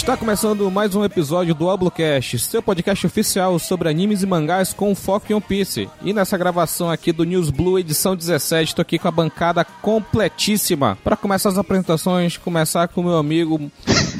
[0.00, 4.94] Está começando mais um episódio do Oblocast, seu podcast oficial sobre animes e mangás com
[4.94, 5.90] foco em One Piece.
[6.02, 10.96] E nessa gravação aqui do News Blue edição 17, estou aqui com a bancada completíssima.
[11.04, 13.70] Para começar as apresentações, começar com o meu amigo,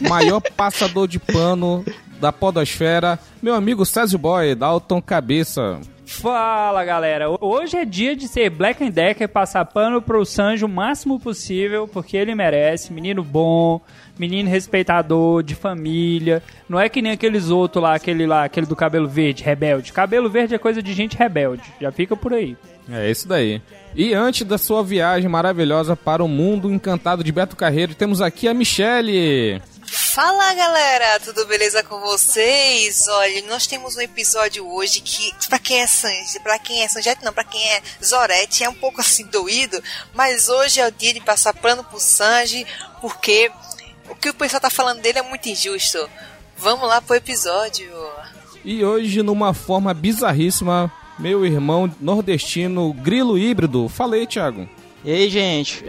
[0.06, 1.82] maior passador de pano
[2.20, 5.80] da podosfera, meu amigo Césio Boy, Dalton Cabeça.
[6.10, 10.68] Fala galera, hoje é dia de ser Black and Decker, passar pano pro Sanjo o
[10.68, 13.80] máximo possível, porque ele merece, menino bom,
[14.18, 16.42] menino respeitador, de família.
[16.68, 19.92] Não é que nem aqueles outros lá, aquele lá, aquele do cabelo verde, rebelde.
[19.92, 22.56] Cabelo verde é coisa de gente rebelde, já fica por aí.
[22.90, 23.62] É isso daí.
[23.94, 28.48] E antes da sua viagem maravilhosa para o mundo encantado de Beto Carreiro, temos aqui
[28.48, 29.62] a Michele.
[29.92, 33.08] Fala galera, tudo beleza com vocês?
[33.08, 37.24] Olha, nós temos um episódio hoje que, pra quem é Sanji, pra quem é Sanjete
[37.24, 39.82] não, pra quem é Zorete, é um pouco assim doído,
[40.14, 42.64] mas hoje é o dia de passar pano pro Sanji,
[43.00, 43.50] porque
[44.08, 46.08] o que o pessoal tá falando dele é muito injusto.
[46.56, 47.90] Vamos lá pro episódio.
[48.64, 53.88] E hoje, numa forma bizarríssima, meu irmão nordestino, grilo híbrido.
[53.88, 54.68] Falei, Thiago.
[55.04, 55.84] E aí, gente?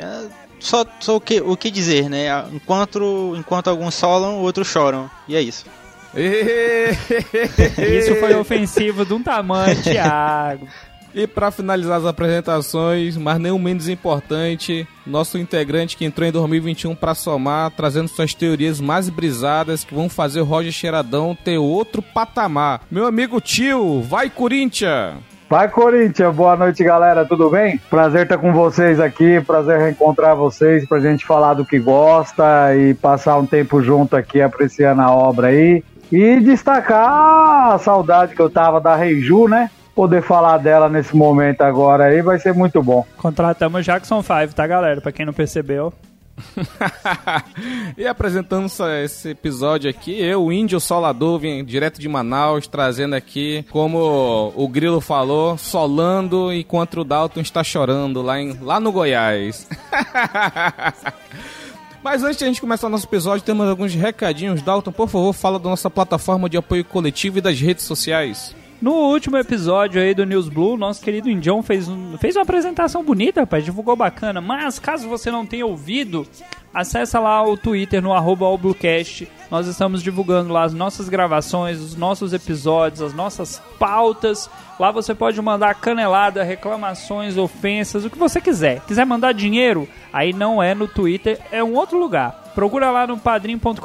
[0.62, 2.28] Só, só o, que, o que dizer, né?
[2.54, 5.10] Enquanto, enquanto alguns solam, outros choram.
[5.28, 5.66] E é isso.
[6.14, 10.68] isso foi ofensivo de um tamanho, Thiago.
[11.14, 16.32] E para finalizar as apresentações, mas nem o menos importante, nosso integrante que entrou em
[16.32, 21.58] 2021 para somar, trazendo suas teorias mais brisadas que vão fazer o Roger Cheiradão ter
[21.58, 22.82] outro patamar.
[22.90, 25.16] Meu amigo tio, vai Corinthians!
[25.52, 26.34] Vai, Corinthians!
[26.34, 27.26] Boa noite, galera.
[27.26, 27.78] Tudo bem?
[27.90, 29.42] Prazer estar com vocês aqui.
[29.42, 34.42] Prazer reencontrar vocês pra gente falar do que gosta e passar um tempo junto aqui
[34.42, 35.84] apreciando a obra aí.
[36.10, 39.70] E destacar a saudade que eu tava da Reiju, né?
[39.94, 43.06] Poder falar dela nesse momento agora aí vai ser muito bom.
[43.18, 45.02] Contratamos Jackson 5, tá, galera?
[45.02, 45.92] Pra quem não percebeu.
[47.98, 48.68] e apresentando
[49.04, 54.68] esse episódio aqui, eu, o Índio Solador, vim direto de Manaus, trazendo aqui, como o
[54.68, 59.68] Grilo falou, solando enquanto o Dalton está chorando lá, em, lá no Goiás.
[62.04, 64.62] Mas antes de a gente começar o nosso episódio, temos alguns recadinhos.
[64.62, 68.56] Dalton, por favor, fala da nossa plataforma de apoio coletivo e das redes sociais.
[68.82, 73.04] No último episódio aí do News Blue, nosso querido Indião fez, um, fez uma apresentação
[73.04, 74.42] bonita, rapaz, divulgou bacana.
[74.42, 76.26] Mas caso você não tenha ouvido,
[76.74, 78.48] acessa lá o Twitter no arroba
[79.52, 84.50] Nós estamos divulgando lá as nossas gravações, os nossos episódios, as nossas pautas.
[84.80, 88.82] Lá você pode mandar canelada, reclamações, ofensas, o que você quiser.
[88.88, 92.52] Quiser mandar dinheiro, aí não é no Twitter, é um outro lugar.
[92.56, 93.78] Procura lá no padrim.com.br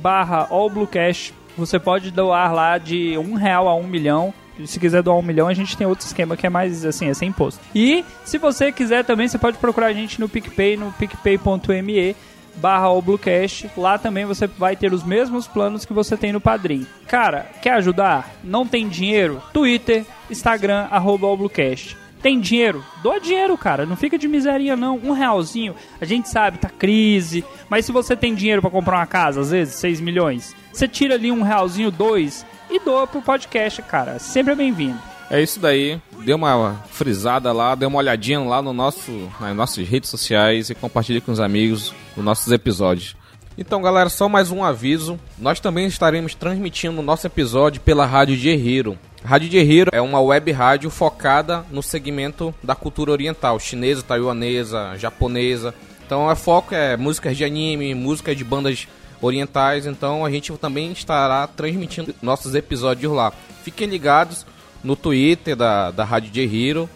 [0.00, 4.34] barra allbluecast você pode doar lá de um real a um milhão.
[4.66, 7.14] Se quiser doar um milhão, a gente tem outro esquema que é mais assim, é
[7.14, 7.60] sem imposto.
[7.74, 12.16] E se você quiser também, você pode procurar a gente no PicPay, no picpay.me
[12.56, 13.70] barra Bluecast.
[13.76, 16.86] Lá também você vai ter os mesmos planos que você tem no Padrim.
[17.06, 18.30] Cara, quer ajudar?
[18.44, 19.42] Não tem dinheiro?
[19.52, 21.96] Twitter, Instagram, arroba Bluecast.
[22.22, 22.84] Tem dinheiro?
[23.02, 23.86] Doa dinheiro, cara.
[23.86, 24.96] Não fica de miséria, não.
[24.96, 25.74] Um realzinho.
[26.00, 27.44] A gente sabe, tá crise.
[27.68, 31.14] Mas se você tem dinheiro para comprar uma casa, às vezes, 6 milhões, você tira
[31.14, 34.18] ali um realzinho, dois, e doa pro podcast, cara.
[34.18, 34.98] Sempre é bem-vindo.
[35.30, 36.00] É isso daí.
[36.24, 40.74] Dê uma frisada lá, dê uma olhadinha lá no nosso, nas nossas redes sociais e
[40.74, 43.16] compartilhe com os amigos os nossos episódios.
[43.58, 45.18] Então, galera, só mais um aviso.
[45.38, 48.98] Nós também estaremos transmitindo nosso episódio pela Rádio de.
[49.24, 55.74] Rádio de é uma web rádio focada no segmento da cultura oriental, chinesa, taiwanesa, japonesa.
[56.06, 58.88] Então, o foco é músicas de anime, músicas de bandas
[59.20, 59.84] orientais.
[59.84, 63.32] Então, a gente também estará transmitindo nossos episódios lá.
[63.62, 64.46] Fiquem ligados
[64.82, 66.88] no Twitter da, da Rádio de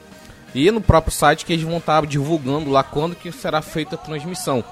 [0.54, 3.98] e no próprio site que eles vão estar divulgando lá quando que será feita a
[3.98, 4.64] transmissão.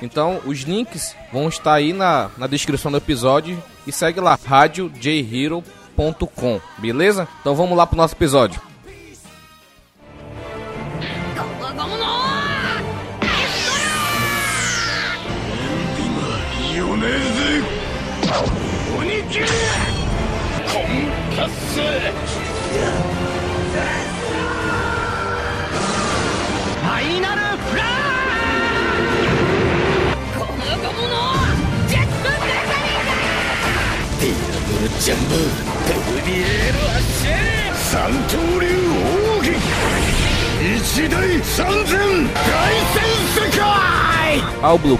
[0.00, 6.60] Então, os links vão estar aí na, na descrição do episódio e segue lá, radiojhero.com
[6.78, 7.26] beleza?
[7.40, 8.60] Então vamos lá pro nosso episódio.
[35.00, 35.36] ジャンバ
[37.72, 38.66] 三刀流
[39.38, 39.54] 奥義
[40.76, 41.14] 一大
[41.44, 41.96] 三千
[42.34, 42.38] 大
[42.92, 42.96] 戦
[43.32, 43.62] 世界。
[44.76, 44.96] ブロ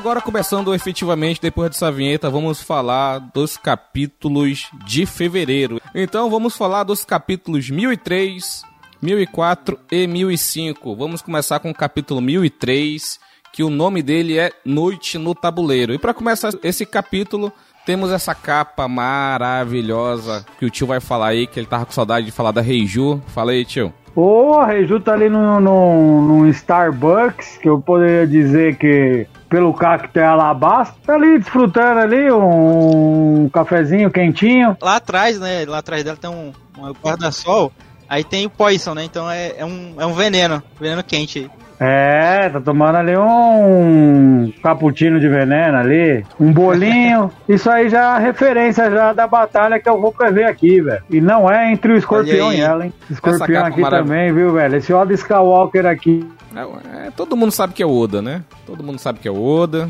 [0.00, 5.78] agora, começando efetivamente, depois dessa vinheta, vamos falar dos capítulos de fevereiro.
[5.94, 8.62] Então, vamos falar dos capítulos 1003,
[9.02, 10.96] 1004 e 1005.
[10.96, 13.20] Vamos começar com o capítulo 1003,
[13.52, 15.92] que o nome dele é Noite no Tabuleiro.
[15.92, 17.52] E para começar esse capítulo,
[17.84, 22.24] temos essa capa maravilhosa que o tio vai falar aí, que ele tava com saudade
[22.24, 23.20] de falar da Reiju.
[23.26, 23.92] Fala aí, tio.
[24.16, 30.20] Ô, a Reiju tá ali no, no Starbucks, que eu poderia dizer que pelo cacto
[30.20, 34.76] alabastro, tá ali desfrutando ali um cafezinho quentinho.
[34.80, 35.64] Lá atrás, né?
[35.66, 37.72] Lá atrás dela tem um, um guarda-sol.
[38.08, 39.04] Aí tem o poison, né?
[39.04, 41.50] Então é, é, um, é um veneno, veneno quente.
[41.82, 47.32] É, tá tomando ali um cappuccino de veneno ali, um bolinho.
[47.48, 51.02] Isso aí já é referência já da batalha que eu vou prever aqui, velho.
[51.08, 52.92] E não é entre o escorpião e ela, hein?
[53.10, 54.76] Escorpião aqui também, viu, velho?
[54.76, 56.28] Esse Oda Skywalker aqui.
[56.54, 58.44] É, é, todo mundo sabe que é o Oda, né?
[58.66, 59.88] Todo mundo sabe que é o Oda.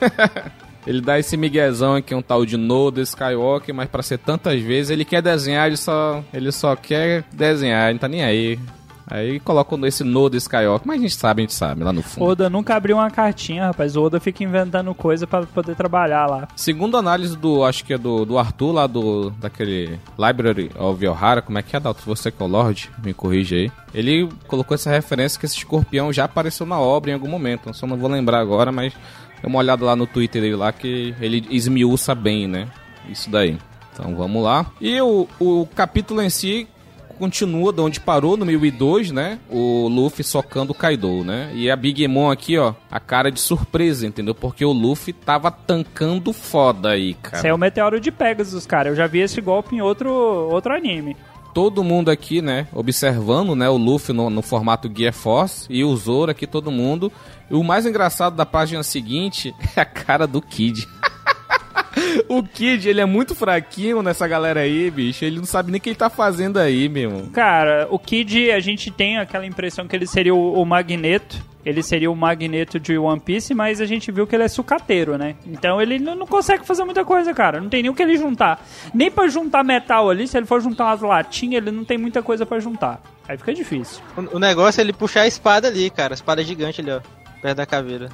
[0.84, 4.90] ele dá esse miguezão aqui, um tal de Noda Skywalker, mas para ser tantas vezes,
[4.90, 8.58] ele quer desenhar, ele só, ele só quer desenhar, ele não tá nem aí.
[9.10, 12.26] Aí colocam esse Noda Skywalker, mas a gente sabe, a gente sabe, lá no fundo.
[12.26, 13.96] Oda nunca abriu uma cartinha, rapaz.
[13.96, 16.48] O Oda fica inventando coisa para poder trabalhar lá.
[16.54, 21.04] Segundo a análise do, acho que é do, do Arthur, lá do, daquele Library of
[21.04, 22.02] Yohara, como é que é, Dalton?
[22.06, 23.72] Você que é o Lorde, me corrige aí.
[23.94, 27.72] Ele colocou essa referência que esse escorpião já apareceu na obra em algum momento.
[27.74, 28.92] Só não vou lembrar agora, mas
[29.40, 32.68] dê uma olhada lá no Twitter dele lá que ele esmiuça bem, né?
[33.08, 33.58] Isso daí.
[33.92, 34.66] Então vamos lá.
[34.80, 36.68] E o, o capítulo em si
[37.18, 39.38] continua de onde parou no 1002, né?
[39.50, 41.50] O Luffy socando o Kaido, né?
[41.54, 44.34] E a Big Mom aqui, ó, a cara de surpresa, entendeu?
[44.34, 47.38] Porque o Luffy tava tancando foda aí, cara.
[47.38, 48.90] Isso é o Meteoro de Pegasus, cara.
[48.90, 51.16] Eu já vi esse golpe em outro, outro anime
[51.58, 55.96] todo mundo aqui, né, observando, né, o Luffy no, no, formato Gear Force e o
[55.96, 57.10] Zoro aqui, todo mundo.
[57.50, 60.86] E o mais engraçado da página seguinte é a cara do Kid.
[62.28, 65.24] o Kid, ele é muito fraquinho nessa galera aí, bicho.
[65.24, 67.28] Ele não sabe nem o que ele tá fazendo aí, meu.
[67.32, 71.46] Cara, o Kid, a gente tem aquela impressão que ele seria o, o Magneto.
[71.64, 75.18] Ele seria o Magneto de One Piece, mas a gente viu que ele é sucateiro,
[75.18, 75.34] né?
[75.44, 77.60] Então ele não consegue fazer muita coisa, cara.
[77.60, 78.64] Não tem nem o que ele juntar.
[78.94, 82.22] Nem para juntar metal ali, se ele for juntar umas latinhas, ele não tem muita
[82.22, 83.02] coisa para juntar.
[83.28, 84.02] Aí fica difícil.
[84.16, 86.14] O, o negócio é ele puxar a espada ali, cara.
[86.14, 87.00] A espada gigante ali, ó.
[87.42, 88.08] Perto da caveira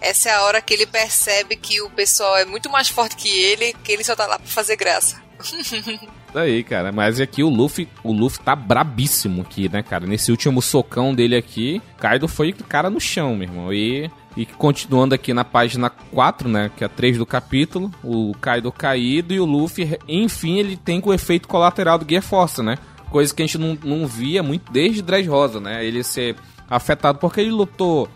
[0.00, 3.28] essa é a hora que ele percebe que o pessoal é muito mais forte que
[3.28, 5.20] ele, que ele só tá lá pra fazer graça.
[6.32, 10.06] Daí, cara, mas aqui o Luffy, o Luffy tá brabíssimo aqui, né, cara?
[10.06, 13.72] Nesse último socão dele aqui, Kaido foi cara no chão, meu irmão.
[13.72, 18.34] E, e continuando aqui na página 4, né, que é a 3 do capítulo, o
[18.40, 22.76] Kaido caído e o Luffy, enfim, ele tem o efeito colateral do Gear Force, né?
[23.10, 25.84] Coisa que a gente não, não via muito desde Dressrosa, né?
[25.84, 26.36] Ele ser
[26.68, 28.06] afetado porque ele lutou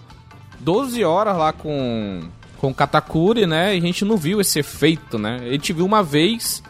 [0.63, 2.23] 12 horas lá com
[2.63, 3.75] com Katakuri, né?
[3.75, 5.41] E a gente não viu esse efeito, né?
[5.43, 6.63] A gente viu uma vez,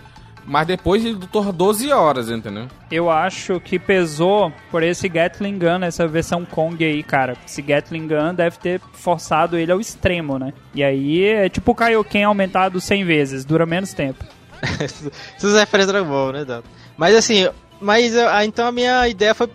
[0.47, 2.67] mas depois ele lutou 12 horas, entendeu?
[2.91, 7.37] Eu acho que pesou por esse Gatling Gun, essa versão Kong aí, cara.
[7.47, 10.55] Esse Gatling Gun deve ter forçado ele ao extremo, né?
[10.75, 14.25] E aí é tipo o Kaioken aumentado 100 vezes, dura menos tempo.
[15.37, 16.65] Isso é referência Dragon Ball, né, Dato?
[16.97, 17.47] Mas assim,
[17.79, 19.47] mas ah, então a minha ideia foi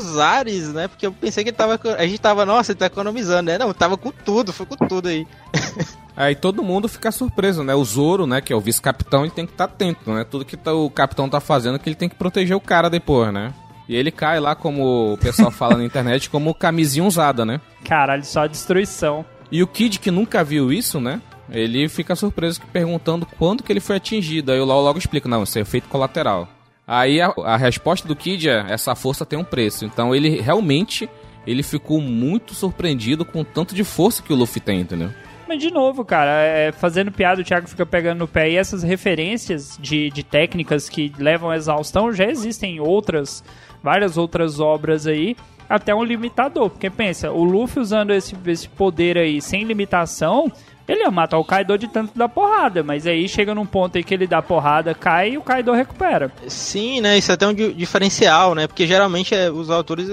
[0.00, 0.88] os ares, né?
[0.88, 1.78] Porque eu pensei que ele tava.
[1.98, 3.58] A gente tava, nossa, ele tá economizando, né?
[3.58, 5.26] Não, tava com tudo, foi com tudo aí.
[6.16, 7.74] Aí todo mundo fica surpreso, né?
[7.74, 10.24] O Zoro, né, que é o vice-capitão, ele tem que estar tá atento, né?
[10.24, 13.30] Tudo que tá, o capitão tá fazendo, que ele tem que proteger o cara depois,
[13.30, 13.52] né?
[13.86, 17.60] E ele cai lá, como o pessoal fala na internet, como camisinha usada, né?
[17.84, 19.26] Caralho, só destruição.
[19.52, 21.20] E o Kid, que nunca viu isso, né?
[21.50, 24.50] Ele fica surpreso perguntando quando que ele foi atingido.
[24.50, 26.48] Aí o Lau logo explica, não, isso é efeito colateral.
[26.86, 29.84] Aí a, a resposta do Kid é: essa força tem um preço.
[29.84, 31.08] Então ele realmente
[31.46, 35.10] ele ficou muito surpreendido com o tanto de força que o Luffy tem, entendeu?
[35.48, 38.50] Mas de novo, cara, é, fazendo piada, o Thiago fica pegando no pé.
[38.50, 43.44] E essas referências de, de técnicas que levam à exaustão já existem em outras,
[43.80, 45.36] várias outras obras aí,
[45.68, 46.68] até um limitador.
[46.68, 50.50] Porque pensa, o Luffy usando esse, esse poder aí sem limitação,
[50.88, 54.04] ele ia matar o Kaido de tanto dar porrada, mas aí chega num ponto aí
[54.04, 56.30] que ele dá porrada, cai e o Kaido recupera.
[56.46, 57.18] Sim, né?
[57.18, 58.66] Isso é até um diferencial, né?
[58.68, 60.08] Porque geralmente é, os autores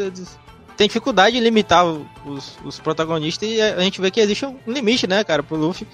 [0.76, 5.06] têm dificuldade em limitar os, os, protagonistas e a gente vê que existe um limite,
[5.06, 5.88] né, cara, pro Luffy.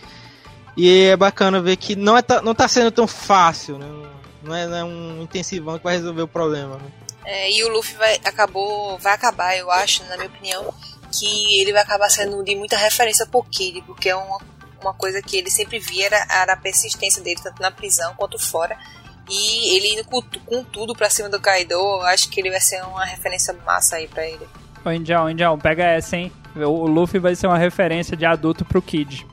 [0.78, 3.86] E é bacana ver que não, é, não tá sendo tão fácil, né?
[4.42, 6.92] Não é, não é um intensivão que vai resolver o problema, né?
[7.26, 10.74] É, e o Luffy vai, acabou, vai acabar, eu acho, na minha opinião,
[11.12, 14.40] que ele vai acabar sendo de muita referência pro Kid, porque é uma
[14.82, 18.40] uma coisa que ele sempre via era, era a persistência dele, tanto na prisão quanto
[18.40, 18.78] fora.
[19.30, 22.82] E ele indo com, com tudo pra cima do Kaido, acho que ele vai ser
[22.84, 24.48] uma referência massa aí pra ele.
[24.84, 26.32] Ô, Indião, Indião, pega essa, hein?
[26.56, 29.28] O Luffy vai ser uma referência de adulto pro Kid.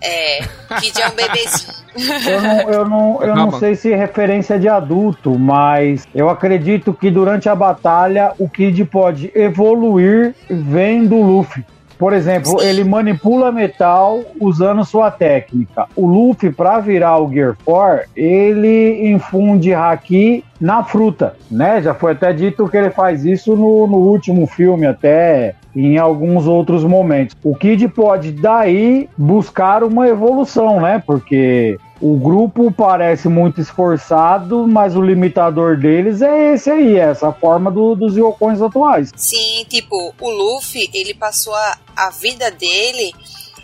[0.00, 0.40] É,
[0.80, 1.82] Kid é um bebezinho.
[2.26, 3.58] Eu não, eu não, eu não Calma.
[3.58, 8.82] sei se é referência de adulto, mas eu acredito que durante a batalha o Kid
[8.86, 11.62] pode evoluir vendo o Luffy.
[12.02, 15.86] Por exemplo, ele manipula metal usando sua técnica.
[15.94, 21.80] O Luffy, para virar o Gear 4, ele infunde haki na fruta, né?
[21.80, 26.48] Já foi até dito que ele faz isso no, no último filme, até em alguns
[26.48, 27.36] outros momentos.
[27.40, 31.00] O Kid pode daí buscar uma evolução, né?
[31.06, 37.70] Porque o grupo parece muito esforçado, mas o limitador deles é esse aí, essa forma
[37.70, 39.10] do- dos Yokons atuais.
[39.16, 43.14] Sim, tipo, o Luffy, ele passou a, a vida dele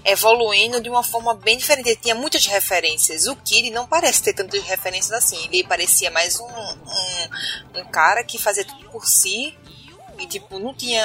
[0.05, 1.89] evoluindo de uma forma bem diferente.
[1.89, 3.27] Ele tinha muitas referências.
[3.27, 5.37] O Kid não parece ter tantas referências assim.
[5.53, 9.55] Ele parecia mais um, um, um cara que fazia tudo por si.
[10.19, 11.05] E, tipo, não tinha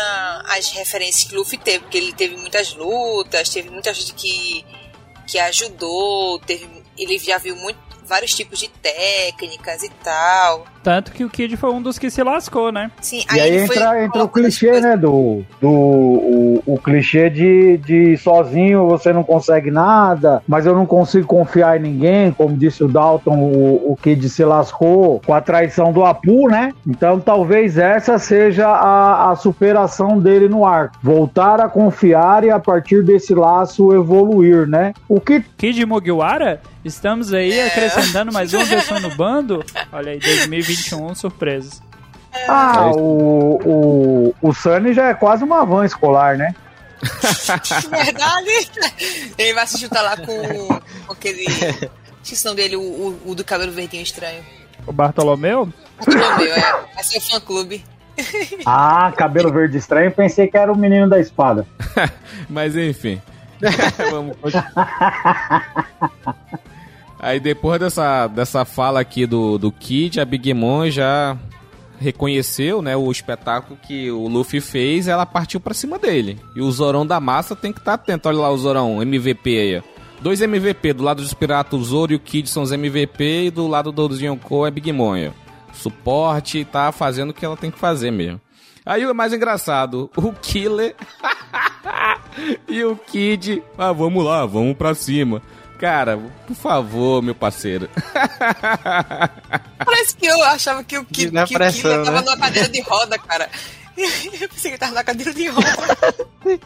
[0.49, 4.65] as referências que Luffy teve, porque ele teve muitas lutas, teve muita gente que,
[5.27, 10.65] que ajudou, teve, ele já viu muito, vários tipos de técnicas e tal.
[10.83, 12.91] Tanto que o Kid foi um dos que se lascou, né?
[13.01, 14.97] Sim, E aí ele foi entra, entra o clichê, né?
[14.97, 21.27] Do, do o, clichê de, de sozinho você não consegue nada, mas eu não consigo
[21.27, 22.31] confiar em ninguém.
[22.31, 26.71] Como disse o Dalton, o, o Kid se lascou com a traição do Apu, né?
[26.87, 30.97] Então talvez essa seja a, a superação dele no arco.
[31.01, 34.93] Voltar a confiar e a partir desse laço evoluir, né?
[35.07, 39.63] O que Kid Mugiwara, estamos aí acrescentando mais uma pessoa no bando.
[39.91, 41.92] Olha aí, 2021, surpresas.
[42.47, 46.53] Ah, É o, o, o Sunny já é quase uma van escolar, né?
[47.89, 48.71] Verdade.
[49.37, 50.67] Ele vai se juntar lá com,
[51.07, 51.45] com aquele.
[52.23, 54.43] Esqueci o nome dele, o, o, o do cabelo verdinho estranho.
[54.87, 55.63] O Bartolomeu?
[56.07, 56.85] O meu, é.
[56.93, 57.83] Vai ser o fã clube.
[58.65, 61.65] Ah, cabelo verde estranho, pensei que era o menino da espada.
[62.47, 63.19] Mas enfim.
[64.11, 65.87] Vamos continuar.
[67.19, 71.35] Aí depois dessa, dessa fala aqui do, do Kid, a Big Mom já
[71.99, 76.39] reconheceu, né, o espetáculo que o Luffy fez, ela partiu pra cima dele.
[76.55, 78.27] E o Zorão da massa tem que estar atento.
[78.27, 79.83] Olha lá o Zorão, MVP aí.
[80.21, 83.51] Dois MVP, do lado dos piratas, o Zoro e o Kid são os MVP, e
[83.51, 85.31] do lado dos Yonkou é Big ó.
[85.73, 88.39] Suporte, tá fazendo o que ela tem que fazer mesmo.
[88.85, 90.95] Aí o mais engraçado, o Killer
[92.67, 95.41] e o Kid, ah, vamos lá, vamos pra cima.
[95.77, 97.89] Cara, por favor, meu parceiro.
[99.83, 102.25] Parece que eu achava que o Kid, que pressão, Kid tava né?
[102.25, 103.49] numa cadeira de roda, cara.
[103.97, 105.67] Eu pensei que ele tava na cadeira de roda.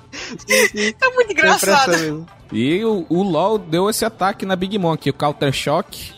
[1.00, 1.92] Tá muito engraçado.
[1.92, 2.26] mesmo.
[2.52, 6.14] E o, o LoL deu esse ataque na Big Mom aqui, o Counter Shock.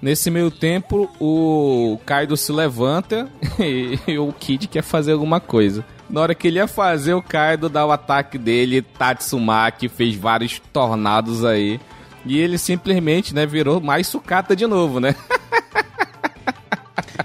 [0.00, 3.30] Nesse meio tempo, o Kaido se levanta
[3.60, 5.84] e, e o Kid quer fazer alguma coisa.
[6.08, 10.60] Na hora que ele ia fazer, o Kaido dá o ataque dele, Tatsumaki fez vários
[10.72, 11.78] tornados aí.
[12.24, 15.14] E ele simplesmente, né, virou mais sucata de novo, né?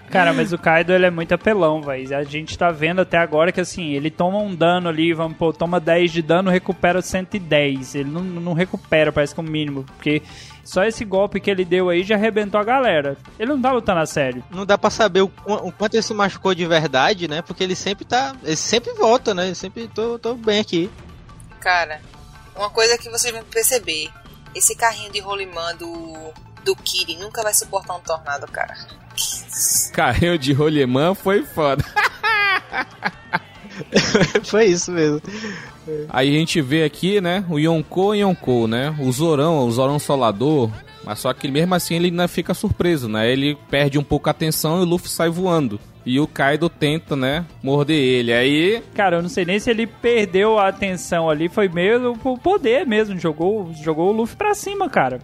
[0.09, 2.17] Cara, mas o Kaido ele é muito apelão, velho.
[2.17, 5.53] A gente tá vendo até agora que assim, ele toma um dano ali, vamos pôr,
[5.53, 7.95] toma 10 de dano, recupera 110.
[7.95, 9.83] Ele não, não recupera, parece que é o mínimo.
[9.83, 10.21] Porque
[10.63, 13.17] só esse golpe que ele deu aí já arrebentou a galera.
[13.37, 14.43] Ele não tá lutando a sério.
[14.49, 17.41] Não dá pra saber o, o quanto ele se machucou de verdade, né?
[17.41, 18.35] Porque ele sempre tá.
[18.43, 19.45] Ele sempre volta, né?
[19.47, 20.89] Ele sempre tô, tô bem aqui.
[21.59, 22.01] Cara,
[22.55, 24.09] uma coisa que vocês vão perceber:
[24.53, 28.75] esse carrinho de rolimã do, do Kiri nunca vai suportar um tornado, cara.
[29.93, 31.83] Carrinho de rolemã foi foda.
[34.43, 35.21] Foi isso mesmo.
[36.09, 38.95] Aí a gente vê aqui, né, o Yonkou e Yonkou, né?
[38.99, 40.71] O Zorão, o Zorão Solador.
[41.07, 43.31] Mas só que mesmo assim ele ainda fica surpreso, né?
[43.31, 45.79] Ele perde um pouco a atenção e o Luffy sai voando.
[46.05, 48.33] E o Kaido tenta, né, morder ele.
[48.33, 52.37] Aí, Cara, eu não sei nem se ele perdeu a atenção ali, foi meio o
[52.37, 53.17] poder mesmo.
[53.17, 55.19] Jogou, jogou o Luffy pra cima, cara.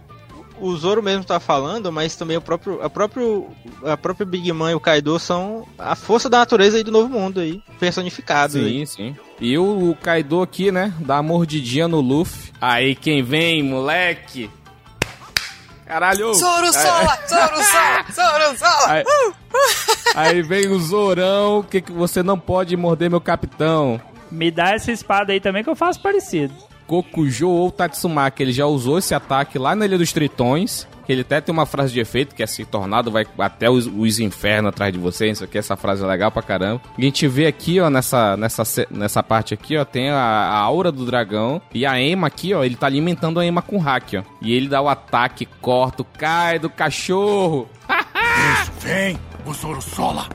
[0.58, 3.48] O Zoro mesmo tá falando, mas também o próprio, a próprio,
[3.84, 7.10] a própria Big Man e o Kaido são a força da natureza aí do Novo
[7.10, 8.56] Mundo aí, personificado.
[8.56, 8.86] aí.
[8.86, 9.16] sim, sim.
[9.38, 12.52] E o, o Kaido aqui, né, dá uma mordidinha no Luffy.
[12.58, 14.48] Aí quem vem, moleque?
[15.86, 16.34] Caralho!
[16.34, 17.18] Zoro Aí- Sola!
[17.28, 18.04] Zoro Sola!
[18.12, 18.92] Zoro Sola!
[18.92, 19.04] Aí,
[20.14, 24.00] aí vem o Zorão, que, que você não pode morder meu capitão.
[24.30, 26.54] Me dá essa espada aí também que eu faço parecido.
[26.86, 30.86] Kokujo ou Tatsumaki, ele já usou esse ataque lá na Ilha dos Tritões.
[31.04, 33.86] Que ele até tem uma frase de efeito, que é assim, tornado vai até os,
[33.86, 35.28] os infernos atrás de você.
[35.28, 36.80] Isso aqui, essa frase é legal pra caramba.
[36.96, 40.56] E a gente vê aqui, ó, nessa, nessa, nessa parte aqui, ó, tem a, a
[40.56, 41.60] aura do dragão.
[41.74, 44.22] E a Ema aqui, ó, ele tá alimentando a Ema com hack, ó.
[44.40, 47.68] E ele dá o ataque, corta, o cai do cachorro.
[48.80, 50.26] Vem, o Zoro Sola.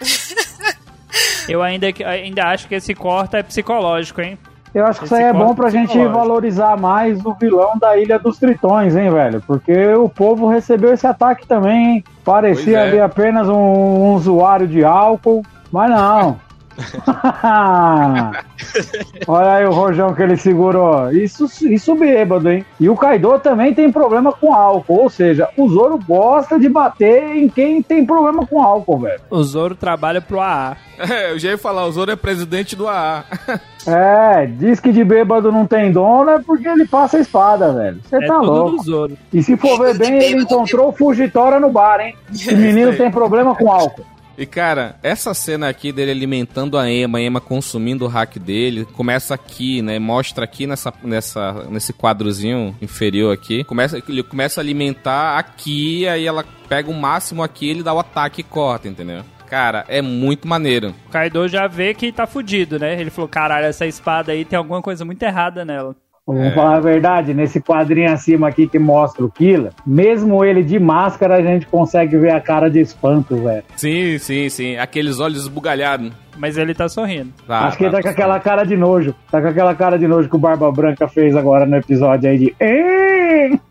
[1.48, 4.36] Eu ainda, ainda acho que esse corta é psicológico, hein?
[4.76, 8.18] Eu acho que isso aí é bom pra gente valorizar mais o vilão da Ilha
[8.18, 9.42] dos Tritões, hein, velho?
[9.46, 12.04] Porque o povo recebeu esse ataque também, hein?
[12.22, 12.82] Parecia é.
[12.82, 15.42] ali apenas um, um usuário de álcool,
[15.72, 16.36] mas não.
[19.26, 21.10] Olha aí o rojão que ele segurou.
[21.10, 22.64] Isso, isso bêbado, hein?
[22.78, 25.02] E o Kaido também tem problema com álcool.
[25.02, 29.20] Ou seja, o Zoro gosta de bater em quem tem problema com álcool, velho.
[29.30, 30.76] O Zoro trabalha pro AA.
[30.98, 33.24] É, eu já ia falar, o Zoro é presidente do AA.
[33.88, 38.00] É, diz que de bêbado não tem dono é porque ele passa a espada, velho.
[38.02, 38.78] Você É tá louco.
[38.78, 39.16] do Zoro.
[39.32, 42.16] E se for ver bem, ele encontrou o Fugitória no bar, hein?
[42.50, 44.04] O menino tem problema com álcool.
[44.38, 48.84] E cara, essa cena aqui dele alimentando a Ema, a Ema consumindo o hack dele,
[48.84, 49.98] começa aqui, né?
[49.98, 53.64] Mostra aqui nessa, nessa, nesse quadrozinho inferior aqui.
[53.64, 57.98] Começa, ele começa a alimentar aqui, aí ela pega o máximo aqui, ele dá o
[57.98, 59.24] ataque e corta, entendeu?
[59.46, 60.92] Cara, é muito maneiro.
[61.06, 63.00] O Kaido já vê que tá fudido, né?
[63.00, 65.94] Ele falou, caralho, essa espada aí tem alguma coisa muito errada nela.
[66.26, 70.76] Vamos falar a verdade, nesse quadrinho acima aqui que mostra o Killer, mesmo ele de
[70.76, 73.62] máscara, a gente consegue ver a cara de espanto, velho.
[73.76, 74.76] Sim, sim, sim.
[74.76, 76.10] Aqueles olhos esbugalhados.
[76.36, 77.32] Mas ele tá sorrindo.
[77.46, 79.14] Tá, Acho que ele tá com aquela cara de nojo.
[79.30, 82.38] Tá com aquela cara de nojo que o Barba Branca fez agora no episódio aí
[82.38, 82.56] de.
[82.60, 83.60] "Hein?"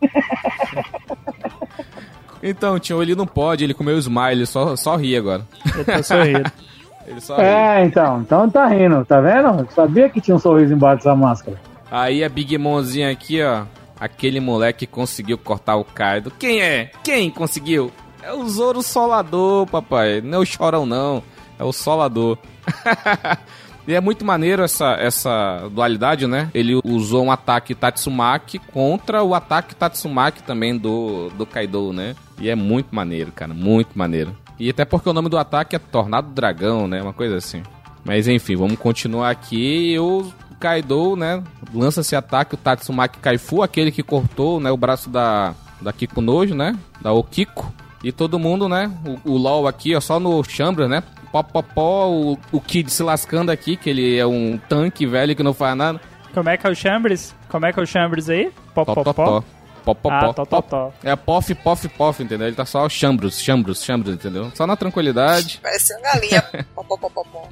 [2.42, 5.42] Então, tio, ele não pode, ele comeu o smile, só, só ri agora.
[5.74, 6.50] Ele tá sorrindo.
[7.08, 7.42] Ele só ri.
[7.42, 8.20] É, então.
[8.20, 9.60] Então tá rindo, tá vendo?
[9.60, 11.56] Eu sabia que tinha um sorriso embaixo dessa máscara.
[11.90, 13.64] Aí a Big Monzinha aqui, ó.
[13.98, 16.30] Aquele moleque conseguiu cortar o Kaido.
[16.30, 16.90] Quem é?
[17.02, 17.90] Quem conseguiu?
[18.22, 20.20] É o Zoro Solador, papai.
[20.20, 21.22] Não é o Chorão, não.
[21.58, 22.36] É o Solador.
[23.88, 26.50] e é muito maneiro essa, essa dualidade, né?
[26.52, 32.14] Ele usou um ataque Tatsumaki contra o ataque Tatsumaki também do, do Kaido, né?
[32.38, 33.54] E é muito maneiro, cara.
[33.54, 34.36] Muito maneiro.
[34.58, 37.00] E até porque o nome do ataque é Tornado Dragão, né?
[37.00, 37.62] Uma coisa assim.
[38.04, 39.92] Mas enfim, vamos continuar aqui.
[39.92, 41.42] E o Kaido, né?
[41.72, 46.54] Lança esse ataque, o Tatsumaki Kaifu, aquele que cortou né, o braço da, da Kikunojo,
[46.54, 46.76] né?
[47.00, 47.72] Da Okiko.
[48.04, 48.90] E todo mundo, né?
[49.24, 51.02] O, o LOL aqui, ó, só no Chambra, né?
[51.32, 55.34] Pó, pó, pó, o, o Kid se lascando aqui, que ele é um tanque velho
[55.34, 56.00] que não faz nada.
[56.32, 57.34] Como é que é o Chambers?
[57.48, 58.50] Como é que é o Chambers aí?
[58.74, 59.24] Pó, Tó, pó, tó, pó.
[59.24, 59.44] tó.
[59.84, 60.62] Pó, pó, Ah, pó, tó, pó.
[60.62, 60.92] tó, tó.
[61.04, 62.46] É pof, pof, pof, entendeu?
[62.48, 64.50] Ele tá só chambros, chambros, chambros, entendeu?
[64.54, 65.60] Só na tranquilidade.
[65.62, 66.42] Parece uma galinha.
[66.74, 67.48] Pó, pó, pó, pó, pó.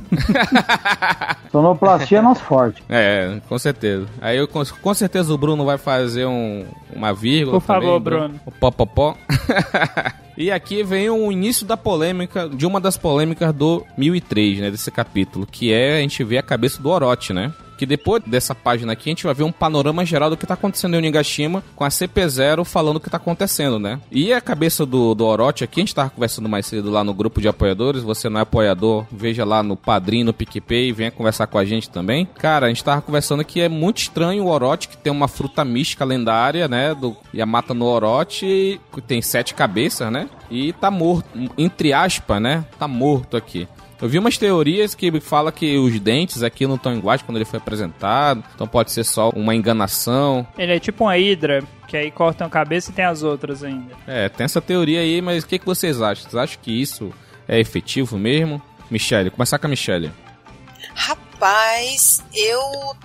[1.50, 2.82] Sonoplastia é nosso forte.
[2.88, 4.06] É, com certeza.
[4.20, 7.60] Aí eu, com, com certeza o Bruno vai fazer um, uma vírgula.
[7.60, 8.40] Por favor, também, Bruno.
[8.46, 9.16] O pó, pó, pó.
[10.36, 14.70] e aqui vem o início da polêmica, de uma das polêmicas do 1003, né?
[14.70, 17.52] Desse capítulo, que é a gente ver a cabeça do Orochi, né?
[17.76, 20.54] Que depois dessa página aqui a gente vai ver um panorama geral do que tá
[20.54, 24.00] acontecendo em Onigashima com a CP0 falando o que tá acontecendo, né?
[24.10, 27.12] E a cabeça do, do Orochi aqui, a gente tava conversando mais cedo lá no
[27.12, 28.02] grupo de apoiadores.
[28.02, 31.90] Você não é apoiador, veja lá no Padrinho, no PicPay, venha conversar com a gente
[31.90, 32.26] também.
[32.38, 35.64] Cara, a gente tava conversando que é muito estranho o Orochi, que tem uma fruta
[35.64, 36.94] mística lendária, né?
[36.94, 40.23] Do Yamata no Orochi, que tem sete cabeças, né?
[40.50, 42.64] E tá morto, entre aspas, né?
[42.78, 43.68] Tá morto aqui.
[44.00, 47.44] Eu vi umas teorias que fala que os dentes aqui não estão iguais quando ele
[47.44, 50.46] foi apresentado, então pode ser só uma enganação.
[50.58, 53.94] Ele é tipo uma hidra, que aí cortam a cabeça e tem as outras ainda.
[54.06, 56.24] É, tem essa teoria aí, mas o que, que vocês acham?
[56.24, 57.12] Vocês acham que isso
[57.48, 58.60] é efetivo mesmo?
[58.90, 60.12] Michele, começar com a Michele.
[60.94, 62.60] Rapaz, eu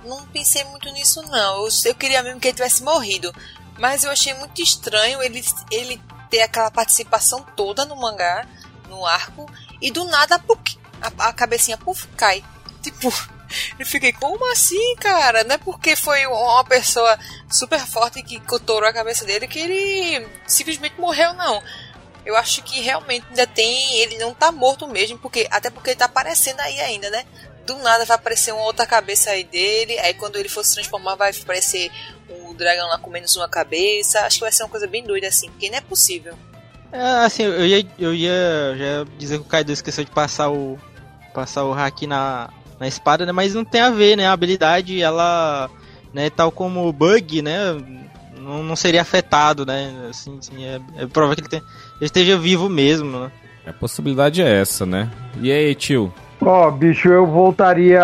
[0.06, 1.64] não pensei muito nisso, não.
[1.64, 3.34] Eu, eu queria mesmo que ele tivesse morrido.
[3.80, 8.48] Mas eu achei muito estranho ele, ele ter aquela participação toda no mangá,
[8.88, 9.50] no arco,
[9.82, 12.44] e do nada, puf, a, a cabecinha puf, cai.
[12.82, 13.12] Tipo,
[13.80, 15.44] eu fiquei, como assim, cara?
[15.44, 17.18] Não é porque foi uma pessoa
[17.50, 21.62] super forte que cotorou a cabeça dele que ele simplesmente morreu, não.
[22.26, 23.98] Eu acho que realmente ainda tem.
[24.00, 27.26] Ele não tá morto mesmo, porque até porque ele tá aparecendo aí ainda, né?
[27.66, 29.98] Do nada vai aparecer uma outra cabeça aí dele.
[30.00, 31.92] Aí quando ele for se transformar, vai aparecer
[32.30, 34.22] o dragão lá com menos uma cabeça.
[34.22, 36.36] Acho que vai ser uma coisa bem doida assim, porque não é possível.
[36.92, 40.78] É, assim, eu ia, eu ia já dizer que o Kaido esqueceu de passar o
[41.34, 43.32] passar o haki na, na espada, né?
[43.32, 44.28] Mas não tem a ver, né?
[44.28, 45.70] A habilidade, ela,
[46.14, 47.60] né, tal como o Bug, né,
[48.38, 50.08] não, não seria afetado, né?
[50.10, 51.64] Assim, assim, é, é provável que ele, tenha,
[51.98, 53.32] ele esteja vivo mesmo, né?
[53.66, 55.12] A possibilidade é essa, né?
[55.40, 56.12] E aí, tio?
[56.52, 58.02] Ó, bicho, eu voltaria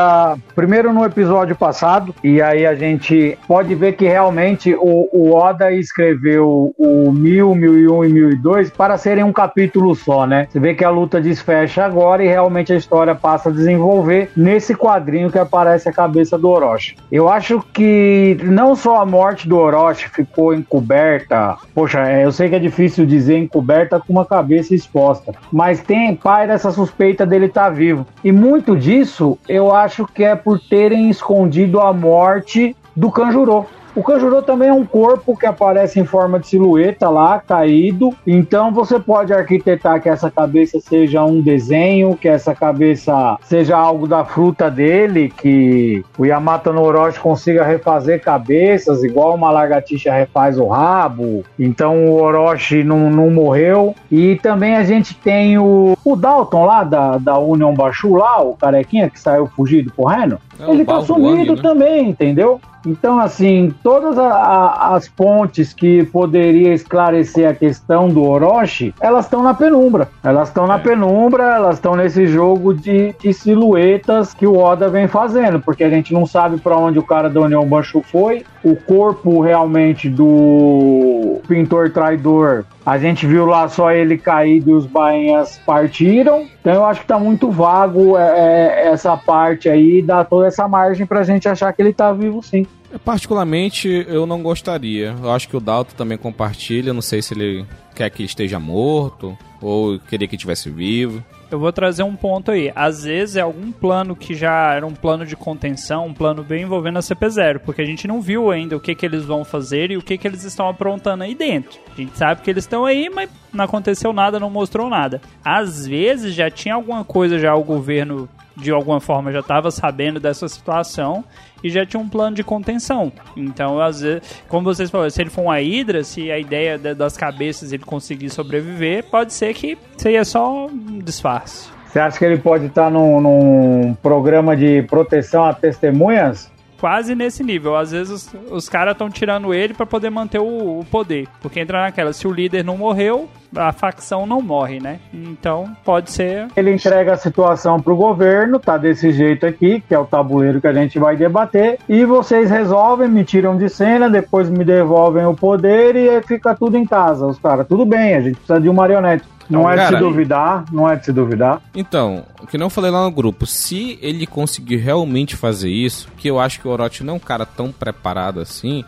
[0.53, 5.71] primeiro no episódio passado, e aí a gente pode ver que realmente o, o Oda
[5.71, 10.47] escreveu o 1000, 1001 e 1002 para serem um capítulo só, né?
[10.47, 14.75] Você vê que a luta desfecha agora e realmente a história passa a desenvolver nesse
[14.75, 16.95] quadrinho que aparece a cabeça do Orochi.
[17.11, 22.47] Eu acho que não só a morte do Orochi ficou encoberta, poxa, é, eu sei
[22.47, 27.47] que é difícil dizer encoberta com uma cabeça exposta, mas tem pai dessa suspeita dele
[27.47, 28.05] estar vivo.
[28.23, 33.65] E muito disso eu acho que é por terem escondido a morte do Kanjuro.
[33.95, 38.13] O Kanjuro também é um corpo que aparece em forma de silhueta lá, caído.
[38.27, 44.05] Então você pode arquitetar que essa cabeça seja um desenho, que essa cabeça seja algo
[44.05, 50.59] da fruta dele, que o Yamato no Orochi consiga refazer cabeças, igual uma lagartixa refaz
[50.59, 51.45] o rabo.
[51.57, 53.95] Então o Orochi não, não morreu.
[54.11, 58.57] E também a gente tem o, o Dalton lá da, da Union Bashu lá, o
[58.57, 60.37] carequinha que saiu fugido correndo.
[60.59, 61.61] É, Ele tá sumido Wang, né?
[61.61, 62.59] também, entendeu?
[62.87, 69.25] Então, assim, todas a- a- as pontes que poderia esclarecer a questão do Orochi, elas
[69.25, 70.07] estão na penumbra.
[70.23, 70.67] Elas estão É.
[70.67, 75.83] na penumbra, elas estão nesse jogo de, de silhuetas que o Oda vem fazendo, porque
[75.83, 78.45] a gente não sabe para onde o cara da União Bancho foi.
[78.65, 84.87] O corpo realmente do pintor traidor, a gente viu lá só ele caído e os
[84.87, 86.47] bainhas partiram.
[86.59, 90.67] Então eu acho que tá muito vago é, é, essa parte aí, dá toda essa
[90.67, 92.65] margem pra gente achar que ele tá vivo sim.
[93.03, 95.15] Particularmente, eu não gostaria.
[95.21, 96.93] Eu acho que o Dalton também compartilha.
[96.93, 101.23] Não sei se ele quer que esteja morto ou queria que estivesse vivo.
[101.55, 102.69] Eu vou trazer um ponto aí.
[102.75, 106.63] Às vezes é algum plano que já era um plano de contenção, um plano bem
[106.63, 109.89] envolvendo a CP0, porque a gente não viu ainda o que, que eles vão fazer
[109.89, 111.79] e o que, que eles estão aprontando aí dentro.
[111.93, 115.21] A gente sabe que eles estão aí, mas não aconteceu nada, não mostrou nada.
[115.45, 120.19] Às vezes já tinha alguma coisa, já o governo de alguma forma já estava sabendo
[120.19, 121.23] dessa situação
[121.63, 123.11] e já tinha um plano de contenção.
[123.35, 126.93] Então, às vezes, como vocês falaram, se ele for uma hidra, se a ideia da-
[126.93, 131.69] das cabeças ele conseguir sobreviver, pode ser que seria só um disfarce.
[131.87, 136.51] Você acha que ele pode estar num, num programa de proteção a testemunhas?
[136.79, 137.75] Quase nesse nível.
[137.75, 141.27] Às vezes os, os caras estão tirando ele para poder manter o, o poder.
[141.41, 144.99] Porque entra naquela, se o líder não morreu, a facção não morre, né?
[145.13, 146.47] Então pode ser.
[146.55, 150.67] Ele entrega a situação pro governo, tá desse jeito aqui, que é o tabuleiro que
[150.67, 155.35] a gente vai debater, e vocês resolvem, me tiram de cena, depois me devolvem o
[155.35, 157.25] poder e fica tudo em casa.
[157.25, 159.34] Os caras, tudo bem, a gente precisa de um marionete.
[159.49, 161.61] Não é de Cara, se duvidar, não é de se duvidar.
[161.75, 166.27] Então, o que não falei lá no grupo, se ele conseguir realmente fazer isso, que
[166.27, 168.83] eu acho que o Orochi não é um cara tão preparado assim,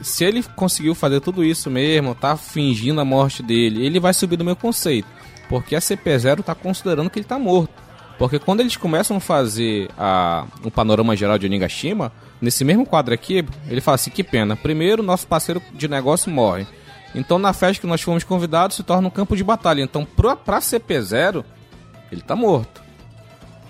[0.00, 4.36] se ele conseguiu fazer tudo isso mesmo, tá fingindo a morte dele, ele vai subir
[4.36, 5.08] do meu conceito.
[5.48, 7.70] Porque a CP0 tá considerando que ele tá morto.
[8.18, 13.14] Porque quando eles começam a fazer a, um panorama geral de Onigashima, nesse mesmo quadro
[13.14, 16.66] aqui, ele fala assim, que pena, primeiro nosso parceiro de negócio morre.
[17.16, 19.82] Então na festa que nós fomos convidados se torna um campo de batalha.
[19.82, 21.42] Então pra, pra CP0,
[22.12, 22.84] ele tá morto.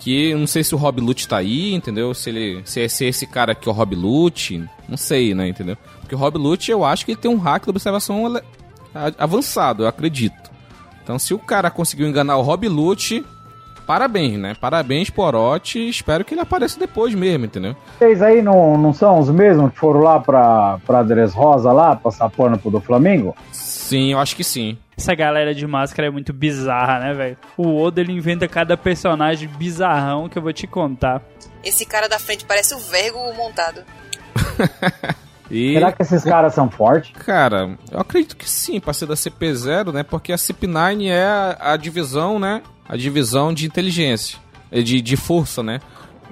[0.01, 2.13] Que não sei se o Rob Lute tá aí, entendeu?
[2.13, 5.35] Se ele se é, se é esse cara aqui é o Rob Lute, não sei,
[5.35, 5.77] né, entendeu?
[6.01, 8.25] Porque o Rob Lute eu acho que ele tem um hack de observação
[9.19, 10.51] avançado, eu acredito.
[11.03, 13.25] Então se o cara conseguiu enganar o Rob Lute,
[13.87, 14.55] parabéns, né?
[14.61, 17.77] Parabéns Orochi, espero que ele apareça depois mesmo, entendeu?
[17.99, 21.97] Vocês aí não, não são os mesmos que foram lá pra, pra Dres Rosa lá,
[21.97, 23.35] passar pano pro do Flamengo?
[23.53, 24.77] Sim, eu acho que sim.
[24.97, 27.37] Essa galera de máscara é muito bizarra, né, velho?
[27.57, 31.23] O Oda ele inventa cada personagem bizarrão que eu vou te contar.
[31.63, 33.83] Esse cara da frente parece o vergo montado.
[35.51, 37.13] E Será que esses caras são fortes?
[37.25, 40.03] Cara, eu acredito que sim, pra ser da CP0, né?
[40.03, 42.63] Porque a CP9 é a, a divisão, né?
[42.89, 44.39] A divisão de inteligência,
[44.71, 45.81] é de, de força, né?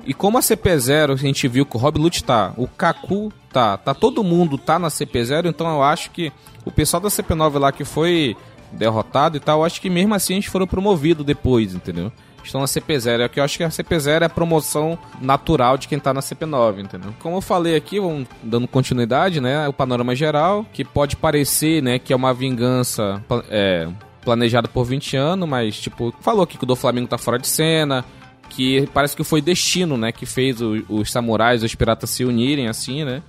[0.07, 3.77] E como a CP0, a gente viu que o Rob Lute tá, o Kaku tá,
[3.77, 6.31] tá todo mundo tá na CP0, então eu acho que
[6.65, 8.37] o pessoal da CP9 lá que foi
[8.71, 12.13] derrotado e tal, eu acho que mesmo assim eles foram promovidos depois, entendeu?
[12.43, 15.89] Estão na CP0, é que eu acho que a CP0 é a promoção natural de
[15.89, 17.15] quem tá na CP9, entendeu?
[17.21, 19.67] Como eu falei aqui, vamos dando continuidade, né?
[19.67, 23.89] O panorama geral, que pode parecer, né, que é uma vingança é,
[24.25, 27.47] planejada por 20 anos, mas, tipo, falou aqui que o do Flamengo tá fora de
[27.47, 28.05] cena,
[28.49, 32.69] que parece que foi destino, né, que fez o- os samurais, os piratas se unirem,
[32.69, 33.23] assim, né?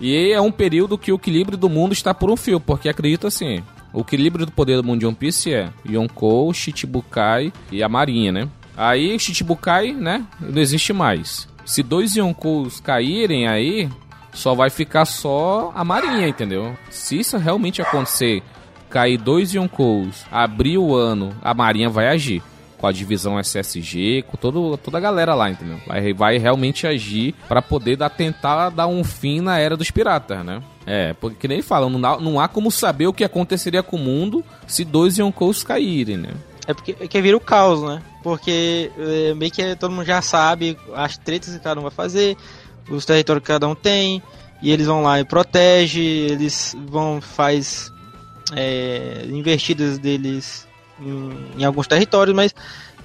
[0.00, 3.26] E é um período que o equilíbrio do mundo está por um fio, porque acredito
[3.26, 3.62] assim,
[3.92, 8.30] o equilíbrio do poder do mundo de One Piece é Yonkou, Shichibukai e a Marinha,
[8.32, 8.48] né?
[8.76, 11.48] Aí o Shichibukai, né, não existe mais.
[11.64, 13.88] Se dois Yonkous caírem aí,
[14.32, 16.76] só vai ficar só a Marinha, entendeu?
[16.90, 18.42] Se isso realmente acontecer,
[18.96, 22.42] cair dois Yonkous, abrir o ano, a Marinha vai agir.
[22.78, 25.78] Com a divisão SSG, com todo, toda a galera lá, entendeu?
[25.86, 30.44] Vai, vai realmente agir pra poder dar, tentar dar um fim na era dos piratas,
[30.44, 30.62] né?
[30.86, 34.00] É, porque que nem falam, não, não há como saber o que aconteceria com o
[34.00, 36.30] mundo se dois Yonkous caírem, né?
[36.66, 38.02] É porque é que vira o caos, né?
[38.22, 42.36] Porque é, meio que todo mundo já sabe as tretas que cada um vai fazer,
[42.90, 44.22] os territórios que cada um tem,
[44.62, 47.90] e eles vão lá e protege, eles vão faz
[48.54, 50.66] é, investidas deles
[51.00, 52.54] em, em alguns territórios, mas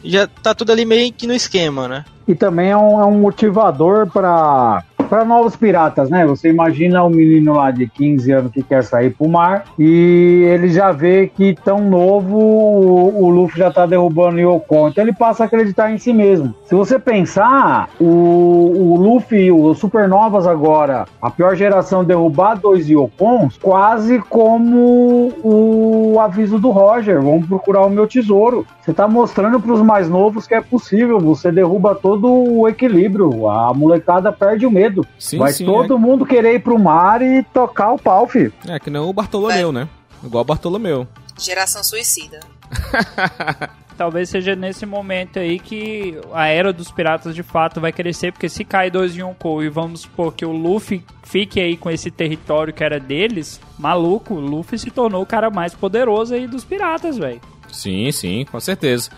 [0.04, 2.06] já tá tudo ali meio que no esquema, né?
[2.28, 6.26] E também é um, é um motivador para para novos piratas, né?
[6.26, 10.70] Você imagina um menino lá de 15 anos que quer sair pro mar e ele
[10.70, 15.12] já vê que tão novo o, o Luffy já tá derrubando o Yokon, então ele
[15.12, 16.56] passa a acreditar em si mesmo.
[16.64, 23.58] Se você pensar, o, o Luffy, o Supernovas agora, a pior geração derrubar dois Yokons,
[23.62, 28.66] quase como o aviso do Roger, vamos procurar o meu tesouro.
[28.80, 33.50] Você tá mostrando para os mais novos que é possível, você derruba todo o equilíbrio,
[33.50, 35.01] a molecada perde o medo.
[35.18, 38.54] Sim, Vai sim, todo mundo querer ir pro mar e tocar o pau, filho.
[38.68, 39.88] É, é que nem o Bartolomeu, né?
[40.24, 41.08] Igual o Bartolomeu.
[41.38, 42.40] Geração suicida.
[43.98, 48.50] Talvez seja nesse momento aí que a era dos piratas de fato vai crescer, porque
[48.50, 52.74] se cai dois Yonkou e vamos supor que o Luffy fique aí com esse território
[52.74, 57.18] que era deles, maluco, o Luffy se tornou o cara mais poderoso aí dos piratas,
[57.18, 57.42] velho.
[57.72, 59.12] Sim, sim, com certeza.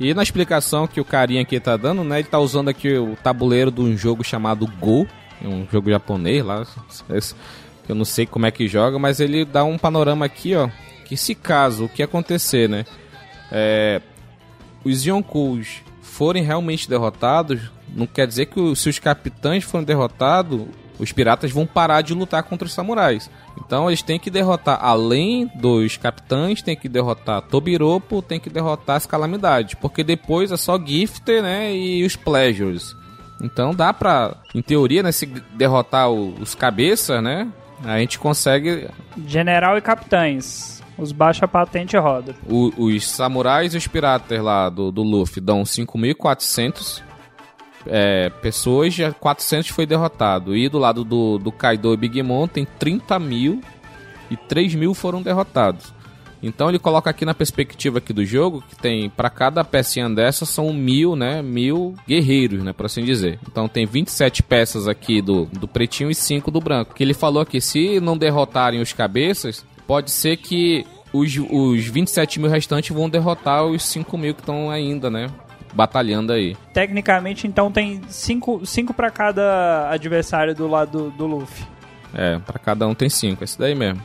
[0.00, 2.20] E na explicação que o carinha aqui tá dando, né?
[2.20, 5.06] Ele tá usando aqui o tabuleiro de um jogo chamado Go,
[5.42, 6.64] um jogo japonês lá.
[7.88, 10.68] Eu não sei como é que joga, mas ele dá um panorama aqui, ó.
[11.04, 12.84] Que se caso o que acontecer, né?
[13.50, 14.00] É,
[14.84, 20.66] os Yonkous forem realmente derrotados, não quer dizer que se os capitães forem derrotados,
[20.98, 23.30] os piratas vão parar de lutar contra os samurais.
[23.64, 28.96] Então eles têm que derrotar, além dos capitães, tem que derrotar Tobiropo, tem que derrotar
[28.96, 32.96] as calamidades, porque depois é só Gifter, né, e os Pleasures.
[33.42, 37.48] Então dá pra, em teoria, né, se derrotar os cabeças, né,
[37.84, 38.88] a gente consegue
[39.26, 40.78] General e capitães.
[40.96, 42.34] Os baixa patente roda.
[42.50, 47.02] O- os samurais e os piratas lá do, do Luffy dão 5.400
[47.88, 50.56] é, pessoas, já 400 foi derrotado.
[50.56, 53.60] E do lado do, do Kaido e Big Mom tem 30 mil
[54.30, 55.92] e 3 mil foram derrotados.
[56.42, 60.46] Então ele coloca aqui na perspectiva aqui do jogo que tem para cada pecinha dessa
[60.46, 63.38] são mil, né, mil guerreiros, né, por assim dizer.
[63.50, 66.94] Então tem 27 peças aqui do, do pretinho e 5 do branco.
[66.94, 72.38] Que ele falou que se não derrotarem os cabeças, pode ser que os, os 27
[72.38, 75.28] mil restantes vão derrotar os 5 mil que estão ainda, né,
[75.78, 76.56] batalhando aí.
[76.72, 81.64] Tecnicamente, então, tem cinco, cinco para cada adversário do lado do, do Luffy.
[82.12, 84.02] É, pra cada um tem 5, esse daí mesmo.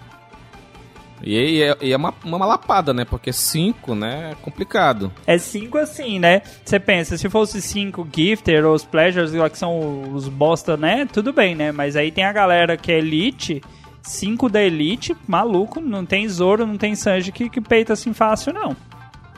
[1.24, 5.12] E, e é, e é uma, uma lapada, né, porque 5, né, é complicado.
[5.26, 6.44] É cinco assim, né?
[6.64, 11.08] Você pensa, se fosse cinco Gifter ou os Pleasures, lá que são os bosta, né?
[11.12, 11.72] Tudo bem, né?
[11.72, 13.64] Mas aí tem a galera que é Elite,
[14.04, 18.54] cinco da Elite, maluco, não tem Zoro, não tem Sanji que, que peita assim fácil,
[18.54, 18.76] não.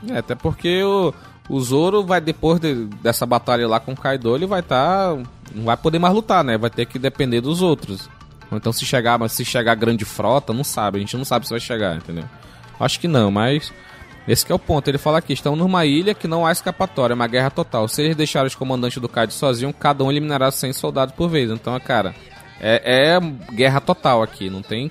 [0.09, 1.13] É, até porque o,
[1.49, 5.15] o Zoro vai, depois de- dessa batalha lá com o Kaido, ele vai estar.
[5.53, 6.57] não vai poder mais lutar, né?
[6.57, 8.09] Vai ter que depender dos outros.
[8.51, 10.97] Ou então se chegar, mas se chegar grande frota, não sabe.
[10.97, 12.25] A gente não sabe se vai chegar, entendeu?
[12.79, 13.71] Acho que não, mas.
[14.27, 14.87] Esse é o ponto.
[14.87, 17.87] Ele fala aqui, estão numa ilha que não há escapatória, é uma guerra total.
[17.87, 21.51] Se eles deixarem os comandantes do Kaido sozinhos, cada um eliminará 100 soldados por vez.
[21.51, 22.15] Então, cara,
[22.59, 24.89] é, é guerra total aqui, não tem,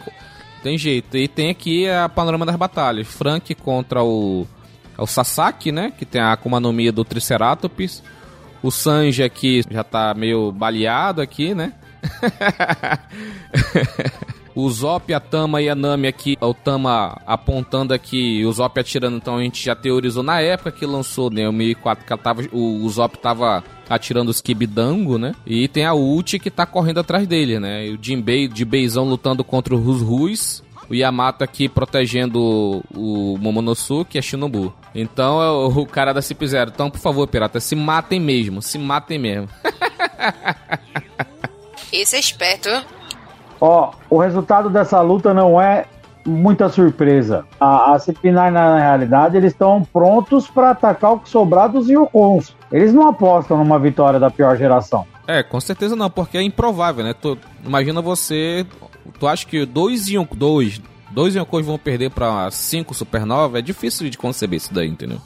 [0.63, 1.17] tem jeito.
[1.17, 3.09] E tem aqui a panorama das batalhas.
[3.09, 4.47] Frank contra o,
[4.97, 5.93] é o Sasaki, né?
[5.97, 8.03] Que tem a Akuma no Mi do Triceratops.
[8.63, 11.75] O Sanji aqui já tá meio baleado aqui, né?
[14.55, 18.79] o Zop, a Tama e a Nami aqui, o Tama apontando aqui e o Zop
[18.79, 22.43] atirando, então a gente já teorizou na época que lançou, né, o 1004, que tava,
[22.53, 25.35] o, o Zop tava atirando os Kibidango, né?
[25.47, 27.89] E tem a Uchi que tá correndo atrás dele, né?
[27.89, 30.63] E o Jinbei de Beizão lutando contra o Rus Rus.
[30.89, 34.73] O Yamato aqui protegendo o, Momonosuke e a Shinobu.
[34.95, 36.71] Então é o, cara da Cip Zero.
[36.75, 38.61] Então, por favor, pirata, se matem mesmo.
[38.61, 39.49] Se matem mesmo.
[41.93, 42.69] Esse é esperto?
[43.61, 45.87] Ó, o resultado dessa luta não é
[46.27, 47.45] muita surpresa.
[47.61, 52.55] A, a CP9, na realidade, eles estão prontos para atacar o que sobrar dos Yokons.
[52.73, 55.07] Eles não apostam numa vitória da pior geração.
[55.27, 57.15] É, com certeza não, porque é improvável, né?
[57.15, 58.67] Tu, imagina você.
[59.19, 63.59] Tu acha que dois Yon- dois, dois Yonkos vão perder pra cinco Supernova?
[63.59, 65.19] É difícil de conceber isso daí, entendeu?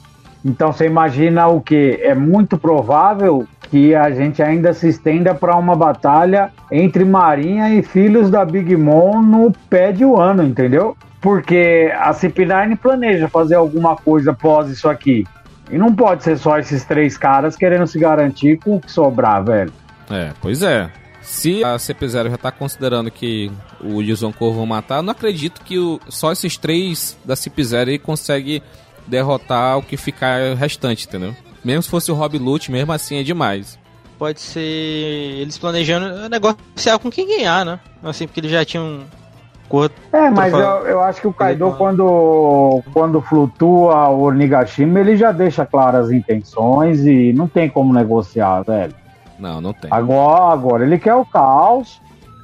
[0.43, 1.99] Então você imagina o que?
[2.01, 7.83] É muito provável que a gente ainda se estenda para uma batalha entre Marinha e
[7.83, 10.95] filhos da Big Mom no pé de Wano, entendeu?
[11.21, 15.25] Porque a CP9 planeja fazer alguma coisa após isso aqui.
[15.69, 19.43] E não pode ser só esses três caras querendo se garantir com o que sobrar,
[19.43, 19.71] velho.
[20.09, 20.89] É, pois é.
[21.29, 23.51] Se a CP0 já tá considerando que
[23.83, 27.99] o Yuzonkou vão matar, eu não acredito que o- só esses três da CP0 aí
[27.99, 28.63] conseguem
[29.05, 31.35] derrotar o que ficar restante, entendeu?
[31.63, 33.77] Mesmo se fosse o Rob Lute, mesmo assim é demais.
[34.17, 37.79] Pode ser eles planejando negociar com quem ganhar, né?
[38.03, 39.01] Assim, porque eles já tinham.
[40.11, 45.31] É, mas eu, eu acho que o Kaido, quando, quando flutua o Nigashima, ele já
[45.31, 48.95] deixa claras as intenções e não tem como negociar, velho.
[49.39, 49.89] Não, não tem.
[49.91, 52.01] Agora, agora ele quer o caos.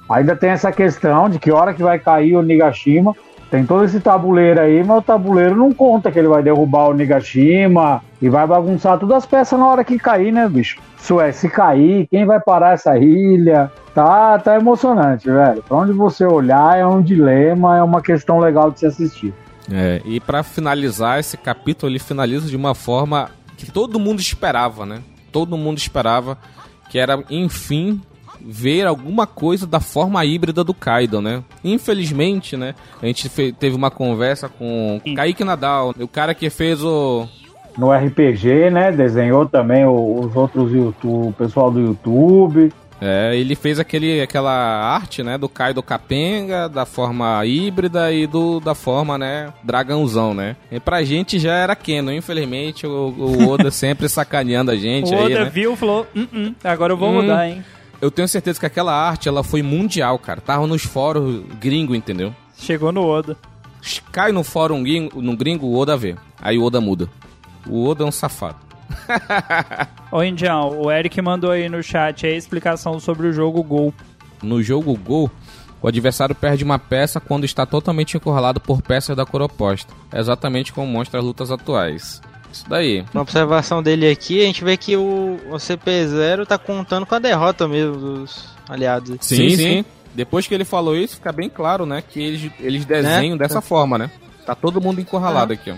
[0.09, 3.15] Ainda tem essa questão de que hora que vai cair o Nigashima.
[3.49, 6.93] Tem todo esse tabuleiro aí, mas o tabuleiro não conta que ele vai derrubar o
[6.93, 10.79] Nigashima e vai bagunçar todas as peças na hora que cair, né, bicho?
[10.99, 13.71] Isso é, se cair, quem vai parar essa ilha?
[13.93, 15.63] Tá, tá emocionante, velho.
[15.63, 19.33] Pra onde você olhar é um dilema, é uma questão legal de se assistir.
[19.71, 24.85] É, e pra finalizar esse capítulo, ele finaliza de uma forma que todo mundo esperava,
[24.85, 25.01] né?
[25.31, 26.37] Todo mundo esperava
[26.89, 28.01] que era, enfim,
[28.41, 31.43] ver alguma coisa da forma híbrida do Kaido, né?
[31.63, 32.75] Infelizmente, né?
[33.01, 37.27] A gente teve uma conversa com Kaique Nadal, o cara que fez o
[37.77, 38.91] No RPG, né?
[38.91, 42.71] Desenhou também os outros YouTube, o pessoal do YouTube.
[43.01, 48.59] É, ele fez aquele, aquela arte, né, do Kaido Capenga, da forma híbrida e do
[48.61, 50.55] da forma, né, dragãozão, né?
[50.71, 55.17] E pra gente já era Keno, infelizmente o, o Oda sempre sacaneando a gente O
[55.17, 55.49] aí, Oda né?
[55.49, 57.21] viu e falou: "Hum, hum, agora eu vou Hum.
[57.21, 57.63] mudar, hein?
[58.01, 60.39] Eu tenho certeza que aquela arte, ela foi mundial, cara.
[60.41, 62.33] Tava nos fóruns gringo, entendeu?
[62.57, 63.37] Chegou no Oda.
[64.11, 66.15] Cai no fórum gringo, no gringo, o Oda vê.
[66.41, 67.09] Aí o Oda muda.
[67.67, 68.57] O Oda é um safado.
[70.11, 73.93] Ô, Indião, o Eric mandou aí no chat a explicação sobre o jogo Gol.
[74.41, 75.29] No jogo Gol,
[75.81, 79.93] o adversário perde uma peça quando está totalmente encurralado por peças da cor oposta.
[80.11, 82.21] É exatamente como mostra as lutas atuais.
[82.51, 83.03] Isso daí.
[83.13, 87.19] Uma observação dele aqui, a gente vê que o, o CP0 tá contando com a
[87.19, 89.17] derrota mesmo dos aliados.
[89.21, 92.01] Sim, sim, Depois que ele falou isso, fica bem claro, né?
[92.01, 94.09] Que eles, eles desenham dessa forma, né?
[94.45, 95.75] Tá todo mundo encurralado aqui, ó.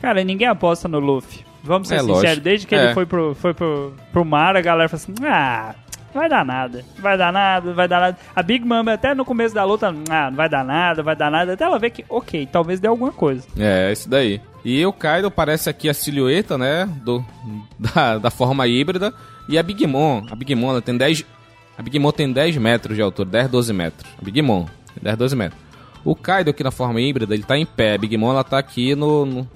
[0.00, 1.44] Cara, ninguém aposta no Luffy.
[1.62, 2.40] Vamos ser É, sinceros, lógico.
[2.42, 2.84] desde que É.
[2.86, 5.74] ele foi, pro, foi pro, pro mar, a galera falou assim: ah,
[6.12, 8.18] vai dar nada, vai dar nada, vai dar nada.
[8.34, 11.30] A Big Mom até no começo da luta, ah, não vai dar nada, vai dar
[11.30, 13.46] nada, até ela ver que, ok, talvez dê alguma coisa.
[13.56, 14.40] É, isso daí.
[14.64, 16.88] E o Kaido parece aqui a silhueta, né?
[17.04, 17.24] Do,
[17.78, 19.12] da, da forma híbrida.
[19.48, 21.24] E a Big Mom, a Big Mom ela tem 10.
[21.76, 24.08] A Big Mom tem 10 metros de altura, 10, 12 metros.
[24.20, 25.60] A Big Mom, tem 10, 12 metros.
[26.04, 27.94] O Kaido aqui na forma híbrida, ele tá em pé.
[27.94, 29.24] A Big Mom ela tá aqui no.
[29.26, 29.48] no,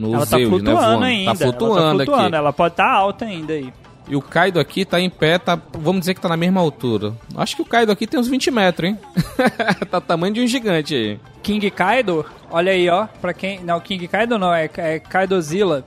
[0.00, 1.30] no ela tá Zeus, flutuando né, ainda.
[1.30, 2.36] Tá flutuando, ela tá flutuando, aqui.
[2.36, 3.72] ela pode estar alta ainda aí.
[4.08, 7.14] E o Kaido aqui tá em pé, tá, vamos dizer que tá na mesma altura.
[7.36, 8.98] Acho que o Kaido aqui tem uns 20 metros, hein?
[9.88, 11.20] tá tamanho de um gigante aí.
[11.42, 13.06] King Kaido, olha aí, ó.
[13.20, 13.60] Pra quem.
[13.60, 15.84] Não, King Kaido não, é, é Kaidozilla.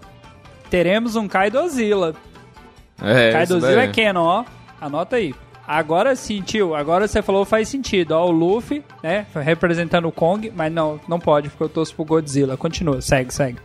[0.70, 2.16] Teremos um Kaidozilla.
[3.02, 4.46] É, Kaidozilla é Canon, ó.
[4.80, 5.34] Anota aí.
[5.68, 6.76] Agora sim, tio.
[6.76, 8.12] Agora você falou faz sentido.
[8.12, 9.26] Ó, o Luffy, né?
[9.34, 12.56] Representando o Kong, mas não, não pode, porque eu torço pro Godzilla.
[12.56, 13.60] Continua, segue, segue.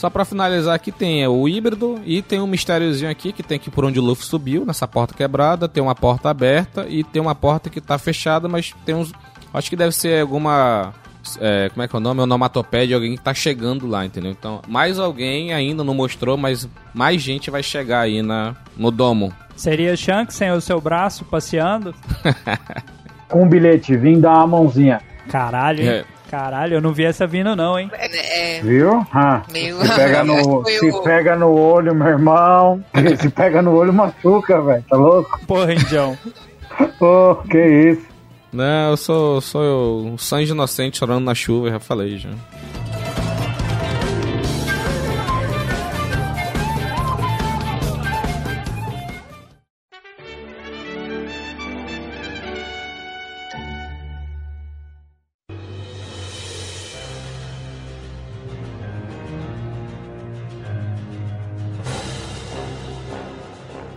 [0.00, 3.56] Só pra finalizar aqui tem é, o híbrido e tem um mistériozinho aqui que tem
[3.56, 7.20] aqui por onde o Luffy subiu, nessa porta quebrada, tem uma porta aberta e tem
[7.20, 9.12] uma porta que tá fechada, mas tem uns...
[9.52, 10.94] Acho que deve ser alguma...
[11.38, 12.22] é, como é que é o nome?
[12.22, 14.30] Onomatopéia de alguém que tá chegando lá, entendeu?
[14.30, 19.30] Então, mais alguém ainda não mostrou, mas mais gente vai chegar aí na, no domo.
[19.54, 21.94] Seria Shanks sem o seu braço passeando?
[23.28, 25.02] Com um bilhete, vim dar uma mãozinha.
[25.28, 25.88] Caralho, hein?
[25.88, 26.04] É.
[26.30, 27.90] Caralho, eu não vi essa vindo não, hein?
[27.92, 29.04] É, é, Viu?
[29.12, 32.84] Ah, Meio- se, pega no, se pega no olho, meu irmão.
[33.20, 34.84] Se pega no olho, machuca, velho.
[34.88, 35.40] Tá louco?
[35.46, 36.16] Porra, Indião.
[37.00, 38.06] Ô, que isso.
[38.52, 42.30] Não, eu sou, sou um sangue inocente chorando na chuva, já falei já.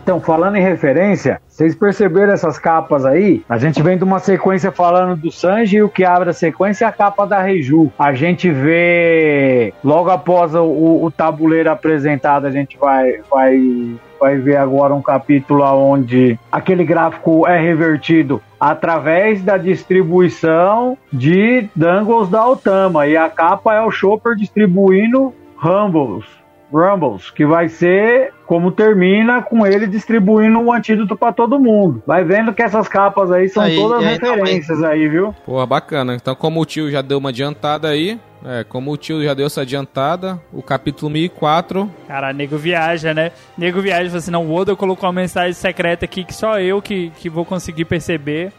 [0.04, 3.42] Então, falando em referência, vocês perceberam essas capas aí?
[3.48, 6.84] A gente vem de uma sequência falando do Sanji e o que abre a sequência
[6.84, 7.90] é a capa da Reiju.
[7.98, 14.58] A gente vê, logo após o, o tabuleiro apresentado, a gente vai, vai, vai ver
[14.58, 23.08] agora um capítulo onde aquele gráfico é revertido através da distribuição de Dangles da Otama.
[23.08, 26.43] E a capa é o Chopper distribuindo Rumbles.
[26.74, 32.02] Rumbles, que vai ser como termina com ele distribuindo o antídoto pra todo mundo.
[32.06, 35.34] Vai vendo que essas capas aí são Aí- todas aí referências aí, viu?
[35.46, 36.16] Pô, bacana.
[36.16, 39.46] Então, como o tio já deu uma adiantada aí, é, como o tio já deu
[39.46, 43.32] essa adiantada, o capítulo 1004 Cara, nego viaja, né?
[43.58, 46.82] Nego viaja fala assim, não, o Oda colocou uma mensagem secreta aqui que só eu
[46.82, 48.52] que, que vou conseguir perceber.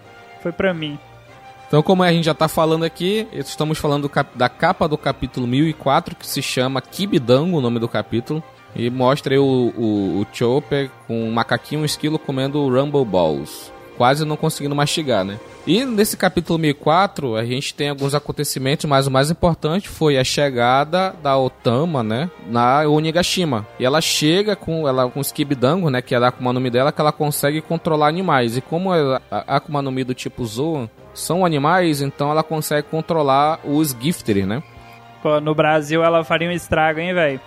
[0.43, 0.99] Foi pra mim.
[1.67, 6.15] Então, como a gente já tá falando aqui, estamos falando da capa do capítulo 1004,
[6.15, 8.43] que se chama Kibidango, o nome do capítulo.
[8.77, 13.74] E mostra aí o, o, o Chopper com um macaquinho um esquilo comendo Rumble Balls.
[13.97, 15.39] Quase não conseguindo mastigar, né?
[15.67, 20.25] E nesse capítulo 1004, a gente tem alguns acontecimentos, mas o mais importante foi a
[20.25, 23.67] chegada da Otama, né, na Onigashima.
[23.79, 26.69] E ela chega com ela com o Skibidango, né, que é a Akuma no Mi
[26.69, 28.59] dela, que ela consegue controlar animais.
[28.59, 33.61] E como a Akuma no Mi do tipo Zoan são animais, então ela consegue controlar
[33.65, 34.63] os Gifters, né?
[35.23, 37.41] Pô, no Brasil ela faria um estrago, hein, velho?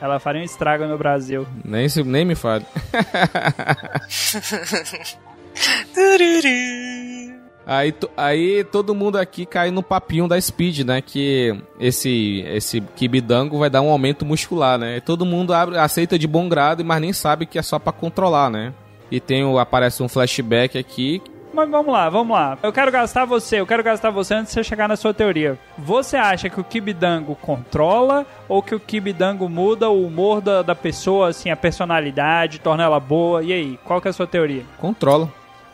[0.00, 1.46] Ela faria um estrago no Brasil.
[1.64, 2.64] Nem, se, nem me fale.
[7.70, 11.02] Aí, aí todo mundo aqui cai no papinho da Speed, né?
[11.02, 15.00] Que esse esse Kibidango vai dar um aumento muscular, né?
[15.00, 18.48] todo mundo abre, aceita de bom grado, mas nem sabe que é só para controlar,
[18.48, 18.72] né?
[19.10, 21.20] E tem aparece um flashback aqui
[21.58, 22.56] mas vamos lá, vamos lá.
[22.62, 25.58] Eu quero gastar você, eu quero gastar você antes de você chegar na sua teoria.
[25.76, 30.74] Você acha que o Kibidango controla ou que o Kibidango muda o humor da, da
[30.76, 33.42] pessoa, assim, a personalidade, torna ela boa?
[33.42, 34.62] E aí, qual que é a sua teoria?
[34.78, 35.28] Controla.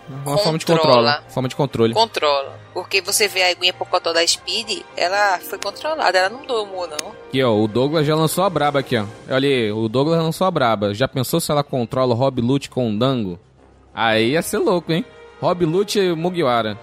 [0.09, 1.17] Uma forma de controle.
[1.29, 1.95] Forma de controle.
[1.95, 2.59] Controla.
[2.75, 7.13] Porque você vê a Aguinha Pocotó da Speed, ela foi controlada, ela não domou, não.
[7.29, 9.05] Aqui, ó, o Douglas já lançou a braba aqui, ó.
[9.31, 10.93] Olha aí, o Douglas lançou a braba.
[10.93, 13.39] Já pensou se ela controla o Rob Lute com o Dango?
[13.95, 15.05] Aí ia ser louco, hein?
[15.41, 16.79] Rob Lute e Mugiwara.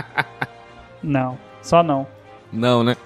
[1.02, 2.06] não, só não.
[2.52, 2.96] Não, né?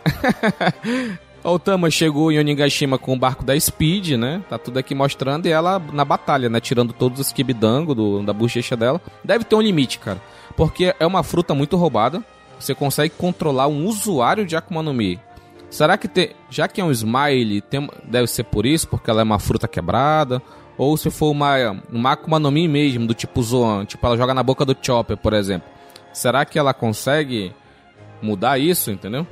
[1.44, 4.42] O Tama chegou em Onigashima com o barco da Speed, né?
[4.48, 5.44] Tá tudo aqui mostrando.
[5.44, 6.58] E ela na batalha, né?
[6.58, 8.98] Tirando todos os kibidango do, da bochecha dela.
[9.22, 10.22] Deve ter um limite, cara.
[10.56, 12.24] Porque é uma fruta muito roubada.
[12.58, 15.20] Você consegue controlar um usuário de Akuma no Mi.
[15.68, 16.30] Será que tem.
[16.48, 18.88] Já que é um Smile, tem, deve ser por isso?
[18.88, 20.40] Porque ela é uma fruta quebrada?
[20.78, 24.32] Ou se for uma, uma Akuma no Mi mesmo, do tipo Zoan, tipo ela joga
[24.32, 25.68] na boca do Chopper, por exemplo.
[26.10, 27.52] Será que ela consegue
[28.22, 29.26] mudar isso, entendeu?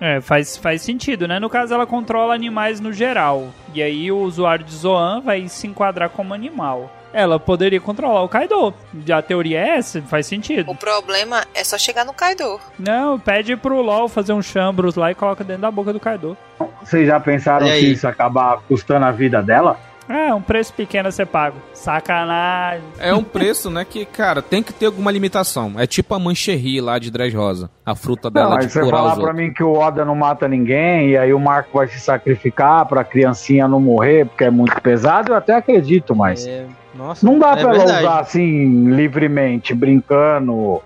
[0.00, 1.38] É, faz, faz sentido, né?
[1.38, 3.48] No caso, ela controla animais no geral.
[3.74, 6.90] E aí o usuário de Zoan vai se enquadrar como animal.
[7.12, 8.72] Ela poderia controlar o Kaido.
[9.12, 10.70] A teoria é essa, faz sentido.
[10.70, 12.60] O problema é só chegar no Kaido.
[12.78, 16.36] Não, pede pro LOL fazer um chambros lá e coloca dentro da boca do Kaido.
[16.80, 19.78] Vocês já pensaram que isso acabar custando a vida dela?
[20.10, 21.56] É, um preço pequeno a ser pago.
[21.72, 22.82] Sacanagem.
[22.98, 25.74] É um preço, né, que, cara, tem que ter alguma limitação.
[25.78, 27.70] É tipo a mancherry lá de Dres Rosa.
[27.86, 31.10] A fruta dela não, de você falar pra mim que o Oda não mata ninguém
[31.10, 35.30] e aí o Marco vai se sacrificar pra criancinha não morrer porque é muito pesado,
[35.30, 36.44] eu até acredito, mas...
[36.44, 37.90] É, nossa, não dá é pra verdade.
[37.90, 40.82] ela usar assim, livremente, brincando.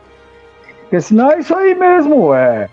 [0.82, 2.68] Porque senão é isso aí mesmo, é...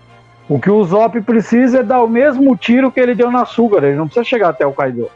[0.50, 3.82] O que o Zop precisa é dar o mesmo tiro que ele deu na Sugar,
[3.82, 5.08] ele não precisa chegar até o Kaido.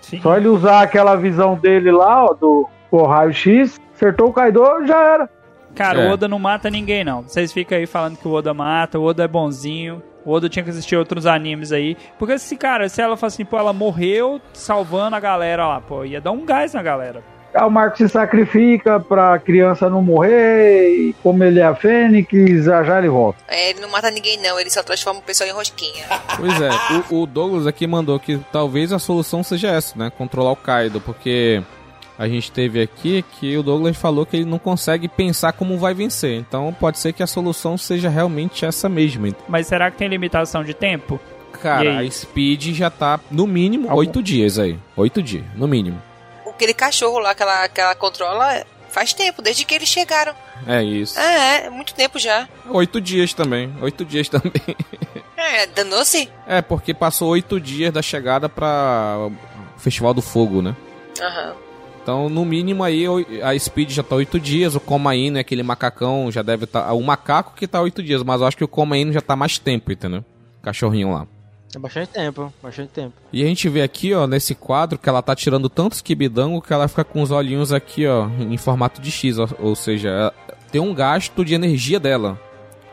[0.00, 0.20] Sim.
[0.20, 5.30] Só ele usar aquela visão dele lá, ó, do raio-x, acertou o Kaido, já era.
[5.74, 6.08] Cara, é.
[6.08, 7.22] o Oda não mata ninguém, não.
[7.22, 10.02] Vocês ficam aí falando que o Oda mata, o Oda é bonzinho.
[10.24, 11.96] O Oda tinha que assistir outros animes aí.
[12.18, 16.04] Porque se, cara, se ela fala assim, pô, ela morreu salvando a galera lá, pô,
[16.04, 17.22] ia dar um gás na galera.
[17.54, 22.64] Aí o Marco se sacrifica pra criança não morrer, e como ele é a Fênix,
[22.64, 23.38] já já ele volta.
[23.48, 26.04] É, ele não mata ninguém não, ele só transforma o pessoal em rosquinha.
[26.36, 26.70] Pois é,
[27.10, 30.10] o, o Douglas aqui mandou que talvez a solução seja essa, né?
[30.16, 31.62] Controlar o Kaido, porque
[32.18, 35.92] a gente teve aqui que o Douglas falou que ele não consegue pensar como vai
[35.92, 36.38] vencer.
[36.38, 39.28] Então pode ser que a solução seja realmente essa mesma.
[39.48, 41.20] Mas será que tem limitação de tempo?
[41.60, 44.78] Cara, a Speed já tá no mínimo oito dias aí.
[44.96, 46.00] Oito dias, no mínimo
[46.60, 50.34] aquele cachorro lá que ela, que ela controla faz tempo, desde que eles chegaram.
[50.66, 51.18] É isso.
[51.18, 52.46] É, é muito tempo já.
[52.68, 53.72] Oito dias também.
[53.80, 54.52] Oito dias também.
[55.42, 56.28] É, danou-se?
[56.46, 59.30] É, porque passou oito dias da chegada pra
[59.78, 60.76] Festival do Fogo, né?
[61.18, 61.48] Aham.
[61.48, 61.54] Uhum.
[62.02, 63.06] Então, no mínimo aí,
[63.42, 66.82] a Speed já tá oito dias, o Comaino, aquele macacão, já deve estar...
[66.82, 69.34] Tá, o macaco que tá oito dias, mas eu acho que o Comaino já tá
[69.34, 70.22] mais tempo, entendeu?
[70.62, 71.26] Cachorrinho lá.
[71.74, 73.14] É bastante tempo, bastante tempo.
[73.32, 76.72] E a gente vê aqui, ó, nesse quadro, que ela tá tirando tantos kibidango que
[76.72, 80.32] ela fica com os olhinhos aqui, ó, em formato de X, ó, ou seja,
[80.72, 82.38] tem um gasto de energia dela.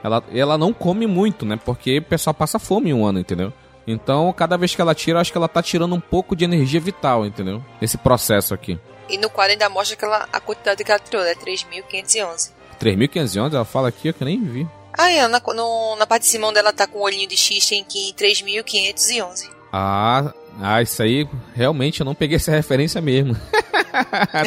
[0.03, 1.59] Ela, ela não come muito, né?
[1.63, 3.51] Porque o pessoal passa fome em um ano, entendeu?
[3.85, 6.79] Então, cada vez que ela tira, acho que ela tá tirando um pouco de energia
[6.79, 7.63] vital, entendeu?
[7.81, 8.79] Nesse processo aqui.
[9.09, 12.51] E no quadro ainda mostra que ela, a quantidade que ela tirou, é 3.511.
[12.79, 13.53] 3.511?
[13.53, 14.67] Ela fala aqui, ó, que eu nem vi.
[14.97, 17.37] Ah, é, na, no, na parte de cima onde ela tá com o olhinho de
[17.37, 19.49] X tem que 3.511.
[19.71, 23.35] Ah, ah, isso aí realmente eu não peguei essa referência mesmo.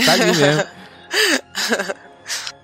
[0.05, 0.65] tá ali mesmo.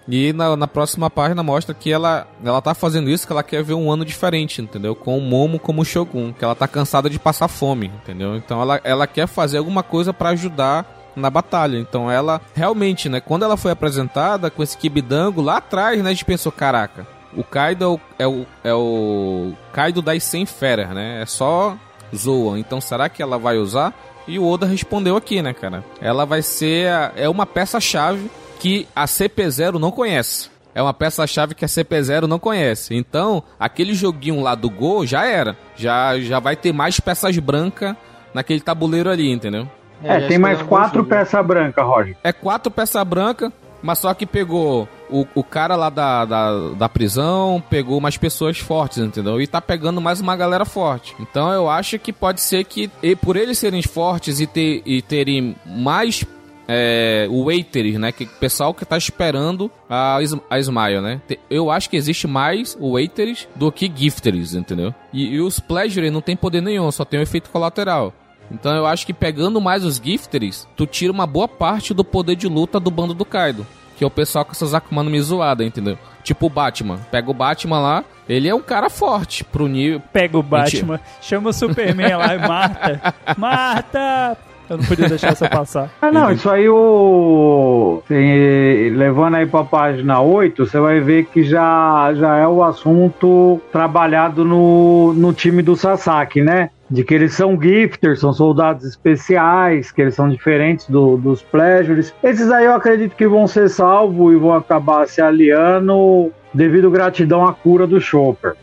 [0.09, 3.62] E na, na, próxima página mostra que ela, ela tá fazendo isso que ela quer
[3.62, 4.95] ver um ano diferente, entendeu?
[4.95, 8.37] Com o Momo como Shogun, que ela tá cansada de passar fome, entendeu?
[8.37, 11.78] Então ela, ela quer fazer alguma coisa para ajudar na batalha.
[11.78, 16.12] Então ela realmente, né, quando ela foi apresentada com esse kibidango lá atrás, né, a
[16.12, 21.22] gente pensou, caraca, o Kaido é o, é o Kaido das 100 feras, né?
[21.22, 21.76] É só
[22.14, 22.59] Zoa.
[22.59, 23.95] Então será que ela vai usar?
[24.26, 25.84] E o Oda respondeu aqui, né, cara?
[26.01, 30.51] Ela vai ser a, é uma peça chave que a CP0 não conhece.
[30.74, 32.95] É uma peça-chave que a CP0 não conhece.
[32.95, 35.57] Então, aquele joguinho lá do Gol já era.
[35.74, 37.97] Já, já vai ter mais peças brancas
[38.34, 39.66] naquele tabuleiro ali, entendeu?
[40.05, 42.14] É, já tem mais um quatro peças brancas, Roger.
[42.22, 43.51] É quatro peças brancas,
[43.87, 48.59] mas só que pegou o, o cara lá da, da, da prisão, pegou umas pessoas
[48.59, 49.41] fortes, entendeu?
[49.41, 51.14] E tá pegando mais uma galera forte.
[51.20, 52.91] Então eu acho que pode ser que,
[53.22, 56.24] por eles serem fortes e, ter, e terem mais
[56.66, 58.11] é, waiters, né?
[58.11, 60.18] Que o pessoal que tá esperando a,
[60.51, 61.20] a Smile, né?
[61.49, 64.93] Eu acho que existe mais waiters do que gifters, entendeu?
[65.12, 68.12] E, e os pleasure não tem poder nenhum, só tem o efeito colateral.
[68.51, 72.36] Então eu acho que pegando mais os gifters, tu tira uma boa parte do poder
[72.36, 73.66] de luta do bando do Kaido.
[73.97, 75.99] Que é o pessoal com essas Akuma no Mi zoada, entendeu?
[76.22, 76.99] Tipo o Batman.
[77.11, 80.03] Pega o Batman lá, ele é um cara forte pro nível.
[80.12, 83.14] Pega o Batman, chama o Superman lá e Marta.
[83.38, 84.36] Marta!
[84.68, 85.88] Eu não podia deixar essa passar.
[86.03, 88.03] Ah, não, isso aí o.
[88.09, 93.61] tem- levando aí pra página 8, você vai ver que já, já é o assunto
[93.70, 96.70] trabalhado no, no time do Sasaki, né?
[96.89, 102.14] De que eles são gifters, são soldados especiais, que eles são diferentes do- dos pleasures.
[102.22, 107.45] Esses aí eu acredito que vão ser salvos e vão acabar se aliando devido gratidão
[107.45, 108.55] à cura do Chopper.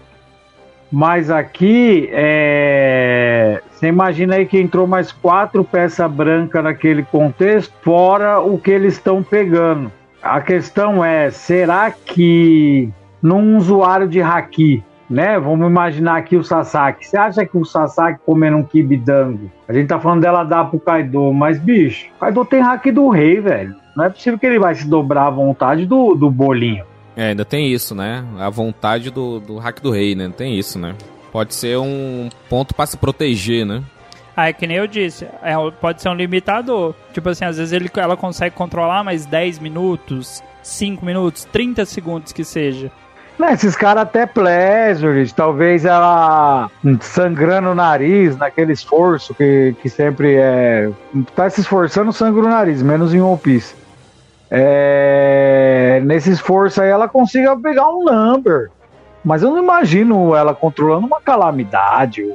[0.89, 3.61] Mas aqui, é...
[3.71, 8.93] você imagina aí que entrou mais quatro peças brancas naquele contexto, fora o que eles
[8.93, 9.91] estão pegando.
[10.21, 12.89] A questão é, será que
[13.21, 14.83] num usuário de haki,
[15.13, 15.39] né?
[15.39, 17.05] Vamos imaginar aqui o Sasaki.
[17.05, 19.51] Você acha que o Sasaki comendo um kibidango?
[19.67, 23.09] A gente tá falando dela dar pro Kaido, mas bicho, o Kaido tem haki do
[23.09, 23.75] rei, velho.
[23.95, 26.83] Não é possível que ele vai se dobrar à vontade do, do bolinho.
[27.15, 28.25] É, ainda tem isso, né?
[28.39, 30.31] A vontade do, do hack do rei, né?
[30.35, 30.95] Tem isso, né?
[31.31, 33.83] Pode ser um ponto pra se proteger, né?
[34.35, 36.95] Ah, é que nem eu disse, é, pode ser um limitador.
[37.13, 42.31] Tipo assim, às vezes ele, ela consegue controlar mais 10 minutos, 5 minutos, 30 segundos
[42.31, 42.91] que seja.
[43.51, 46.69] Esses caras até pleasures, talvez ela
[47.01, 50.89] sangrando o nariz, naquele esforço que, que sempre é.
[51.35, 53.75] Tá se esforçando, sangra o nariz, menos em One Piece.
[54.49, 58.69] É, nesse esforço aí ela consiga pegar um number.
[59.23, 62.29] Mas eu não imagino ela controlando uma calamidade,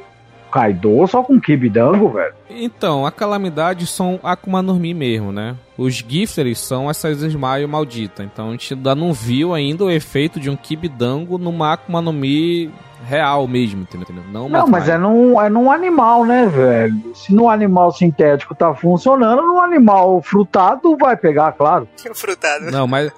[0.51, 2.35] Kaido só com Kibidango, velho.
[2.51, 5.57] Então, a calamidade são Akuma no Mi mesmo, né?
[5.77, 8.23] Os gifters são essas Smile maldita.
[8.23, 12.13] Então a gente ainda não viu ainda o efeito de um Kibidango numa Akuma no
[12.13, 12.71] Mi
[13.07, 14.09] real mesmo, entendeu?
[14.31, 17.15] Não, Não, mas é num, é num animal, né, velho?
[17.15, 21.89] Se no animal sintético tá funcionando, no animal frutado vai pegar, claro.
[22.15, 22.71] Frutado.
[22.71, 23.13] Não, mas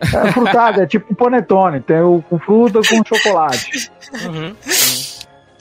[0.00, 3.90] É frutado, é tipo panetone, tem o com fruta com chocolate.
[4.08, 4.54] Uhum.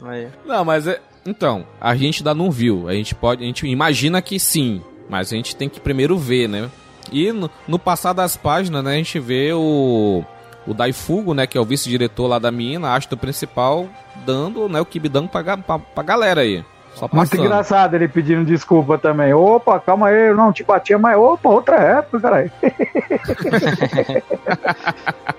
[0.04, 0.28] Aí.
[0.46, 1.00] Não, mas é.
[1.26, 2.88] Então, a gente ainda não viu.
[2.88, 3.44] A gente pode.
[3.44, 4.82] A gente imagina que sim.
[5.10, 6.70] Mas a gente tem que primeiro ver, né?
[7.12, 10.24] E no, no passar das páginas, né, a gente vê o.
[10.66, 13.88] O Daifugo, né, que é o vice-diretor lá da mina, astro principal,
[14.26, 16.62] dando né, o Kibidango pra, pra, pra galera aí.
[16.94, 17.46] Só Muito passando.
[17.46, 19.34] engraçado ele pedindo desculpa também.
[19.34, 22.52] Opa, calma aí, eu não te batia, mas opa, outra época, caralho.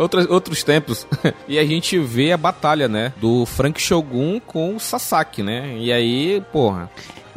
[0.00, 1.06] Outros, outros tempos.
[1.46, 3.12] e a gente vê a batalha, né?
[3.18, 5.76] Do Frank Shogun com o Sasaki, né?
[5.76, 6.90] E aí, porra.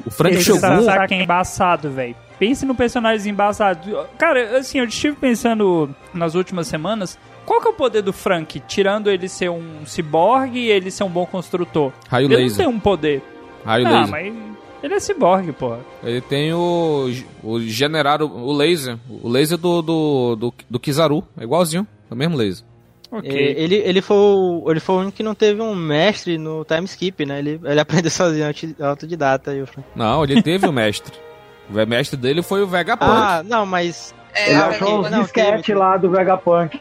[0.05, 0.61] O Frank Esse Shogun.
[0.61, 2.15] Sasaki é embaçado, velho.
[2.39, 4.07] Pense no personagem embaçado.
[4.17, 7.19] Cara, assim, eu estive pensando nas últimas semanas.
[7.45, 8.61] Qual que é o poder do Frank?
[8.61, 11.91] Tirando ele ser um ciborgue e ele ser um bom construtor.
[12.07, 12.49] Raio ele laser.
[12.49, 13.21] não tem um poder.
[13.65, 14.09] Raio ah, laser.
[14.09, 14.33] mas
[14.81, 15.79] ele é ciborgue, porra.
[16.01, 17.09] Ele tem o,
[17.43, 18.97] o generar o, o laser.
[19.09, 21.25] O laser do, do, do, do Kizaru.
[21.37, 21.85] É igualzinho.
[22.13, 22.63] É o mesmo laser.
[23.11, 23.29] Ok.
[23.29, 26.63] É, Ele, ele, foi o, ele foi o único que não teve um mestre no
[26.65, 27.39] time skip, né?
[27.39, 28.45] Ele, ele aprendeu sozinho,
[28.81, 29.51] autodidata.
[29.51, 29.87] aí o Frank.
[29.95, 31.13] Não, ele teve o mestre.
[31.69, 33.11] O mestre dele foi o Vegapunk.
[33.11, 34.13] Ah, não, mas.
[34.33, 36.79] É, Ele aprendi- achou os disquete lá do Vegapunk.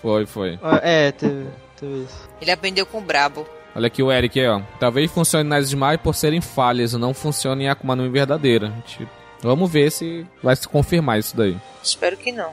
[0.00, 0.58] Foi, foi.
[0.62, 1.46] ah, É, teve,
[1.78, 2.28] teve isso.
[2.40, 3.46] ele aprendeu com o Brabo.
[3.74, 4.60] Olha aqui o Eric aí, ó.
[4.80, 8.68] Talvez funcione nas Smile por serem falhas, não funcione em Akuma no Mi verdadeira.
[8.86, 9.08] Gente-
[9.42, 11.56] Vamos ver se vai se confirmar isso daí.
[11.82, 12.50] Espero que não.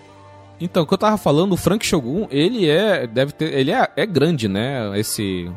[0.60, 3.88] Então, o que eu tava falando, o Frank Shogun, ele é, deve ter, ele é,
[3.96, 4.98] é grande, né?
[5.00, 5.52] Esse,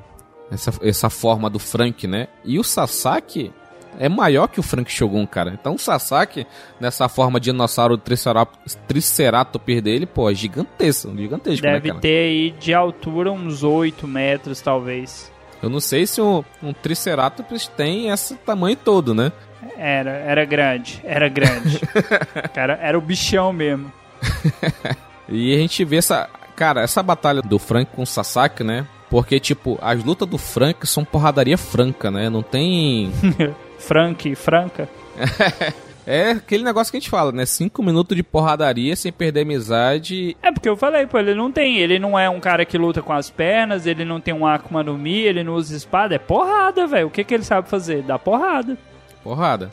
[0.51, 2.29] essa, essa forma do Frank, né?
[2.45, 3.51] E o Sasaki
[3.99, 5.57] é maior que o Frank Shogun, cara.
[5.59, 6.47] Então o Sasaki,
[6.79, 8.55] nessa forma de dinossauro tricerap-
[8.87, 12.01] triceratops dele, pô, é gigantesco, gigantesco, né, Deve cara?
[12.01, 15.33] ter aí de altura uns 8 metros, talvez.
[15.63, 19.33] Eu não sei se um, um triceratops tem esse tamanho todo, né?
[19.77, 21.81] Era, era grande, era grande.
[22.55, 23.93] Cara, era o bichão mesmo.
[25.31, 26.29] E a gente vê essa.
[26.57, 28.87] Cara, essa batalha do Frank com o Sasaki, né?
[29.09, 32.29] Porque, tipo, as lutas do Frank são porradaria franca, né?
[32.29, 33.13] Não tem.
[33.79, 34.89] Frank, Franca.
[36.07, 37.47] É aquele negócio que a gente fala, né?
[37.47, 40.37] Cinco minutos de porradaria sem perder amizade.
[40.43, 43.01] É porque eu falei, pô, ele não tem, ele não é um cara que luta
[43.01, 46.19] com as pernas, ele não tem um Akuma no Mi, ele não usa espada, é
[46.19, 47.07] porrada, velho.
[47.07, 48.03] O que que ele sabe fazer?
[48.03, 48.77] Dá porrada.
[49.23, 49.71] Porrada.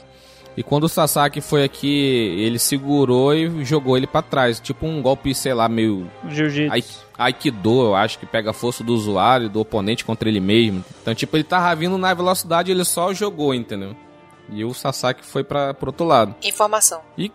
[0.58, 4.60] E quando o Sasaki foi aqui, ele segurou e jogou ele pra trás.
[4.60, 6.74] Tipo um golpe, sei lá, meio Jiu-jitsu.
[6.74, 6.84] Ai-
[7.28, 10.84] Aikido, eu acho que pega a força do usuário, do oponente contra ele mesmo.
[11.02, 13.96] Então, tipo, ele tava vindo na velocidade ele só jogou, entendeu?
[14.50, 16.34] E o Sasaki foi pra, pro outro lado.
[16.44, 17.02] Informação.
[17.18, 17.32] E.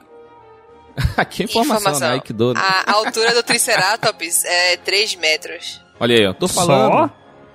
[1.17, 2.11] Aqui é informação, né?
[2.15, 2.55] Aikido.
[2.55, 2.61] né?
[2.61, 5.81] A altura do Triceratops é 3 metros.
[6.01, 7.11] Olha aí, eu tô falando.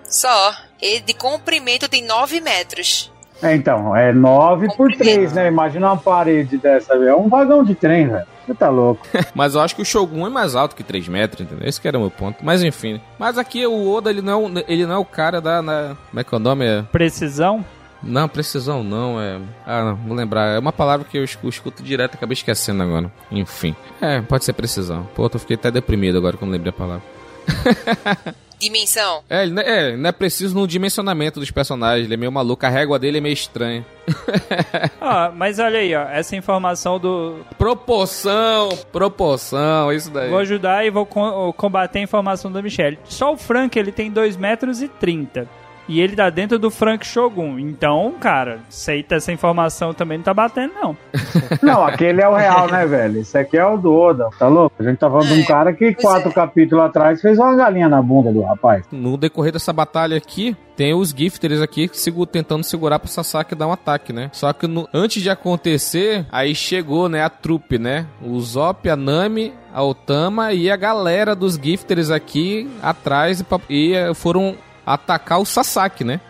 [0.09, 0.28] Só?
[0.30, 0.55] Só.
[0.82, 3.11] E de comprimento tem 9 metros.
[3.42, 5.48] É, então, é 9 por 3, né?
[5.48, 7.10] Imagina uma parede dessa, velho.
[7.10, 8.26] É um vagão de trem, velho.
[8.46, 9.06] Você tá louco.
[9.36, 11.68] Mas eu acho que o Shogun é mais alto que 3 metros, entendeu?
[11.68, 12.44] Esse que era o meu ponto.
[12.44, 13.00] Mas enfim.
[13.20, 15.62] Mas aqui o Oda, ele não é, o- ele não é o cara da.
[15.62, 16.66] na- como é que é o nome?
[16.66, 17.64] É- Precisão?
[18.02, 19.40] Não, precisão não, é.
[19.66, 20.56] Ah, não, vou lembrar.
[20.56, 23.12] É uma palavra que eu escu- escuto direto, acabei esquecendo agora.
[23.32, 23.76] Enfim.
[24.00, 25.08] É, pode ser precisão.
[25.16, 27.04] Pô, eu fiquei até deprimido agora quando lembrei a palavra.
[28.60, 29.24] Dimensão.
[29.30, 32.05] É, ele não é, não é preciso no dimensionamento dos personagens.
[32.05, 32.66] Ele é meio maluco.
[32.66, 33.86] A régua dele é meio estranha.
[34.99, 37.39] Ah, mas olha aí, ó, essa informação do...
[37.58, 40.30] Proporção, proporção, isso daí.
[40.30, 42.99] Vou ajudar e vou co- combater a informação da Michelle.
[43.05, 45.47] Só o Frank, ele tem 2 metros e 30.
[45.88, 47.58] E ele tá dentro do Frank Shogun.
[47.60, 50.98] Então, cara, aceita essa informação também não tá batendo, não.
[51.62, 53.20] Não, aquele é o real, né, velho?
[53.22, 54.76] Esse aqui é o do Oda, tá louco?
[54.80, 56.34] A gente tá falando de um É, cara que quatro é.
[56.34, 58.86] capítulos atrás fez uma galinha na bunda do rapaz.
[58.92, 61.90] No decorrer dessa batalha aqui, tem os Gifters aqui
[62.32, 64.30] tentando segurar pro Sasaki dar um ataque, né?
[64.34, 68.06] Só que no- antes de acontecer, aí chegou, né, a trupe, né?
[68.22, 73.94] O Zop, a Nami, a Otama e a galera dos Gifters aqui atrás e, e
[73.94, 74.56] eh, foram
[74.88, 76.22] atacar o Sasaki, né?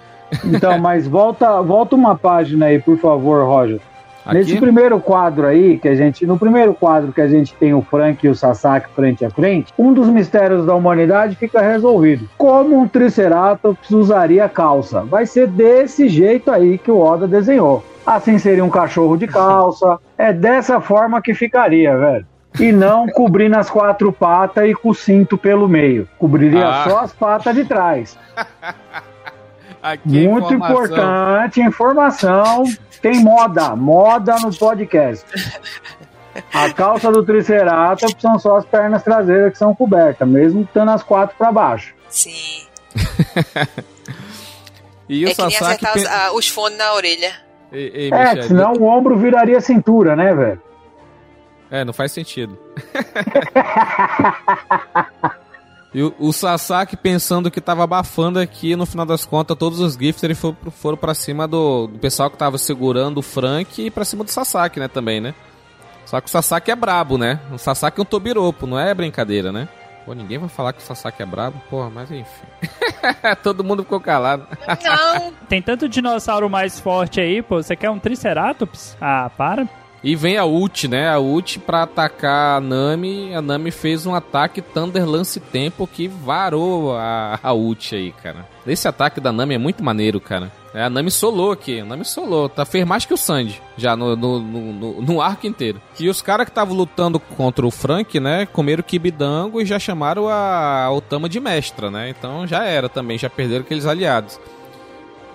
[0.43, 3.79] Então, mas volta, volta uma página aí, por favor, Roger.
[4.33, 6.25] Nesse Aqui, primeiro quadro aí, que a gente.
[6.25, 9.73] No primeiro quadro que a gente tem o Frank e o Sasaki frente a frente,
[9.77, 12.27] um dos mistérios da humanidade fica resolvido.
[12.37, 15.01] Como um Triceratops usaria calça?
[15.05, 17.85] Vai ser desse jeito aí que o Oda desenhou.
[18.05, 19.97] Assim seria um cachorro de calça.
[20.19, 22.25] É dessa forma que ficaria, velho.
[22.59, 26.07] E não cobrindo as quatro patas e com o cinto pelo meio.
[26.17, 26.83] Cobriria Ah.
[26.89, 28.17] só as patas de trás.
[29.81, 30.85] aqui é Muito informação.
[30.85, 32.63] importante, informação.
[33.01, 35.23] Tem moda, moda no podcast.
[36.53, 41.03] A calça do Triceratops são só as pernas traseiras que são cobertas, mesmo estando as
[41.03, 41.93] quatro para baixo.
[42.09, 42.65] Sim.
[45.09, 45.85] E o é que nem Sasaki...
[45.85, 47.31] acertar os, pe- ah, os fones na orelha.
[47.71, 50.61] Ei, ei, É, senão o ombro viraria cintura, né, velho?
[51.69, 52.57] É, não faz sentido.
[55.93, 59.95] e o, o Sasaki pensando que tava abafando aqui, no final das contas, todos os
[59.95, 64.05] Gifters foram, foram pra cima do, do pessoal que tava segurando o Frank e pra
[64.05, 65.33] cima do Sasaki, né, também, né?
[66.05, 67.39] Só que o Sasaki é brabo, né?
[67.51, 69.67] O Sasaki é um tobiropo, não é brincadeira, né?
[70.05, 72.47] Pô, ninguém vai falar que o Sasaki é brabo, porra, mas enfim.
[73.43, 74.47] Todo mundo ficou calado.
[74.81, 77.61] Não, Tem tanto dinossauro mais forte aí, pô.
[77.61, 78.95] Você quer um Triceratops?
[79.01, 79.67] Ah, para.
[80.03, 81.09] E vem a ult, né?
[81.09, 83.33] A ult pra atacar a Nami.
[83.33, 88.45] A Nami fez um ataque Thunder Lance Tempo que varou a, a ult aí, cara.
[88.65, 90.51] Esse ataque da Nami é muito maneiro, cara.
[90.73, 91.79] É, a Nami solou aqui.
[91.79, 92.47] A Nami solou.
[92.47, 93.59] Tá, fez mais que o Sanji.
[93.75, 95.81] Já no, no, no, no- arco inteiro.
[95.99, 98.45] E os caras que estavam lutando contra o Frank, né?
[98.45, 102.09] Comeram kibidango e já chamaram a Otama de mestra, né?
[102.09, 103.17] Então já era também.
[103.17, 104.39] Já perderam aqueles aliados.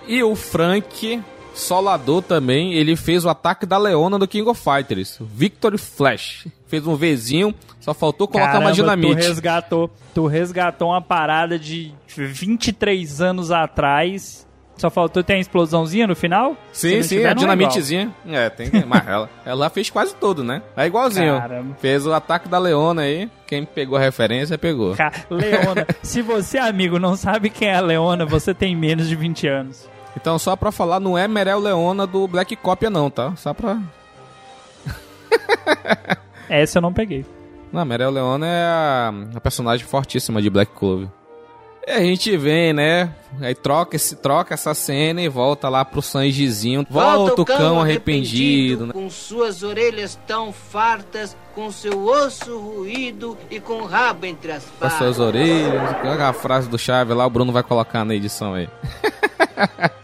[0.07, 1.21] E o Frank,
[1.53, 5.17] solador também, ele fez o ataque da Leona do King of Fighters.
[5.21, 6.47] Victory Flash.
[6.67, 9.27] Fez um Vzinho, só faltou colocar Caramba, uma Tu dinamite.
[9.27, 14.43] resgatou, tu resgatou uma parada de 23 anos atrás.
[14.75, 16.57] Só faltou ter a explosãozinha no final?
[16.71, 18.11] Sim, sim, tiver, a é dinamitezinha.
[18.27, 18.83] É, tem que.
[18.83, 20.63] Mas ela, ela fez quase tudo, né?
[20.75, 21.37] É igualzinho.
[21.37, 21.75] Caramba.
[21.79, 23.29] Fez o ataque da Leona aí.
[23.45, 24.95] Quem pegou a referência, pegou.
[25.29, 29.47] Leona, se você, amigo, não sabe quem é a Leona, você tem menos de 20
[29.47, 29.92] anos.
[30.15, 33.35] Então, só pra falar, não é Merel Leona do Black Copia, não, tá?
[33.35, 33.79] Só pra.
[36.49, 37.25] Essa eu não peguei.
[37.71, 41.07] Não, Merel Leona é a, a personagem fortíssima de Black Clover.
[41.85, 43.13] E a gente vem, né?
[43.41, 46.85] Aí troca, esse, troca essa cena e volta lá pro Sanjizinho.
[46.89, 48.93] Volta o cão arrependido, né?
[48.93, 54.63] Com suas orelhas tão fartas, com seu osso ruído e com o rabo entre as
[54.63, 54.97] Com as patas.
[54.97, 55.95] suas orelhas.
[56.05, 58.69] Olha a frase do Chave lá, o Bruno vai colocar na edição aí.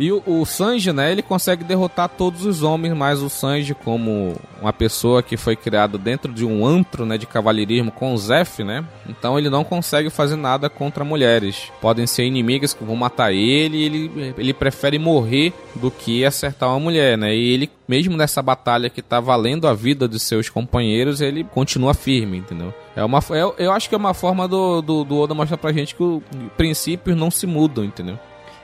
[0.00, 4.34] E o, o Sanji, né, ele consegue derrotar todos os homens, mas o Sanji, como
[4.58, 8.64] uma pessoa que foi criada dentro de um antro, né, de cavalheirismo com o Zef,
[8.64, 11.70] né, então ele não consegue fazer nada contra mulheres.
[11.82, 16.80] Podem ser inimigas que vão matar ele ele, ele prefere morrer do que acertar uma
[16.80, 21.20] mulher, né, e ele, mesmo nessa batalha que tá valendo a vida de seus companheiros,
[21.20, 22.72] ele continua firme, entendeu?
[22.96, 25.74] É uma, eu, eu acho que é uma forma do, do, do Oda mostrar pra
[25.74, 26.22] gente que os
[26.56, 28.18] princípios não se mudam, entendeu?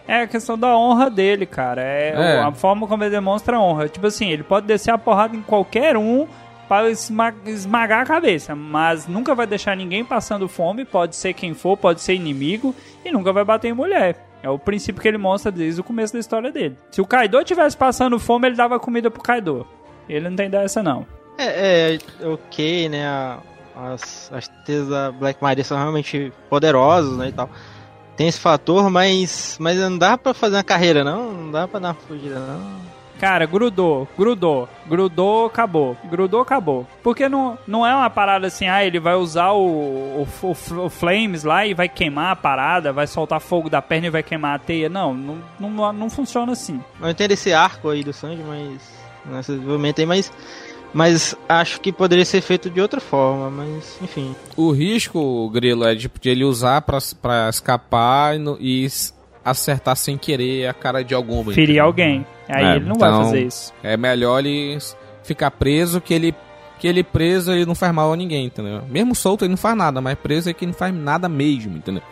[0.08, 1.82] É a questão da honra dele, cara.
[1.82, 2.38] É, É.
[2.40, 3.88] a forma como ele demonstra a honra.
[3.88, 6.26] Tipo assim, ele pode descer a porrada em qualquer um
[6.68, 11.54] para esma- esmagar a cabeça, mas nunca vai deixar ninguém passando fome, pode ser quem
[11.54, 14.16] for, pode ser inimigo, e nunca vai bater em mulher.
[14.42, 16.76] É o princípio que ele mostra desde o começo da história dele.
[16.90, 19.66] Se o Kaido tivesse passando fome, ele dava comida pro Kaido.
[20.08, 21.06] Ele não tem dessa, não.
[21.38, 23.38] É, é ok, né?
[23.76, 24.50] as, as
[25.18, 27.28] Black Maria são realmente poderosas, né?
[27.28, 27.50] E tal.
[28.16, 31.32] Tem esse fator, mas, mas não dá pra fazer uma carreira, não?
[31.32, 32.86] Não dá pra dar uma fugida, não.
[33.18, 36.86] Cara, grudou, grudou, grudou, acabou, grudou, acabou.
[37.02, 39.66] Porque não, não é uma parada assim, ah, ele vai usar o,
[40.22, 44.08] o, o- o Flames lá e vai queimar a parada, vai soltar fogo da perna
[44.08, 44.90] e vai queimar a teia.
[44.90, 46.78] Não, não, não, não funciona assim.
[47.00, 48.96] Eu entendo esse arco aí do Sanji, mas.
[49.24, 50.30] Nesse desenvolvimento aí, mas.
[50.96, 54.34] Mas acho que poderia ser feito de outra forma, mas enfim.
[54.56, 58.88] O risco, Grilo, é de, de ele usar pra, pra escapar e, no- e
[59.44, 61.52] acertar sem querer a cara de alguma.
[61.52, 61.84] Ferir entendeu?
[61.84, 62.26] alguém.
[62.48, 63.74] Aí É, ele não vai então- fazer isso.
[63.82, 64.78] É melhor ele
[65.22, 66.34] ficar preso que ele
[66.78, 68.82] que ele preso ele não faz mal a ninguém, entendeu?
[68.88, 72.02] Mesmo solto ele não faz nada, mas preso é que não faz nada mesmo, entendeu?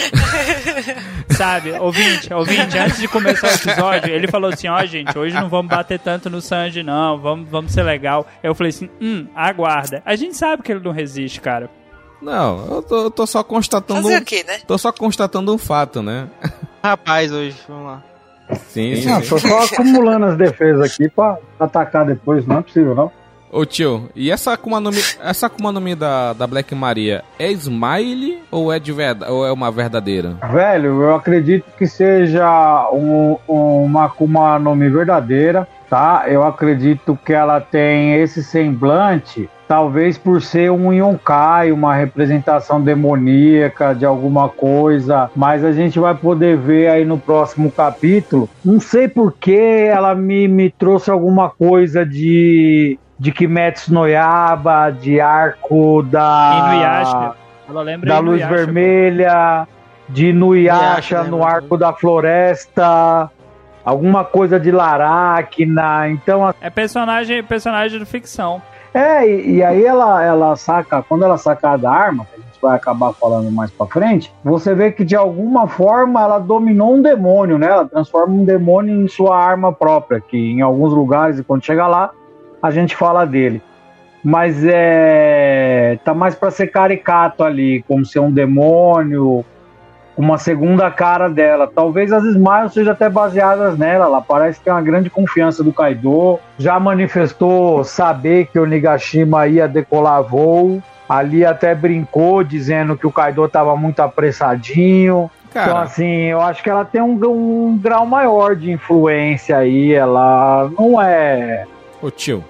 [1.30, 5.48] Sabe, ouvinte, ouvinte, antes de começar o episódio, ele falou assim, ó, gente, hoje não
[5.48, 8.26] vamos bater tanto no Sanji, não, vamos, vamos ser legal.
[8.42, 10.02] Eu falei assim, hum, aguarda.
[10.04, 11.70] A gente sabe que ele não resiste, cara.
[12.20, 14.58] Não, eu tô, eu tô só constatando Fazer um, o quê, né?
[14.66, 16.28] tô só constatando um fato, né?
[16.82, 18.04] Rapaz, hoje, vamos lá.
[18.68, 19.08] Sim, sim.
[19.08, 23.21] Não, tô só acumulando as defesas aqui pra atacar depois, não é possível, não.
[23.54, 27.22] Ô tio, e essa Akuma no Mi, essa Akuma no Mi da, da Black Maria
[27.38, 30.38] é Smile ou é de verdade, ou é uma verdadeira?
[30.50, 36.24] Velho, eu acredito que seja um- uma Akuma no Mi verdadeira, tá?
[36.28, 43.94] Eu acredito que ela tem esse semblante, talvez por ser um Yonkai, uma representação demoníaca
[43.94, 48.48] de alguma coisa, mas a gente vai poder ver aí no próximo capítulo.
[48.64, 54.90] Não sei por que ela me, me trouxe alguma coisa de de Kimetsu no Yaba,
[54.90, 57.32] de arco da Inuyasha.
[57.68, 59.68] Ela lembra da luz Inuyasha, vermelha,
[60.08, 61.54] de Inuyasha Inuyasha, no lembra?
[61.54, 63.30] arco da floresta,
[63.84, 66.08] alguma coisa de Laracna.
[66.10, 66.54] Então, pô.
[66.60, 68.60] É personagem, personagem de ficção.
[68.92, 72.60] é, e, e aí ela, ela saca, quando ela saca da arma, que a gente
[72.60, 77.00] vai acabar falando mais pra frente, você vê que de alguma forma ela dominou um
[77.00, 77.68] demônio, né?
[77.68, 81.86] Ela transforma um demônio em sua arma própria, que em alguns lugares, e quando chega
[81.86, 82.10] lá,
[82.62, 83.60] a gente fala dele.
[84.24, 85.98] Mas é.
[86.04, 89.44] tá mais pra ser caricato ali, como ser um demônio,
[90.16, 91.70] uma segunda cara dela.
[91.72, 94.06] Talvez as Smiles sejam até baseadas nela.
[94.06, 96.38] Ela parece ter uma grande confiança do Kaido.
[96.58, 100.80] Já manifestou saber que o Nigashima ia decolar voo.
[101.08, 105.30] Ali até brincou, dizendo que o Kaido estava muito apressadinho.
[105.50, 109.92] então, Cara, assim, eu acho que ela tem um, um grau maior de influência aí.
[109.92, 111.66] Ela não é.
[112.00, 112.42] ô tio,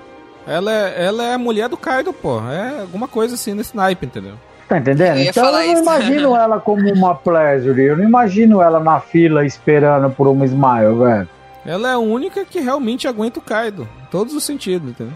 [0.46, 2.40] ela é, ela é a mulher do Kaido, pô.
[2.48, 4.34] É alguma coisa assim nesse naipe, entendeu?
[4.68, 5.18] Tá entendendo?
[5.18, 5.82] Eu Então eu não isso.
[5.82, 7.80] imagino ela como uma pleasure.
[7.82, 11.28] Eu não imagino ela na fila esperando por uma smile, velho.
[11.64, 13.88] Ela é a única que realmente aguenta o Kaido.
[14.02, 15.14] Em todos os sentidos, entendeu?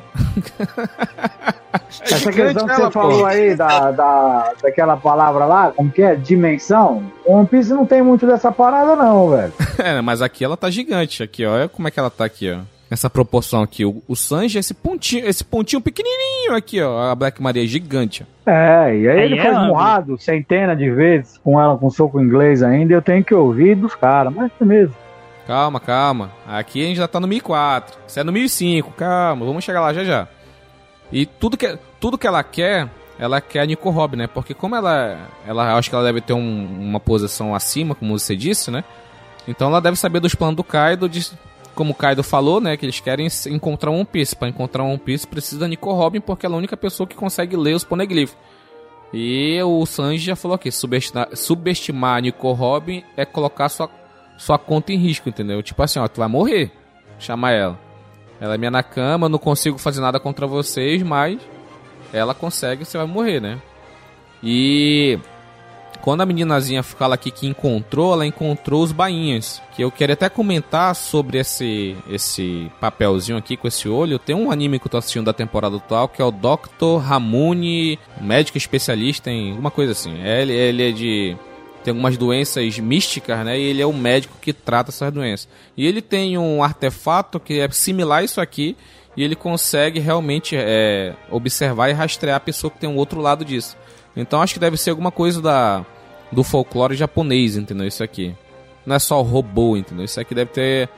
[2.02, 3.26] Essa questão que ela, você falou pô.
[3.26, 6.14] aí da, da, daquela palavra lá, como que é?
[6.14, 7.02] Dimensão.
[7.24, 9.52] O One Piece não tem muito dessa parada, não, velho.
[9.78, 11.22] É, mas aqui ela tá gigante.
[11.22, 11.52] Aqui, ó.
[11.54, 12.60] Olha como é que ela tá aqui, ó.
[12.90, 13.84] Essa proporção aqui.
[13.84, 17.10] O, o Sanji é esse pontinho, esse pontinho pequenininho aqui, ó.
[17.10, 18.24] A Black Maria é gigante.
[18.46, 22.20] É, e aí, Aí ele é foi murrado centenas de vezes com ela com soco
[22.20, 22.94] inglês ainda.
[22.94, 24.94] Eu tenho que ouvir dos caras, mas é mesmo.
[25.48, 26.30] Calma, calma.
[26.46, 27.98] Aqui a gente já tá no 1004.
[28.06, 28.92] Isso é no 1005.
[28.92, 30.28] Calma, vamos chegar lá já já.
[31.10, 34.28] E tudo que, tudo que ela quer, ela quer a Nico Rob, né?
[34.28, 38.36] Porque como ela, ela acho que ela deve ter um- uma posição acima, como você
[38.36, 38.84] disse, né?
[39.46, 41.30] Então ela deve saber dos planos do Kaido, de,
[41.76, 42.76] como o Kaido falou, né?
[42.76, 44.34] Que eles querem encontrar um One Piece.
[44.34, 47.14] Pra encontrar um One Piece precisa Nico Robin, porque ela é a única pessoa que
[47.14, 48.36] consegue ler os poneglyphs.
[49.12, 53.88] E o Sanji já falou aqui, subestimar, subestimar Nico Robin é colocar sua,
[54.36, 55.62] sua conta em risco, entendeu?
[55.62, 56.72] Tipo assim, ó, tu vai morrer.
[57.18, 57.78] Chama ela.
[58.40, 61.40] Ela é minha na cama, não consigo fazer nada contra vocês, mas
[62.12, 63.60] ela consegue, você vai morrer, né?
[64.42, 65.18] E
[66.02, 69.60] quando a meninazinha fala aqui que encontrou, ela encontrou os bainhas.
[69.74, 74.18] Que eu queria até comentar sobre esse esse papelzinho aqui com esse olho.
[74.18, 76.98] Tem um anime que eu tô assistindo da temporada atual que é o Dr.
[77.02, 80.16] Ramune, médico especialista em alguma coisa assim.
[80.22, 81.36] Ele, ele é de
[81.86, 83.56] tem algumas doenças místicas, né?
[83.56, 85.48] E ele é o médico que trata essas doenças.
[85.76, 88.76] E ele tem um artefato que é similar a isso aqui,
[89.16, 93.44] e ele consegue realmente é, observar e rastrear a pessoa que tem um outro lado
[93.44, 93.76] disso.
[94.16, 95.84] Então acho que deve ser alguma coisa da
[96.32, 97.86] do folclore japonês, entendeu?
[97.86, 98.34] Isso aqui.
[98.84, 100.04] Não é só robô, entendeu?
[100.04, 100.88] Isso aqui deve ter.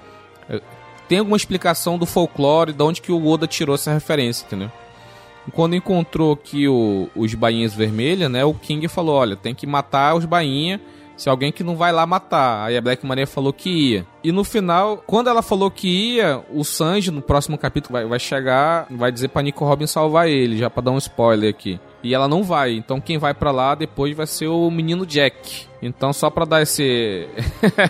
[0.48, 0.60] é,
[1.08, 4.70] Tem alguma explicação do folclore, de onde que o Oda tirou essa referência, entendeu?
[5.52, 8.44] Quando encontrou aqui o- os bainhas vermelhas, né?
[8.44, 10.80] O King falou: olha, tem que matar os bainhas.
[11.18, 12.64] Se alguém que não vai lá matar.
[12.64, 14.06] Aí a Black Maria falou que ia.
[14.22, 18.18] E no final, quando ela falou que ia, o Sanji, no próximo capítulo, vai, vai
[18.20, 21.80] chegar vai dizer pra Nico Robin salvar ele, já pra dar um spoiler aqui.
[22.04, 22.72] E ela não vai.
[22.72, 25.66] Então quem vai pra lá depois vai ser o menino Jack.
[25.82, 27.28] Então só pra dar esse.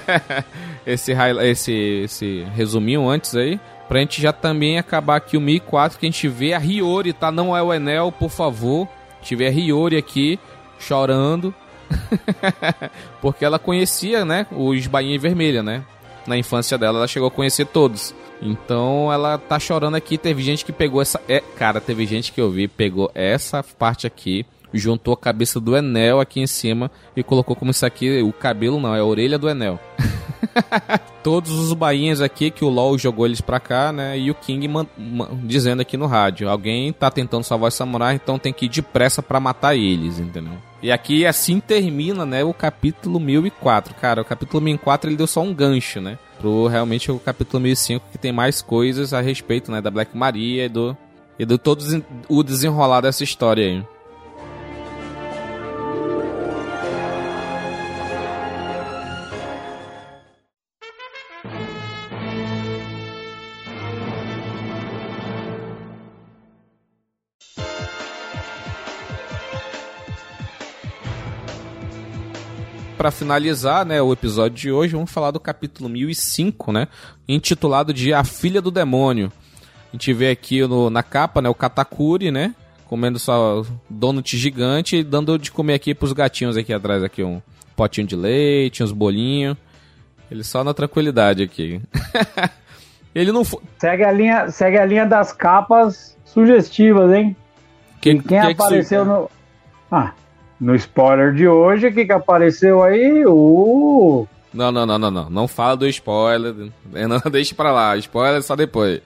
[0.86, 1.72] esse, esse,
[2.04, 3.60] esse resuminho antes aí.
[3.88, 7.30] Pra gente já também acabar aqui o 1004, que a gente vê a Hiyori, tá?
[7.30, 8.88] Não é o Enel, por favor.
[9.18, 10.38] A gente vê a Hiyori aqui,
[10.78, 11.54] chorando.
[13.20, 15.84] Porque ela conhecia, né, os bainhas vermelhas, né?
[16.26, 18.14] Na infância dela, ela chegou a conhecer todos.
[18.40, 20.18] Então ela tá chorando aqui.
[20.18, 21.20] Teve gente que pegou essa.
[21.28, 25.76] É, cara, teve gente que eu vi, pegou essa parte aqui, juntou a cabeça do
[25.76, 28.22] Enel aqui em cima e colocou como isso aqui.
[28.22, 29.80] O cabelo não, é a orelha do Enel.
[31.22, 34.18] Todos os bainhas aqui que o LOL jogou eles pra cá, né?
[34.18, 34.68] E o King
[35.44, 39.22] dizendo aqui no rádio: alguém tá tentando salvar os samurais, então tem que ir depressa
[39.22, 40.54] pra matar eles, entendeu?
[40.82, 43.94] E aqui assim termina, né, o capítulo 1004.
[43.94, 46.18] Cara, o capítulo 1004 ele deu só um gancho, né?
[46.40, 50.66] Pro realmente o capítulo 1005 que tem mais coisas a respeito, né, da Black Maria
[50.66, 50.96] e do
[51.38, 51.84] e do todo
[52.28, 53.84] o desenrolar dessa história aí.
[72.98, 76.88] Pra finalizar, né, o episódio de hoje, vamos falar do capítulo 1005, né,
[77.28, 79.30] intitulado de A Filha do Demônio.
[79.88, 82.52] A gente vê aqui no- na capa, né, o Katakuri, né,
[82.86, 87.40] comendo só donut gigante e dando de comer aqui pros gatinhos aqui atrás, aqui um
[87.76, 89.56] potinho de leite, uns bolinhos.
[90.28, 91.80] Ele só na tranquilidade aqui.
[93.14, 93.60] Ele não foi...
[93.78, 97.34] Segue a linha, segue a linha das capas sugestivas, hein?
[98.00, 99.30] Que, e quem que que apareceu isso- no.
[99.90, 100.12] Ah,
[100.60, 103.24] no spoiler de hoje, o que, que apareceu aí?
[103.26, 104.26] O.
[104.52, 105.30] Não, não, não, não, não.
[105.30, 106.54] Não fala do spoiler.
[106.92, 107.96] Não, deixa pra lá.
[107.96, 109.00] Spoiler só depois.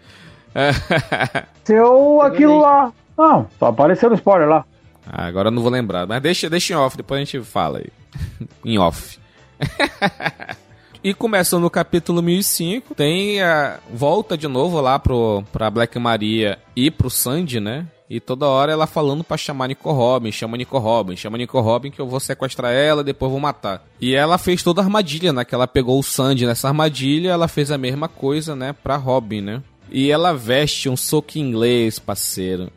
[0.54, 0.70] É.
[1.64, 2.92] Seu aquilo lá.
[3.16, 4.64] Não, só apareceu no spoiler lá.
[5.06, 6.06] Ah, agora eu não vou lembrar.
[6.06, 7.88] Mas deixa, deixa em off, depois a gente fala aí.
[8.64, 9.18] em off.
[11.02, 16.58] e começando no capítulo 1005, tem a volta de novo lá pro, pra Black Maria
[16.74, 17.86] e pro Sandy, né?
[18.08, 21.90] E toda hora ela falando pra chamar Nico Robin, chama Nico Robin, chama Nico Robin
[21.90, 23.82] que eu vou sequestrar ela e depois vou matar.
[24.00, 25.44] E ela fez toda a armadilha, né?
[25.44, 28.74] Que ela pegou o Sandy nessa armadilha, ela fez a mesma coisa, né?
[28.74, 29.62] Pra Robin, né?
[29.90, 32.70] E ela veste um soco inglês, parceiro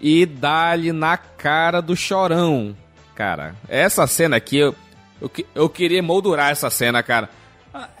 [0.00, 2.76] e dá-lhe na cara do chorão.
[3.14, 4.74] Cara, essa cena aqui, eu,
[5.20, 7.30] eu, eu queria moldurar essa cena, cara.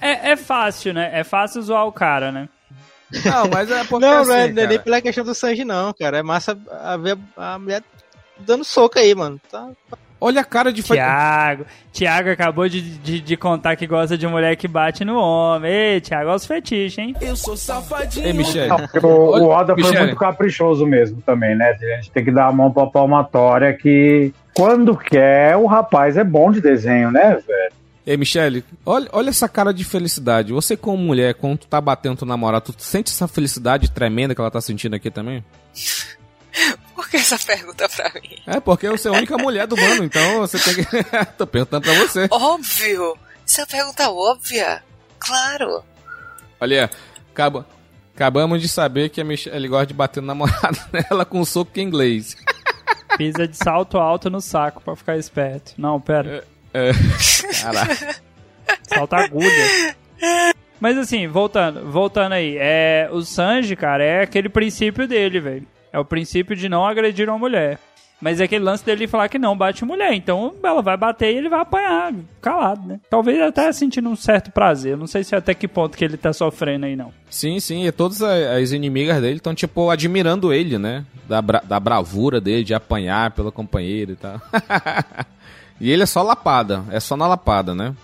[0.00, 1.10] É, é fácil, né?
[1.12, 2.48] É fácil zoar o cara, né?
[3.24, 5.34] Não, mas é porque Não, assim, não é, não é cara, nem pela questão do
[5.34, 6.18] Sanji, não, cara.
[6.18, 7.82] É massa a ver a mulher
[8.38, 9.40] dando soco aí, mano.
[9.50, 9.70] Tá,
[10.18, 10.82] Olha a cara de...
[10.82, 15.70] Tiago, Tiago acabou de, de, de contar que gosta de mulher que bate no homem.
[15.70, 17.14] Ei, Tiago, olha os fetiches, hein?
[18.24, 18.68] Ei, Michele.
[18.68, 21.70] Não, o, o Oda foi muito caprichoso mesmo também, né?
[21.70, 26.24] A gente tem que dar a mão pra palmatória que quando quer, o rapaz é
[26.24, 27.72] bom de desenho, né, velho?
[28.06, 30.52] Ei, Michele, olha, olha essa cara de felicidade.
[30.52, 34.40] Você como mulher, quando tu tá batendo teu namorado, tu sente essa felicidade tremenda que
[34.40, 35.44] ela tá sentindo aqui também?
[36.94, 38.38] Por que essa pergunta pra mim?
[38.46, 41.04] É, porque você é a única mulher do mano, então você tem que...
[41.36, 42.28] Tô perguntando pra você.
[42.30, 43.18] Óbvio!
[43.44, 44.82] Isso é uma pergunta óbvia.
[45.18, 45.82] Claro.
[46.60, 46.88] Olha,
[47.32, 47.66] acaba,
[48.14, 51.82] acabamos de saber que a Michelle gosta de bater no namorado dela com soco em
[51.82, 52.36] inglês.
[53.18, 55.74] Pisa de salto alto no saco pra ficar esperto.
[55.76, 56.36] Não, pera.
[56.38, 56.44] É,
[57.62, 58.16] Caraca.
[58.82, 59.94] Salta agulha.
[60.80, 65.66] Mas assim, voltando, voltando aí, é, o Sanji, cara, é aquele princípio dele, velho.
[65.92, 67.78] É o princípio de não agredir uma mulher.
[68.20, 70.12] Mas é aquele lance dele falar que não bate mulher.
[70.14, 72.98] Então ela vai bater e ele vai apanhar, calado, né?
[73.10, 74.96] Talvez até sentindo um certo prazer.
[74.96, 77.12] Não sei se até que ponto que ele tá sofrendo aí, não.
[77.28, 81.04] Sim, sim, e todas as inimigas dele estão, tipo, admirando ele, né?
[81.28, 84.40] Da, bra- da bravura dele de apanhar pela companheira e tal.
[85.80, 87.94] E ele é só lapada, é só na lapada, né?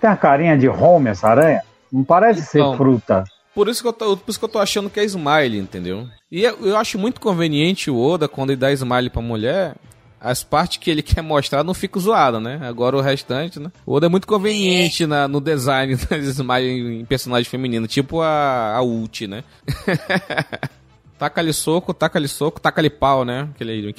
[0.00, 1.62] Tem a carinha de home essa aranha?
[1.92, 2.72] Não parece Então.
[2.72, 3.24] ser fruta.
[3.54, 6.06] Por isso, que eu tô, por isso que eu tô achando que é smile, entendeu?
[6.30, 9.74] E eu, eu acho muito conveniente o Oda, quando ele dá smile pra mulher,
[10.20, 12.60] as partes que ele quer mostrar não ficam zoadas, né?
[12.62, 13.72] Agora o restante, né?
[13.86, 18.20] O Oda é muito conveniente na, no design das smile em, em personagem feminino, tipo
[18.20, 19.42] a, a ult, né?
[21.18, 23.48] taca-lhe soco, taca-lhe soco, taca-lhe pau, né?
[23.54, 23.94] Aquele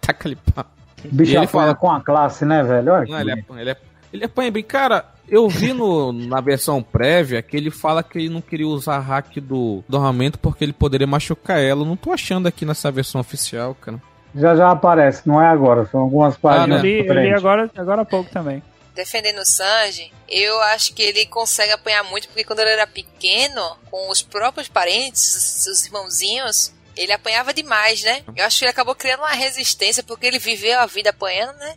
[0.00, 0.66] taca-lhe pau.
[1.10, 2.92] O bicho ele apanha fala- com a classe, né, velho?
[2.92, 4.62] Olha Não, ele, apanha, ele, apanha, ele apanha bem.
[4.62, 8.98] Cara, eu vi no, na versão prévia que ele fala que ele não queria usar
[9.00, 11.82] hack do, do armamento porque ele poderia machucar ela.
[11.82, 14.00] Eu não tô achando aqui nessa versão oficial, cara.
[14.34, 16.88] Já já aparece, não é agora, são algumas páginas né?
[16.88, 18.62] Eu li, agora, agora há pouco também.
[18.94, 23.62] defendendo o Sanji, eu acho que ele consegue apanhar muito, porque quando ele era pequeno,
[23.90, 28.22] com os próprios parentes, os irmãozinhos, ele apanhava demais, né?
[28.34, 31.74] Eu acho que ele acabou criando uma resistência, porque ele viveu a vida apanhando, né?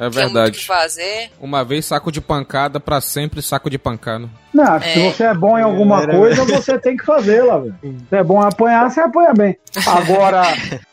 [0.00, 0.64] É Tinha muito que verdade.
[0.64, 1.32] fazer.
[1.40, 4.30] Uma vez saco de pancada, pra sempre saco de pancada.
[4.52, 5.10] Não, se É.
[5.10, 7.74] você é bom em alguma coisa, você tem que fazê-la, velho.
[8.08, 9.56] Se é bom apanhar, você apanha bem.
[9.86, 10.42] Agora,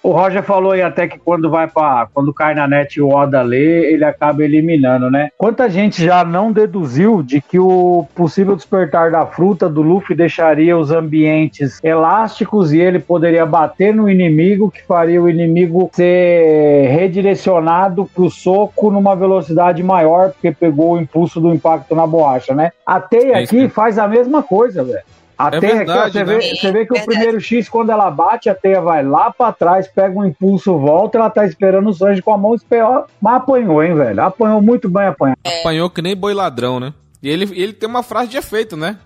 [0.04, 3.10] o Roger falou aí até que quando vai para quando cai na net e o
[3.10, 5.30] Oda lê, ele acaba eliminando, né?
[5.38, 10.78] Quanta gente já não deduziu de que o possível despertar da fruta do Luffy deixaria
[10.78, 18.06] os ambientes elásticos e ele poderia bater no inimigo, que faria o inimigo ser redirecionado
[18.14, 22.72] pro soco numa velocidade maior, porque pegou o impulso do impacto na borracha, né?
[22.86, 23.70] A teia aqui mesmo.
[23.72, 25.04] faz a mesma coisa, velho.
[25.38, 26.38] A É teia verdade, aqui, ó, você, né?
[26.40, 27.06] vê, você vê que o Verdade.
[27.06, 31.18] primeiro X, quando ela bate, a teia vai lá pra trás, pega um impulso, volta,
[31.18, 33.06] ela tá esperando o Sanji com a mão espeor.
[33.22, 34.22] Mas apanhou, hein, velho?
[34.24, 35.38] Apanhou muito bem apanhado.
[35.60, 36.94] Apanhou que nem boi ladrão, né?
[37.22, 38.98] E ele, ele tem uma frase de efeito, né?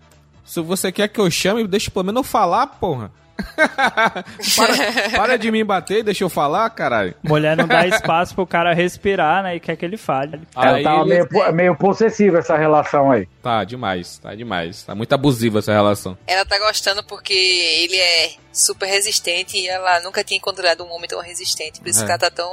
[0.45, 3.11] Se você quer que eu chame, deixa pelo menos eu falar, porra.
[4.55, 7.13] para, para de me bater, deixa eu falar, caralho.
[7.23, 9.55] Mulher não dá espaço pro cara respirar, né?
[9.55, 10.41] E quer que ele fale.
[10.55, 13.27] Ela Aí tava ele- meio, meio possessiva essa relação aí.
[13.41, 14.83] Tá demais, tá demais.
[14.83, 16.17] Tá muito abusiva essa relação.
[16.27, 21.07] Ela tá gostando porque ele é super resistente e ela nunca tinha encontrado um homem
[21.07, 21.79] tão resistente.
[21.79, 22.05] Por isso É.
[22.05, 22.49] que ela tá tão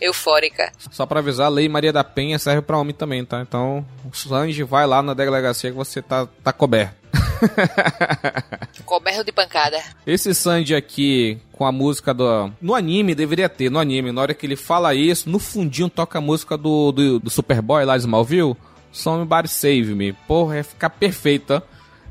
[0.00, 0.70] eufórica.
[0.90, 3.40] Só pra avisar, a Lei Maria da Penha serve pra homem também, tá?
[3.40, 6.99] Então, o Sanji vai lá na delegacia que você tá, tá coberto.
[8.84, 9.82] Coberto de pancada.
[10.06, 12.50] Esse Sanji aqui, com a música do...
[12.60, 14.12] No anime, deveria ter, no anime.
[14.12, 17.84] Na hora que ele fala isso, no fundinho toca a música do, do, do Superboy
[17.84, 18.56] lá de Smallville.
[18.92, 20.12] Somebody Save Me.
[20.12, 21.62] Porra, ia ficar perfeita.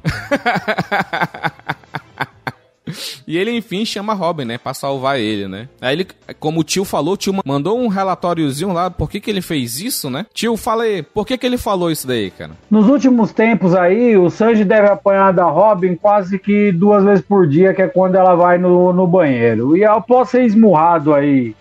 [3.30, 4.58] E ele, enfim, chama Robin, né?
[4.58, 5.70] Pra salvar ele, né?
[5.80, 6.08] Aí ele,
[6.40, 9.80] como o tio falou, o tio mandou um relatóriozinho lá, por que que ele fez
[9.80, 10.26] isso, né?
[10.34, 12.54] Tio, fala aí, por que que ele falou isso daí, cara?
[12.72, 17.46] Nos últimos tempos aí, o Sanji deve apanhar da Robin quase que duas vezes por
[17.46, 19.78] dia, que é quando ela vai no, no banheiro.
[19.78, 21.56] E após ser esmurrado aí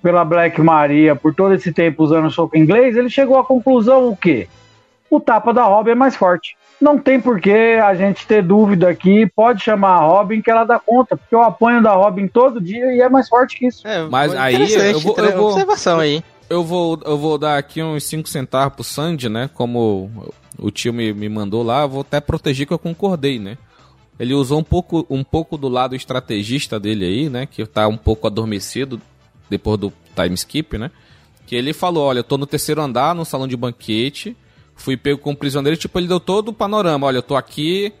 [0.00, 4.16] pela Black Maria por todo esse tempo usando soco inglês, ele chegou à conclusão o
[4.16, 4.46] quê?
[5.10, 6.56] O tapa da Robin é mais forte.
[6.80, 10.64] Não tem por que a gente ter dúvida aqui, pode chamar a Robin que ela
[10.64, 13.86] dá conta, porque eu apanho da Robin todo dia e é mais forte que isso.
[13.86, 16.24] É, Mas aí eu vou- eu vou- Observação aí.
[16.48, 19.48] Eu vou, eu vou dar aqui uns 5 centavos pro Sandy, né?
[19.54, 20.10] Como
[20.58, 23.56] o tio me, me mandou lá, vou até proteger que eu concordei, né?
[24.18, 27.46] Ele usou um pouco, um pouco do lado estrategista dele aí, né?
[27.46, 29.00] Que tá um pouco adormecido
[29.48, 30.90] depois do time skip, né?
[31.46, 34.36] Que ele falou, olha, eu tô no terceiro andar, no salão de banquete,
[34.80, 37.92] fui pego como prisioneiro, tipo, ele deu todo o panorama, olha, eu tô aqui,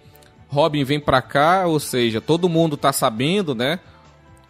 [0.48, 3.78] Robin vem pra cá, ou seja, todo mundo tá sabendo, né?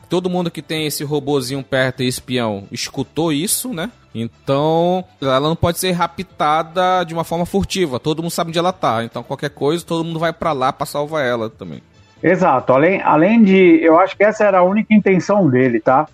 [0.08, 3.90] Todo mundo que tem esse robozinho perto e espião escutou isso, né?
[4.12, 8.00] Então, ela não pode ser raptada de uma forma furtiva.
[8.00, 9.04] Todo mundo sabe onde ela tá.
[9.04, 11.80] Então, qualquer coisa, todo mundo vai pra lá pra salvar ela também.
[12.20, 12.72] Exato.
[12.72, 13.78] Além, além de.
[13.80, 16.08] Eu acho que essa era a única intenção dele, tá?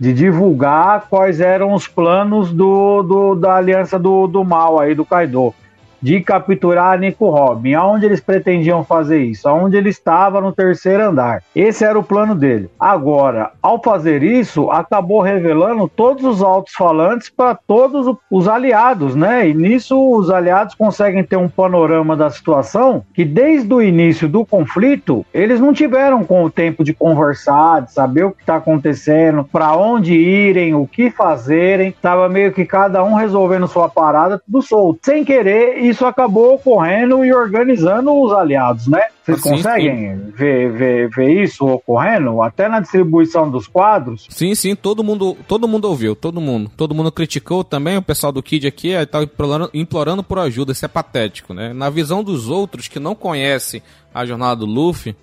[0.00, 5.04] De divulgar quais eram os planos do, do- da aliança do, do mal aí, do
[5.04, 5.54] Kaido.
[6.02, 7.74] De capturar Nico Robin.
[7.74, 9.48] Aonde eles pretendiam fazer isso?
[9.48, 11.42] Aonde ele estava no terceiro andar.
[11.54, 12.70] Esse era o plano dele.
[12.78, 19.48] Agora, ao fazer isso, acabou revelando todos os altos falantes para todos os aliados, né?
[19.48, 24.44] E nisso os aliados conseguem ter um panorama da situação que desde o início do
[24.44, 29.44] conflito eles não tiveram com o tempo de conversar, de saber o que está acontecendo,
[29.44, 31.94] para onde irem, o que fazerem.
[32.00, 35.00] Tava meio que cada um resolvendo sua parada, tudo solto.
[35.02, 39.02] Sem querer, isso acabou ocorrendo e organizando os aliados, né?
[39.22, 42.40] Vocês Sim, conseguem Ver, ver, ver isso ocorrendo?
[42.42, 44.26] Até na distribuição dos quadros?
[44.30, 46.70] Sim, sim, todo mundo, todo mundo ouviu, todo mundo.
[46.76, 50.84] Todo mundo criticou também, o pessoal do Kid aqui tá implorando, implorando por ajuda, isso
[50.84, 51.72] é patético, né?
[51.72, 53.82] Na visão dos outros que não conhecem
[54.14, 55.14] a jornada do Luffy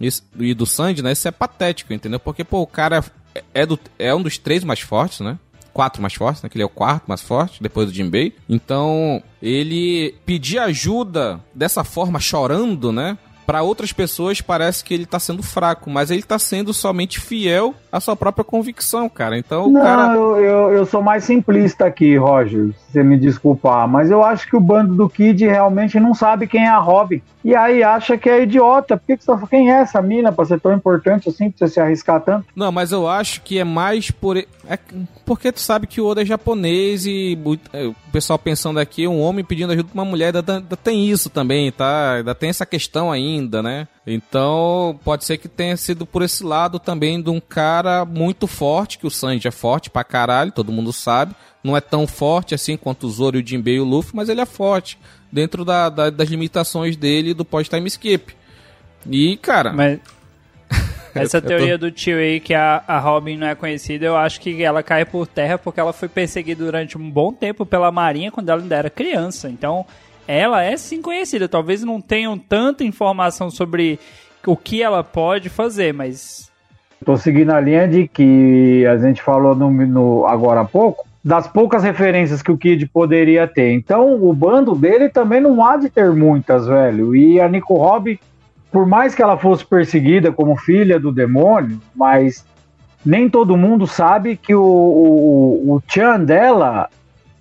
[0.00, 1.12] isso- e do Sandy, né?
[1.12, 2.18] Isso é patético, entendeu?
[2.20, 3.02] Porque, pô, o cara
[3.34, 5.38] é, é do, é um dos três mais fortes, né?
[5.76, 6.48] Quatro mais fortes, né?
[6.48, 8.34] Que ele é o quarto mais forte, depois do Jinbei.
[8.48, 13.18] Então, ele pedir ajuda dessa forma, chorando, né?
[13.44, 17.74] Para outras pessoas parece que ele tá sendo fraco, mas ele tá sendo somente fiel
[17.96, 19.38] à sua própria convicção, cara.
[19.38, 20.14] Então Não, cara.
[20.14, 24.46] eu, eu, eu sou mais simplista aqui, Roger, se você me desculpar, mas eu acho
[24.48, 27.22] que o bando do Kid realmente não sabe quem é a Robin.
[27.46, 28.96] E aí acha que é idiota.
[28.96, 31.64] Por que, que você tá Quem é essa mina pra ser tão importante assim, pra
[31.64, 32.44] você se arriscar tanto?
[32.56, 34.36] Não, mas eu acho que é mais por.
[34.36, 34.76] É
[35.24, 37.38] porque tu sabe que o Oda é japonês e
[37.72, 41.08] é, o pessoal pensando aqui, um homem pedindo ajuda pra uma mulher, ainda, ainda tem
[41.08, 42.14] isso também, tá?
[42.14, 43.86] Ainda tem essa questão ainda, né?
[44.04, 48.98] Então, pode ser que tenha sido por esse lado também de um cara muito forte,
[48.98, 51.34] que o Sanji é forte pra caralho, todo mundo sabe.
[51.62, 54.40] Não é tão forte assim quanto o Zoro, o Jinbei e o Luffy, mas ele
[54.40, 54.98] é forte
[55.30, 58.34] dentro da, da, das limitações dele do pós-time skip.
[59.10, 59.72] E, cara.
[59.72, 60.00] Mas
[61.14, 64.62] essa teoria do tio aí que a, a Robin não é conhecida, eu acho que
[64.62, 68.48] ela cai por terra porque ela foi perseguida durante um bom tempo pela Marinha quando
[68.48, 69.48] ela ainda era criança.
[69.48, 69.86] Então,
[70.26, 71.48] ela é sim conhecida.
[71.48, 73.98] Talvez não tenham tanta informação sobre
[74.46, 76.45] o que ela pode fazer, mas.
[77.04, 81.46] Tô seguindo a linha de que a gente falou no, no agora há pouco, das
[81.46, 83.72] poucas referências que o Kid poderia ter.
[83.72, 87.14] Então, o bando dele também não há de ter muitas, velho.
[87.14, 88.18] E a Nico Robin,
[88.70, 92.46] por mais que ela fosse perseguida como filha do demônio, mas
[93.04, 96.88] nem todo mundo sabe que o, o, o Chan dela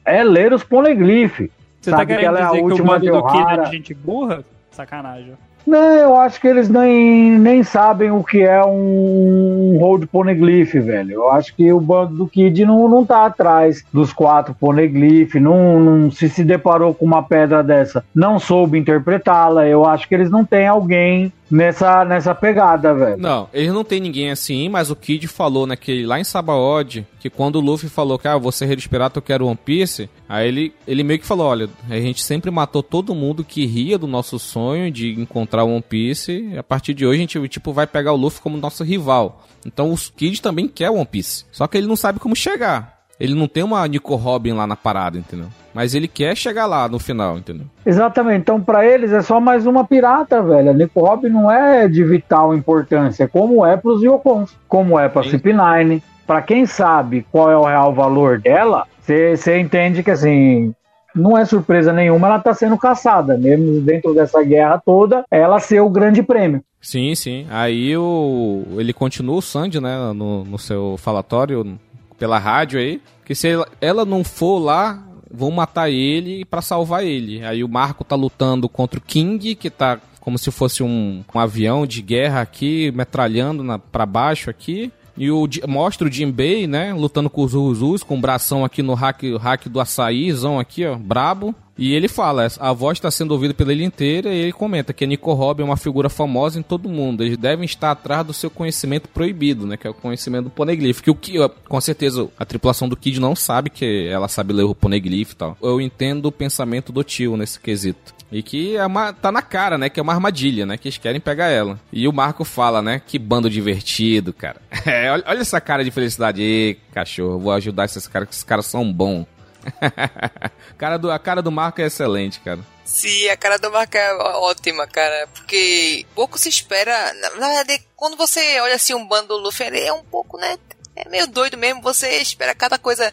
[0.04, 1.50] é ler os poneglyphs.
[1.80, 3.52] Você sabe tá querendo que ela é a dizer que o última bando do Kid
[3.52, 4.44] é de gente burra?
[4.72, 5.34] Sacanagem.
[5.66, 11.14] Não, eu acho que eles nem, nem sabem o que é um Road Poneglyph, velho.
[11.14, 15.80] Eu acho que o bando do Kid não, não tá atrás dos quatro Poneglyph, não,
[15.80, 19.68] não se se deparou com uma pedra dessa, não soube interpretá-la.
[19.68, 23.18] Eu acho que eles não têm alguém nessa, nessa pegada, velho.
[23.18, 27.30] Não, eles não tem ninguém assim, mas o Kid falou naquele lá em Sabaody que
[27.30, 30.74] quando o Luffy falou que ah, você é Piratas, eu quero One Piece, aí ele,
[30.88, 34.38] ele meio que falou, olha, a gente sempre matou todo mundo que ria do nosso
[34.38, 38.18] sonho de encontrar One Piece, a partir de hoje a gente tipo vai pegar o
[38.18, 39.44] Luffy como nosso rival.
[39.66, 42.95] Então o Kid também quer One Piece, só que ele não sabe como chegar.
[43.20, 45.48] Ele não tem uma Nico Robin lá na parada, entendeu?
[45.74, 47.66] Mas ele quer chegar lá no final, entendeu?
[47.86, 48.42] Exatamente.
[48.42, 50.70] Então, pra eles é só mais uma pirata, velho.
[50.70, 55.24] A Nico Robin não é de vital importância, como é pros Yokons, como é pra
[55.24, 55.32] Sim.
[55.32, 56.02] CP9.
[56.28, 60.74] Pra quem sabe qual é o real valor dela, você entende que assim.
[61.14, 65.80] Não é surpresa nenhuma, ela tá sendo caçada, mesmo dentro dessa guerra toda, ela ser
[65.80, 66.62] o grande prêmio.
[66.82, 67.48] Sim, sim.
[67.50, 71.80] Aí o ele continua o Sandy, né, no, no seu falatório
[72.18, 73.48] pela rádio aí, que se
[73.82, 77.44] ela, não for lá, vão matar ele pra salvar ele.
[77.44, 81.40] Aí o Marco tá lutando contra o King, que tá como se fosse um, um
[81.40, 84.92] avião de guerra aqui, metralhando na, pra baixo aqui.
[85.18, 88.94] E o, mostra o Jinbei, né, lutando com os Uzus, com o bração aqui no
[88.94, 91.56] hack, hack do açaízão aqui, ó, brabo.
[91.78, 95.04] E ele fala, a voz está sendo ouvida pela ilha inteira e ele comenta que
[95.04, 97.24] a Nico Robin é uma figura famosa em todo mundo.
[97.24, 99.76] Eles devem estar atrás do seu conhecimento proibido, né?
[99.76, 101.02] Que é o conhecimento do poneglyph.
[101.02, 101.36] Que o que,
[101.68, 105.36] com certeza, a tripulação do Kid não sabe que ela sabe ler o poneglyph e
[105.36, 105.58] tal.
[105.62, 108.16] Eu entendo o pensamento do tio nesse quesito.
[108.32, 109.90] E que é uma, tá na cara, né?
[109.90, 110.78] Que é uma armadilha, né?
[110.78, 111.80] Que eles querem pegar ela.
[111.92, 113.02] E o Marco fala, né?
[113.06, 114.62] Que bando divertido, cara.
[114.86, 116.44] É, olha, olha essa cara de felicidade.
[116.44, 119.26] Ê, cachorro, vou ajudar esses caras, que esses caras são bons.
[120.78, 122.60] cara do, a cara do Marco é excelente, cara.
[122.84, 125.28] Sim, a cara do Marco é ótima, cara.
[125.34, 127.14] Porque pouco se espera.
[127.14, 130.58] Na verdade, quando você olha assim um bando do Luffy, ele é um pouco, né?
[130.96, 131.82] É meio doido mesmo.
[131.82, 133.12] Você espera cada coisa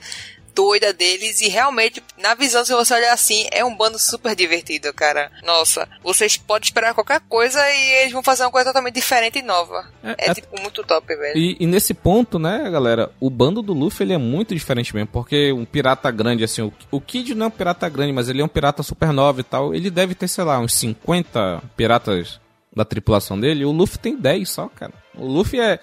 [0.55, 1.41] doida deles.
[1.41, 5.31] E realmente, na visão, se você olhar assim, é um bando super divertido, cara.
[5.45, 9.43] Nossa, vocês podem esperar qualquer coisa e eles vão fazer uma coisa totalmente diferente e
[9.43, 9.89] nova.
[10.03, 11.37] É- É, é- tipo muito top, velho.
[11.39, 15.09] E, e nesse ponto, né, galera, o bando do Luffy ele é muito diferente mesmo,
[15.09, 18.41] porque um pirata grande, assim, o, o Kid não é um pirata grande, mas ele
[18.43, 22.41] é um pirata supernova e tal, ele deve ter, sei lá, uns 50 piratas
[22.75, 24.93] da tripulação dele, o Luffy tem 10 só, cara.
[25.15, 25.79] O Luffy é,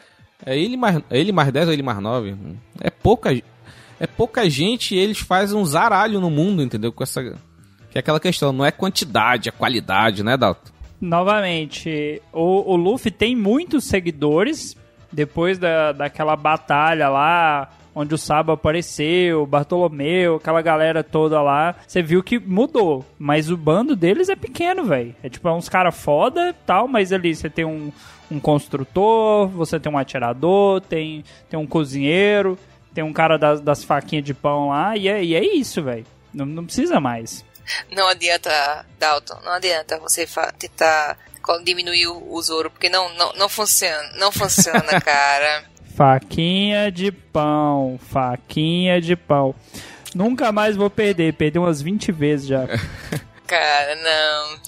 [0.45, 2.35] é ele mais, é ele mais 10 ou ele mais 9?
[2.81, 3.29] É pouca,
[3.99, 6.91] é pouca gente e eles fazem um zaralho no mundo, entendeu?
[6.91, 10.71] Com essa, que é aquela questão, não é quantidade, é qualidade, né, Dalton?
[11.01, 14.75] Novamente, o, o Luffy tem muitos seguidores.
[15.11, 21.75] Depois da, daquela batalha lá, onde o Sabo apareceu, o Bartolomeu, aquela galera toda lá,
[21.87, 23.03] você viu que mudou.
[23.17, 25.15] Mas o bando deles é pequeno, velho.
[25.23, 27.91] É tipo, é uns caras foda tal, mas ali você tem um,
[28.29, 32.55] um construtor, você tem um atirador, tem, tem um cozinheiro,
[32.99, 36.05] tem um cara das, das faquinhas de pão lá, e é, e é isso, velho.
[36.33, 37.45] Não, não precisa mais.
[37.89, 40.27] Não adianta, Dalton, não adianta você
[40.57, 41.17] tentar
[41.63, 45.63] diminuir o, o Zoro, porque não, não, não funciona, não funciona, cara.
[45.95, 49.55] Faquinha de pão, faquinha de pão.
[50.13, 52.65] Nunca mais vou perder, perdi umas 20 vezes já.
[53.49, 54.59] Cara, não.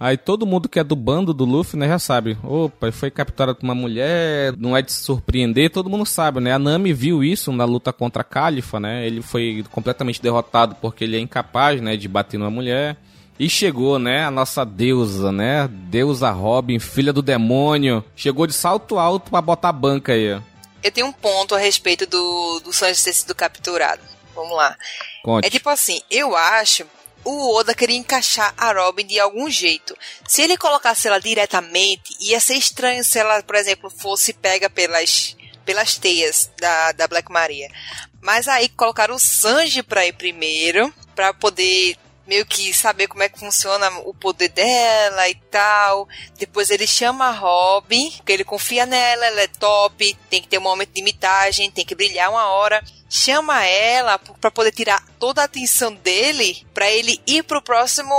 [0.00, 2.38] Aí todo mundo que é do bando do Luffy, né, já sabe.
[2.42, 6.54] Opa, foi capturado por uma mulher, não é de se surpreender, todo mundo sabe, né?
[6.54, 9.06] A Nami viu isso na luta contra a Califa, né?
[9.06, 12.96] Ele foi completamente derrotado porque ele é incapaz, né, de bater numa mulher.
[13.38, 15.68] E chegou, né, a nossa deusa, né?
[15.68, 18.02] Deusa Robin, filha do demônio.
[18.16, 20.40] Chegou de salto alto pra botar a banca aí.
[20.82, 24.00] Eu tenho um ponto a respeito do, do Sanji ter sido capturado.
[24.34, 24.74] Vamos lá.
[25.28, 25.46] Conte.
[25.46, 26.86] É tipo assim, eu acho
[27.22, 29.94] o Oda queria encaixar a Robin de algum jeito.
[30.26, 35.36] Se ele colocasse ela diretamente, ia ser estranho se ela, por exemplo, fosse pega pelas,
[35.66, 37.68] pelas teias da, da Black Maria.
[38.22, 43.28] Mas aí colocaram o Sanji pra ir primeiro, pra poder meio que saber como é
[43.28, 46.08] que funciona o poder dela e tal.
[46.38, 50.58] Depois ele chama a Robin, porque ele confia nela, ela é top, tem que ter
[50.58, 52.82] um momento de imitagem, tem que brilhar uma hora.
[53.08, 58.12] Chama ela pra poder tirar toda a atenção dele pra ele ir pro próximo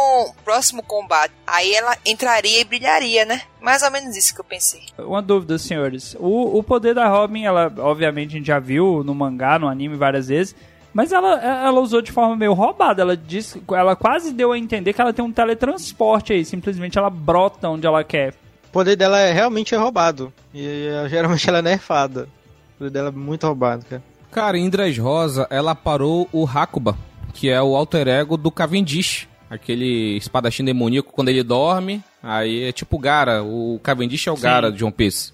[0.43, 1.31] próximo combate.
[1.45, 3.43] Aí ela entraria e brilharia, né?
[3.61, 4.81] Mais ou menos isso que eu pensei.
[4.97, 6.15] Uma dúvida, senhores.
[6.19, 9.95] O, o poder da Robin, ela, obviamente, a gente já viu no mangá, no anime
[9.95, 10.55] várias vezes.
[10.91, 13.01] Mas ela, ela usou de forma meio roubada.
[13.01, 16.43] Ela disse, ela quase deu a entender que ela tem um teletransporte aí.
[16.43, 18.33] Simplesmente ela brota onde ela quer.
[18.69, 20.33] O poder dela é realmente é roubado.
[20.53, 22.27] E eh, geralmente ela é nerfada.
[22.75, 24.03] O poder dela é muito roubado, cara.
[24.31, 26.97] Cara, Indras Rosa, ela parou o Hakuba,
[27.33, 29.27] que é o alter ego do Cavendish.
[29.49, 32.03] Aquele espadachim demoníaco quando ele dorme.
[32.21, 33.43] Aí é tipo o Gara.
[33.43, 34.43] O Cavendish é o Sim.
[34.43, 35.33] Gara de One Piece.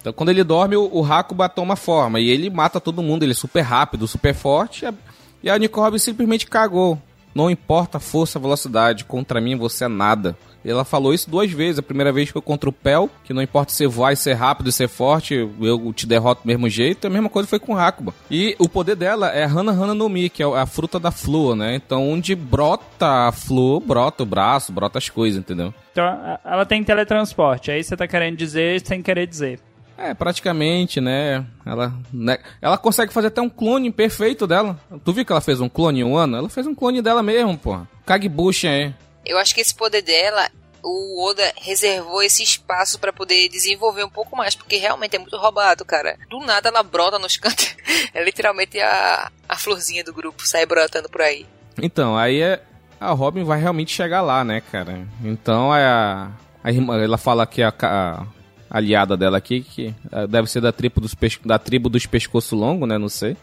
[0.00, 2.18] Então quando ele dorme, o, o Hakuba toma forma.
[2.18, 3.22] E ele mata todo mundo.
[3.22, 4.84] Ele é super rápido, super forte.
[4.84, 4.94] E a,
[5.42, 6.98] e a Nico Robin simplesmente cagou.
[7.34, 9.04] Não importa a força, a velocidade.
[9.04, 10.36] Contra mim você é nada.
[10.64, 11.78] Ela falou isso duas vezes.
[11.78, 14.72] A primeira vez foi contra o Pel, que não importa se vai ser rápido e
[14.72, 17.06] ser forte, eu te derroto do mesmo jeito.
[17.06, 18.14] A mesma coisa foi com o Hakuba.
[18.30, 21.54] E o poder dela é Hana Hana no Mi, que é a fruta da flor,
[21.54, 21.74] né?
[21.74, 25.74] Então onde brota a flor, brota o braço, brota as coisas, entendeu?
[25.92, 26.04] Então
[26.44, 27.70] ela tem teletransporte.
[27.70, 29.60] Aí você tá querendo dizer sem querer dizer.
[29.96, 31.46] É, praticamente, né?
[31.64, 32.38] Ela, né?
[32.60, 34.78] ela consegue fazer até um clone perfeito dela.
[35.04, 36.36] Tu viu que ela fez um clone em um ano?
[36.36, 37.88] Ela fez um clone dela mesmo, porra.
[38.04, 38.92] Kagebusha, é.
[39.24, 40.50] Eu acho que esse poder dela,
[40.82, 45.36] o Oda reservou esse espaço pra poder desenvolver um pouco mais, porque realmente é muito
[45.36, 46.18] roubado, cara.
[46.28, 47.74] Do nada ela brota nos cantos.
[48.12, 51.46] É literalmente a, a florzinha do grupo, sai brotando por aí.
[51.80, 52.60] Então, aí é,
[53.00, 55.06] a Robin vai realmente chegar lá, né, cara?
[55.22, 56.30] Então é a,
[56.62, 58.26] a irmã, ela fala que a, a
[58.74, 61.14] aliada dela aqui, que eh, deve ser da tribo dos,
[61.44, 62.98] da tribo dos pescoço longo, né?
[62.98, 63.36] Não sei.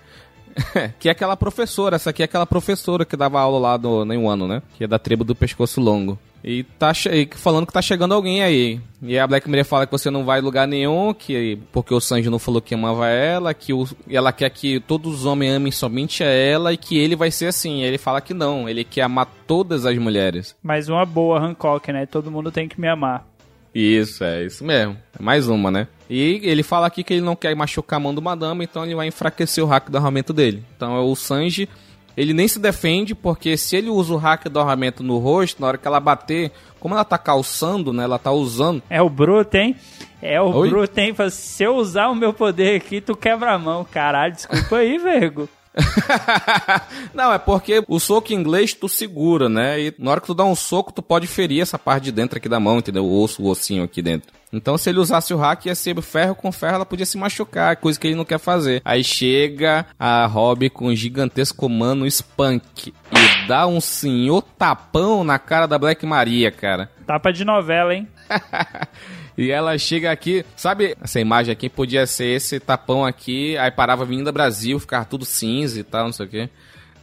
[1.00, 4.30] que é aquela professora, essa aqui é aquela professora que dava aula lá no, no
[4.30, 4.62] ano, né?
[4.78, 6.20] Que é da tribo do pescoço longo.
[6.44, 8.82] E tá e falando que tá chegando alguém aí.
[9.02, 12.00] E a Black Maria fala que você não vai em lugar nenhum, que porque o
[12.00, 15.54] Sanji não falou que amava ela, que o, e ela quer que todos os homens
[15.54, 17.84] amem somente a ela e que ele vai ser assim.
[17.84, 20.56] Ele fala que não, ele quer amar todas as mulheres.
[20.64, 22.06] Mas uma boa, Hancock, né?
[22.06, 23.28] Todo mundo tem que me amar.
[23.74, 24.98] Isso, é isso mesmo.
[25.18, 25.88] É mais uma, né?
[26.10, 28.96] E ele fala aqui que ele não quer machucar a mão do Madama, então ele
[28.96, 30.64] vai enfraquecer o hack do armamento dele.
[30.76, 31.70] Então é o Sanji,
[32.18, 35.68] ele nem se defende, porque se ele usa o hack do armamento no rosto, na
[35.68, 38.04] hora que ela bater, como ela tá calçando, né?
[38.04, 38.84] Ela tá usando.
[38.90, 39.76] É o Bruto, hein?
[40.22, 40.70] É o Oi?
[40.70, 41.16] Bruto, hein?
[41.30, 43.86] Se eu usar o meu poder aqui, tu quebra a mão.
[43.90, 45.48] Caralho, desculpa aí, vergo.
[47.14, 49.80] não, é porque o soco em inglês tu segura, né?
[49.80, 52.38] E na hora que tu dá um soco, tu pode ferir essa parte de dentro
[52.38, 53.06] aqui da mão, entendeu?
[53.06, 54.32] O osso, o ossinho aqui dentro.
[54.54, 57.78] Então, se ele usasse o hack, ia ser ferro com ferro, ela podia se machucar,
[57.78, 58.82] coisa que ele não quer fazer.
[58.84, 65.40] Aí chega a Robin com um gigantesco mano Spunk e dá um senhor tapão na
[65.40, 66.92] cara da Black Maria, cara.
[67.08, 68.08] Tapa de novela, hein?
[69.38, 70.96] E ela chega aqui, sabe?
[71.02, 75.80] Essa imagem aqui podia ser esse tapão aqui, aí parava Avenida Brasil, ficava tudo cinza
[75.80, 76.50] e tal, não sei o quê.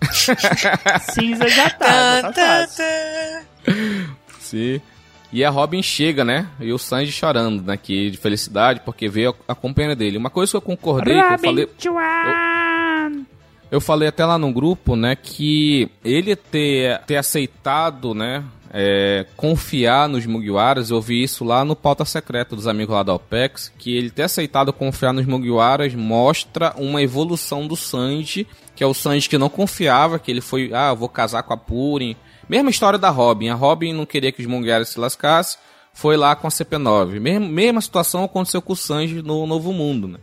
[1.10, 2.84] Cinza já tá, tá fácil.
[4.38, 4.80] Sim.
[5.32, 6.46] E a Robin chega, né?
[6.60, 7.76] E o Sanji chorando, né?
[7.76, 10.16] Que de felicidade, porque veio a, a companheira dele.
[10.16, 11.64] Uma coisa que eu concordei, que eu falei.
[11.64, 13.26] Robin Chuan!
[13.70, 18.42] Eu falei até lá no grupo, né, que ele ter, ter aceitado, né,
[18.72, 23.14] é, confiar nos Mugiwaras, eu vi isso lá no pauta secreta dos amigos lá da
[23.14, 28.86] OPEX, que ele ter aceitado confiar nos Mugiwaras mostra uma evolução do Sanji, que é
[28.86, 32.16] o Sanji que não confiava, que ele foi, ah, vou casar com a Purin.
[32.48, 35.58] Mesma história da Robin, a Robin não queria que os Mugiwaras se lascassem,
[35.92, 37.18] foi lá com a CP9.
[37.18, 40.18] Mesma, mesma situação aconteceu com o Sanji no Novo Mundo, né.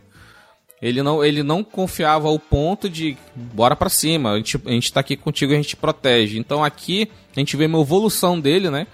[0.80, 4.92] Ele não, ele não confiava ao ponto de bora pra cima, a gente, a gente
[4.92, 6.38] tá aqui contigo, a gente te protege.
[6.38, 8.86] Então aqui a gente vê uma evolução dele, né?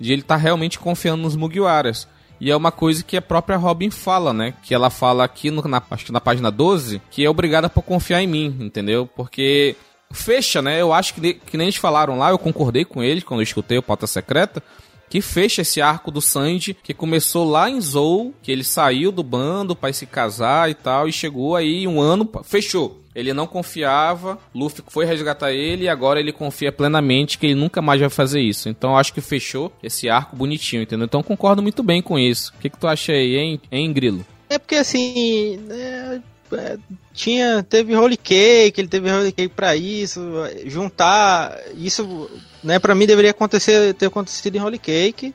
[0.00, 2.08] De ele tá realmente confiando nos Mugiwaras.
[2.40, 4.54] E é uma coisa que a própria Robin fala, né?
[4.62, 7.82] Que ela fala aqui, no, na, acho que na página 12, que é obrigada por
[7.82, 9.08] confiar em mim, entendeu?
[9.16, 9.76] Porque
[10.10, 10.80] fecha, né?
[10.80, 13.78] Eu acho que, que nem eles falaram lá, eu concordei com eles quando eu escutei
[13.78, 14.62] o Pauta Secreta,
[15.08, 19.22] que fecha esse arco do Sanji, que começou lá em Zou, que ele saiu do
[19.22, 23.02] bando para se casar e tal, e chegou aí um ano, fechou.
[23.14, 27.82] Ele não confiava, Luffy foi resgatar ele e agora ele confia plenamente que ele nunca
[27.82, 28.68] mais vai fazer isso.
[28.68, 31.06] Então acho que fechou esse arco bonitinho, entendeu?
[31.06, 32.52] Então concordo muito bem com isso.
[32.56, 34.24] O que, que tu acha aí, hein, hein Grilo?
[34.48, 35.58] É porque assim.
[35.68, 36.20] É,
[36.52, 36.78] é,
[37.12, 37.62] tinha.
[37.62, 40.20] Teve Holy Cake, ele teve Holy Cake pra isso.
[40.64, 41.58] Juntar.
[41.76, 42.30] Isso,
[42.62, 45.34] né, pra mim deveria acontecer, ter acontecido em Holy Cake.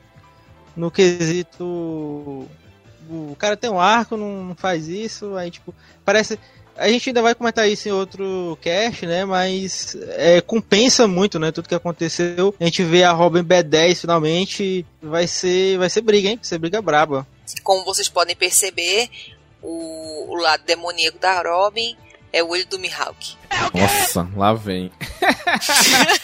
[0.76, 1.64] No quesito.
[3.08, 5.36] O cara tem um arco, não faz isso.
[5.36, 5.74] Aí, tipo,
[6.04, 6.38] parece.
[6.76, 9.24] A gente ainda vai comentar isso em outro cast, né?
[9.24, 11.52] Mas é, compensa muito, né?
[11.52, 12.52] Tudo que aconteceu.
[12.58, 14.84] A gente vê a Robin B10 finalmente.
[15.00, 16.36] Vai ser, vai ser briga, hein?
[16.36, 17.24] Vai ser briga braba.
[17.62, 19.08] Como vocês podem perceber,
[19.62, 21.96] o, o lado demoníaco da Robin
[22.32, 23.36] é o olho do Mihawk.
[23.72, 24.90] Nossa, lá vem.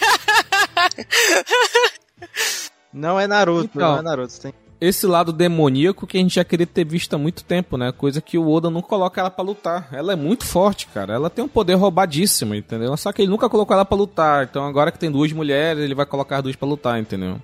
[2.93, 4.39] não é Naruto, então, não é Naruto.
[4.39, 4.53] Tem...
[4.79, 7.91] Esse lado demoníaco que a gente já queria ter visto há muito tempo, né?
[7.91, 9.87] Coisa que o Oda não coloca ela pra lutar.
[9.91, 11.13] Ela é muito forte, cara.
[11.13, 12.97] Ela tem um poder roubadíssimo, entendeu?
[12.97, 14.43] Só que ele nunca colocou ela pra lutar.
[14.43, 17.39] Então agora que tem duas mulheres, ele vai colocar as duas pra lutar, entendeu?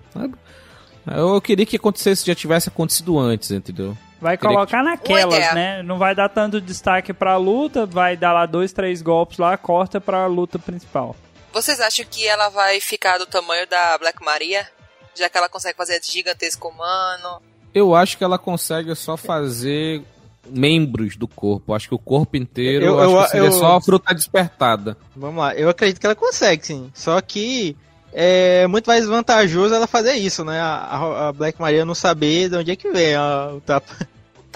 [1.15, 3.95] Eu queria que acontecesse, já tivesse acontecido antes, entendeu?
[4.19, 5.83] Vai colocar naquelas, né?
[5.83, 10.01] Não vai dar tanto destaque pra luta, vai dar lá dois, três golpes lá, corta
[10.01, 11.15] pra luta principal.
[11.57, 14.67] Vocês acham que ela vai ficar do tamanho da Black Maria?
[15.15, 17.41] Já que ela consegue fazer gigantesco humano?
[17.73, 20.03] Eu acho que ela consegue só fazer
[20.47, 21.73] membros do corpo.
[21.73, 24.95] Acho que o corpo inteiro eu, eu, acho que seria eu, só a fruta despertada.
[25.15, 26.91] Vamos lá, eu acredito que ela consegue, sim.
[26.93, 27.75] Só que
[28.13, 30.59] é muito mais vantajoso ela fazer isso, né?
[30.59, 34.07] A, a Black Maria não saber de onde é que vem a, o tapa.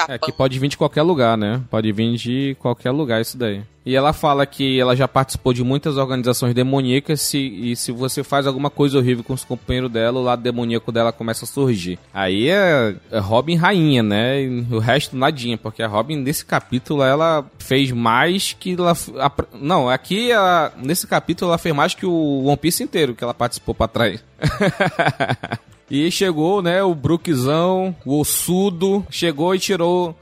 [0.08, 1.62] É que pode vir de qualquer lugar, né?
[1.70, 3.62] Pode vir de qualquer lugar isso daí.
[3.84, 8.24] E ela fala que ela já participou de muitas organizações demoníacas se, e se você
[8.24, 11.98] faz alguma coisa horrível com os companheiros dela, o lado demoníaco dela começa a surgir.
[12.14, 14.44] Aí é, é Robin rainha, né?
[14.44, 18.96] E o resto nadinha, porque a Robin nesse capítulo ela fez mais que ela...
[19.20, 23.24] A, não, aqui ela, nesse capítulo ela fez mais que o One Piece inteiro que
[23.24, 24.24] ela participou pra trás.
[25.94, 30.16] E chegou, né, o Brookzão, o ossudo, chegou e tirou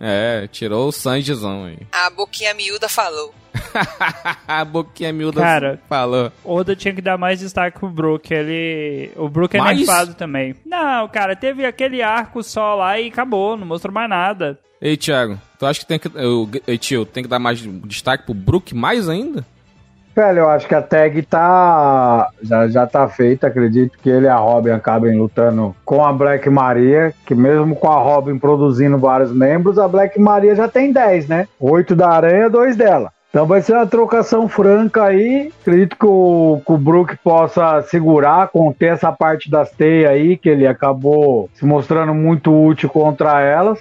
[0.00, 1.78] é, tirou o Sanjizão aí.
[1.90, 3.34] A boquinha miúda falou.
[4.46, 6.30] a boquinha miúda Cara, falou.
[6.44, 8.32] Oda tinha que dar mais destaque pro Brook.
[8.32, 9.10] Ele.
[9.16, 9.76] O Brook é mais?
[9.76, 10.54] nerfado também.
[10.64, 14.58] Não, cara, teve aquele arco só lá e acabou, não mostrou mais nada.
[14.80, 16.08] Ei, Thiago, tu acha que tem que.
[16.14, 19.44] Eu, ei, tio, tem que dar mais destaque pro Brook mais ainda?
[20.14, 22.28] Velho, eu acho que a tag tá.
[22.42, 23.46] Já, já tá feita.
[23.46, 27.14] Acredito que ele e a Robin acabem lutando com a Black Maria.
[27.24, 31.48] Que mesmo com a Robin produzindo vários membros, a Black Maria já tem 10, né?
[31.58, 33.12] Oito da aranha, dois dela.
[33.30, 35.52] Então vai ser uma trocação franca aí.
[35.60, 40.48] Acredito que o, que o Brook possa segurar, conter essa parte das teias aí, que
[40.48, 43.78] ele acabou se mostrando muito útil contra elas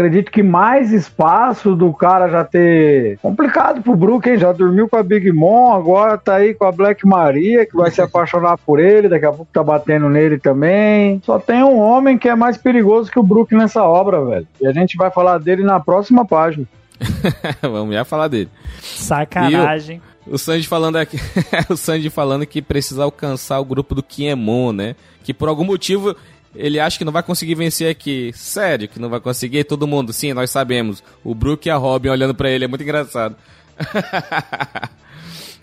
[0.00, 4.38] acredito que mais espaço do cara já ter complicado pro Brook, hein?
[4.38, 7.90] Já dormiu com a Big Mom, agora tá aí com a Black Maria, que vai
[7.90, 11.20] se apaixonar por ele, daqui a pouco tá batendo nele também.
[11.24, 14.48] Só tem um homem que é mais perigoso que o Brook nessa obra, velho.
[14.60, 16.66] E a gente vai falar dele na próxima página.
[17.60, 18.48] Vamos já falar dele.
[18.80, 20.00] Sacanagem.
[20.26, 21.18] O Sanji falando aqui,
[21.68, 24.96] o Sanji falando que precisa alcançar o grupo do Kiemon, né?
[25.24, 26.14] Que por algum motivo
[26.54, 28.32] ele acha que não vai conseguir vencer aqui.
[28.34, 29.64] Sério que não vai conseguir?
[29.64, 31.02] Todo mundo, sim, nós sabemos.
[31.22, 33.36] O Brook e a Robin olhando para ele, é muito engraçado.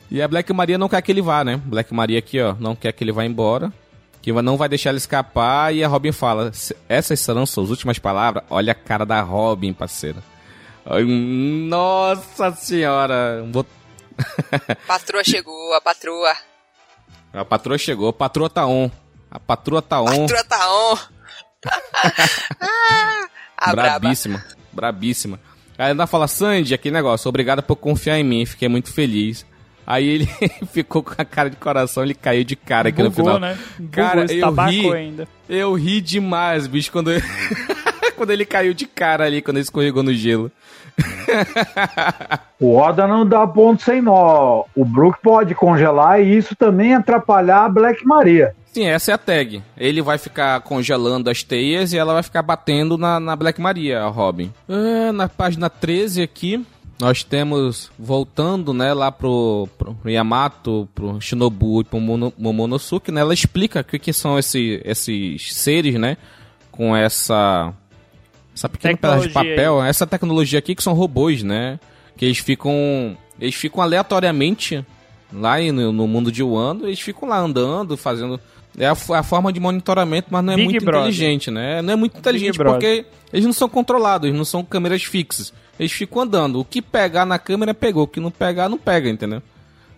[0.10, 1.62] e a Black Maria não quer que ele vá, né?
[1.66, 3.72] Black Maria aqui, ó, não quer que ele vá embora.
[4.22, 5.74] Que não vai deixar ele escapar.
[5.74, 6.52] E a Robin fala:
[6.90, 8.44] Essas serão suas últimas palavras?
[8.50, 10.22] Olha a cara da Robin, parceiro.
[11.70, 13.46] Nossa senhora!
[14.88, 16.34] patroa chegou, a patroa.
[17.34, 18.90] A patroa chegou, a patroa tá on.
[19.30, 20.08] A patroa tá on.
[20.08, 20.98] A patroa tá on.
[23.58, 24.56] ah, brabíssima, braba.
[24.74, 25.40] brabíssima.
[25.78, 29.46] Aí ela fala, Sandy, aquele negócio, obrigada por confiar em mim, fiquei muito feliz.
[29.86, 30.26] Aí ele
[30.74, 33.40] ficou com a cara de coração, ele caiu de cara aqui Bugou, no final.
[33.40, 33.58] Né?
[33.92, 35.28] Cara, eu ri, ainda.
[35.48, 37.12] eu ri demais, bicho, quando,
[38.18, 40.52] quando ele caiu de cara ali, quando ele escorregou no gelo.
[42.60, 44.66] o Oda não dá ponto sem nó.
[44.76, 48.56] O Brook pode congelar e isso também atrapalhar a Black Maria.
[48.78, 49.64] Sim, essa é a tag.
[49.76, 54.04] Ele vai ficar congelando as teias e ela vai ficar batendo na, na Black Maria,
[54.04, 54.54] a Robin.
[54.70, 56.64] É, na página 13 aqui,
[57.00, 62.00] nós temos, voltando, né, lá pro, pro Yamato, pro Shinobu e pro
[62.38, 66.16] Momonosuke, né, ela explica o que, que são esse, esses seres, né,
[66.72, 67.74] com essa
[68.54, 71.80] essa pequena pedaço de Tecnologia papel, essa tecnologia aqui que são robôs, né?
[72.16, 74.86] Que eles ficam eles ficam aleatoriamente
[75.34, 78.40] lá no, no mundo de Wanda, eles ficam lá andando, fazendo
[78.78, 81.02] é a, a forma de monitoramento, mas não é Big muito Brother.
[81.10, 81.82] inteligente, né?
[81.82, 82.80] Não é muito inteligente Brother.
[82.80, 85.52] porque eles não são controlados, eles não são câmeras fixas.
[85.80, 86.60] Eles ficam andando.
[86.60, 89.42] O que pegar na câmera pegou, o que não pegar não pega, entendeu?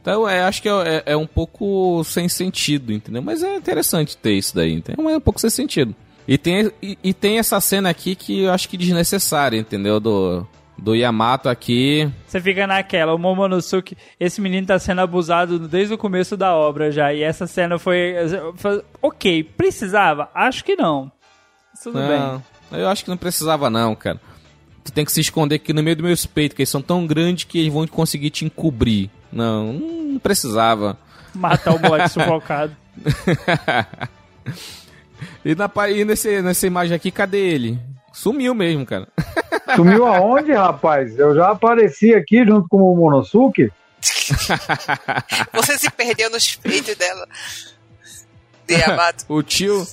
[0.02, 3.22] Então, é, acho que é, é- é um pouco sem sentido, entendeu?
[3.22, 5.04] Mas é interessante ter isso daí, entendeu?
[5.04, 5.94] Mas é um pouco sem sentido.
[6.28, 10.00] E tem, e, e tem essa cena aqui que eu acho que desnecessária, entendeu?
[10.00, 10.48] Do,
[10.82, 12.10] do Yamato aqui.
[12.28, 16.92] Você fica naquela, o Momonosuke, esse menino tá sendo abusado desde o começo da obra
[16.92, 18.16] já, e essa cena foi...
[18.56, 20.30] foi- ok, precisava?
[20.34, 21.12] Acho que não.
[21.84, 22.20] Tudo bem.
[22.20, 22.44] Não,
[22.80, 24.20] eu acho que não precisava não, cara.
[24.84, 27.06] Tu tem que se esconder aqui no meio do meus peitos, que eles são tão
[27.06, 29.10] grandes que eles vão conseguir te encobrir.
[29.32, 30.98] Não, não precisava.
[31.36, 32.76] Matar o moleque sufocado.
[35.44, 37.80] E, na, e nesse, nessa imagem aqui, cadê ele?
[38.14, 39.08] Sumiu mesmo, cara.
[39.76, 41.18] Sumiu aonde, rapaz?
[41.18, 43.72] Eu já apareci aqui junto com o Monosuke.
[45.54, 47.28] Você se perdeu nos peitos dela.
[48.68, 49.26] De Yamato.
[49.30, 49.86] O tio,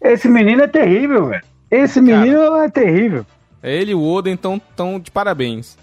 [0.00, 1.42] Esse menino é terrível, velho.
[1.70, 3.24] Esse menino é terrível.
[3.62, 5.78] ele e o Oda, então, tão de parabéns.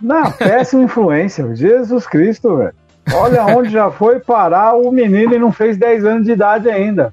[0.00, 1.54] Não, péssima influência.
[1.54, 2.74] Jesus Cristo, velho.
[3.12, 7.12] Olha onde já foi parar o menino e não fez 10 anos de idade ainda.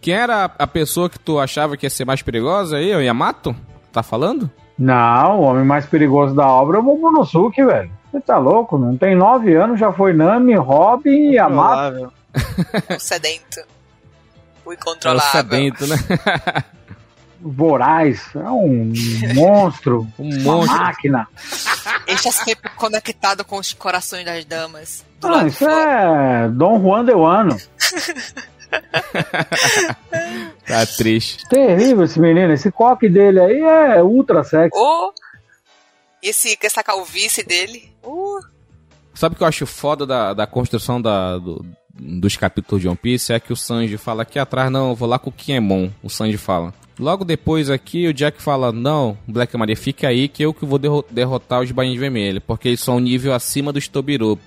[0.00, 2.94] Quem era a- pessoa que tu achava que ia ser mais perigosa aí?
[2.94, 3.54] O Yamato?
[3.92, 4.50] Tá falando?
[4.78, 7.90] Não, o homem mais perigoso da obra é o Momonosuke, velho.
[8.10, 8.78] Você tá louco?
[8.78, 12.12] Não tem 9 anos, já foi Nami, Robin e Yamato.
[12.96, 13.60] O sedento.
[14.64, 15.30] O É o incontrolável.
[15.30, 15.96] sedento, né?
[17.42, 18.22] Voraz.
[18.34, 18.92] É um
[19.34, 20.06] monstro.
[20.18, 20.78] Um Uma monstro.
[20.78, 21.28] máquina.
[22.06, 25.04] Este é sempre conectado com os corações das damas.
[25.20, 26.44] Do Ah, isso fora.
[26.44, 27.56] é Dom Juan de Wano.
[30.66, 31.48] Tá triste.
[31.48, 32.52] Terrível esse menino.
[32.52, 34.76] Esse coque dele aí é ultra sexy.
[34.78, 35.12] Ou
[36.22, 37.90] esse, essa calvície dele.
[38.04, 38.38] Uh,
[39.14, 42.96] Sabe o que eu acho foda da, da construção da, do- dos capítulos de One
[42.96, 43.32] Piece?
[43.32, 45.90] É que o Sanji fala aqui atrás, não, eu vou lá com o Kiemon.
[46.02, 46.72] O Sanji fala.
[46.98, 50.78] Logo depois aqui, o Jack fala, não, Black Maria, fica aí que eu que vou
[50.78, 54.42] derro- derrotar os Bainhas Vermelhos, porque eles são um nível acima dos Tobiropo.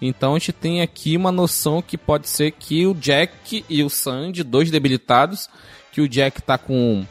[0.00, 3.88] Então a gente tem aqui uma noção que pode ser que o Jack e o
[3.88, 5.48] Sanji, dois debilitados,
[5.92, 7.04] que o Jack tá com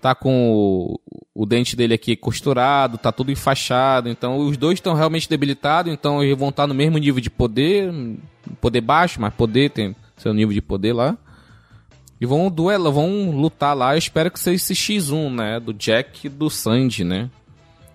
[0.00, 1.00] tá com o,
[1.34, 6.22] o dente dele aqui costurado, tá tudo enfaixado, então os dois estão realmente debilitados, então
[6.22, 7.90] eles vão estar no mesmo nível de poder,
[8.60, 11.16] poder baixo, mas poder tem seu nível de poder lá.
[12.20, 16.26] E vão duelar, vão lutar lá, eu espero que seja esse X1, né, do Jack
[16.26, 17.30] e do Sanji, né?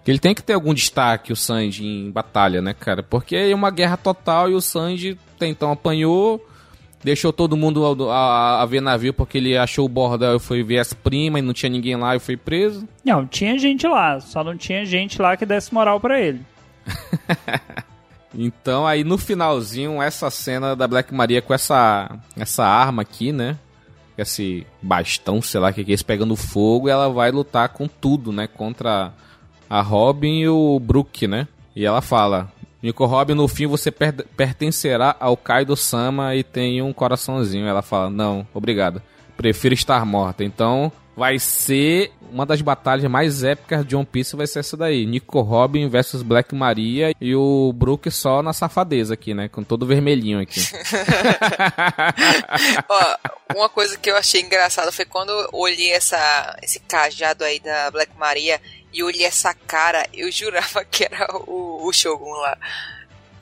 [0.04, 3.04] Que ele tem que ter algum destaque, o Sanji, em batalha, né, cara?
[3.04, 6.44] Porque é uma guerra total e o Sanji até então apanhou,
[7.04, 10.64] deixou todo mundo a, a- a ver navio porque ele achou o bordel e foi
[10.64, 12.88] ver as primas e não tinha ninguém lá e foi preso.
[13.04, 16.42] Não, tinha gente lá, só não tinha gente lá que desse moral pra ele.
[18.34, 23.58] Então aí no finalzinho, essa cena da Black Maria com essa, essa arma aqui, né?
[24.16, 28.32] Esse bastão, sei lá o que é isso, pegando fogo, ela vai lutar com tudo,
[28.32, 28.46] né?
[28.48, 29.12] Contra
[29.70, 31.48] a Robin e o Brook, né?
[31.76, 32.52] E ela fala:
[32.82, 37.68] Nico Robin, no fim você per- pertencerá ao Kaido Sama e tem um coraçãozinho.
[37.68, 39.02] Ela fala: Não, obrigado.
[39.38, 40.44] Prefiro estar morta.
[40.44, 44.36] Então vai ser uma das batalhas mais épicas de One Piece.
[44.36, 49.14] Vai ser essa daí: Nico Robin versus Black Maria e o Brook só na safadeza
[49.14, 49.48] aqui, né?
[49.50, 50.62] Com todo vermelhinho aqui.
[52.88, 53.16] Ó,
[53.56, 57.92] uma coisa que eu achei engraçada foi quando eu olhei essa, esse cajado aí da
[57.92, 58.60] Black Maria
[58.94, 62.58] e olhei essa cara, eu jurava que era o, o Shogun lá.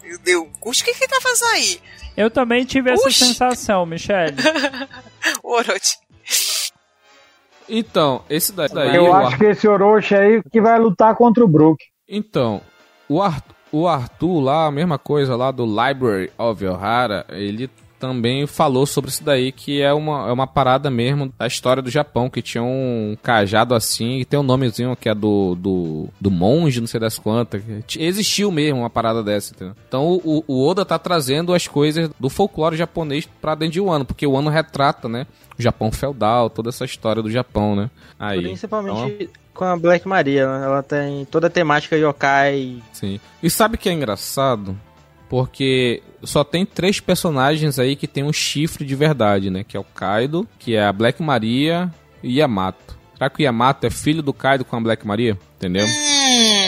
[0.04, 1.82] Meu Deus, o que que ele tá fazendo aí?
[2.16, 4.36] Eu também tive essa sensação, Michele.
[5.44, 5.98] O Orochi.
[7.68, 8.70] Então, esse daí.
[8.70, 11.84] daí Eu acho que esse Orochi aí que vai lutar contra o Brook.
[12.08, 12.62] Então,
[13.10, 17.70] o Arthur, o Arthur lá, a mesma coisa lá do Library of Ohara, ele
[18.00, 21.90] também falou sobre isso daí, que é uma, é uma parada mesmo da história do
[21.90, 26.32] Japão, que tinha um cajado assim, e tem um nomezinho que é do, do, do
[26.32, 27.62] monge, não sei das quantas.
[27.98, 29.76] Existiu mesmo uma parada dessa, entendeu?
[29.88, 34.06] Então o, o Oda tá trazendo as coisas do folclore japonês pra dentro de Wano,
[34.06, 35.26] porque o Wano retrata, né?
[35.58, 37.90] O Japão feudal, toda essa história do Japão, né?
[38.20, 40.66] Aí, Principalmente com a Black Maria, né?
[40.66, 42.78] ela tem toda a temática yokai.
[42.94, 43.20] Sim.
[43.42, 44.78] E sabe o que é engraçado?
[45.28, 49.64] Porque só tem três personagens aí que tem um chifre de verdade, né?
[49.64, 51.92] Que é o Kaido, que é a Black Maria
[52.24, 52.98] e Yamato.
[53.18, 55.38] Será que o Yamato é filho do Kaido com a Black Maria?
[55.58, 55.86] Entendeu?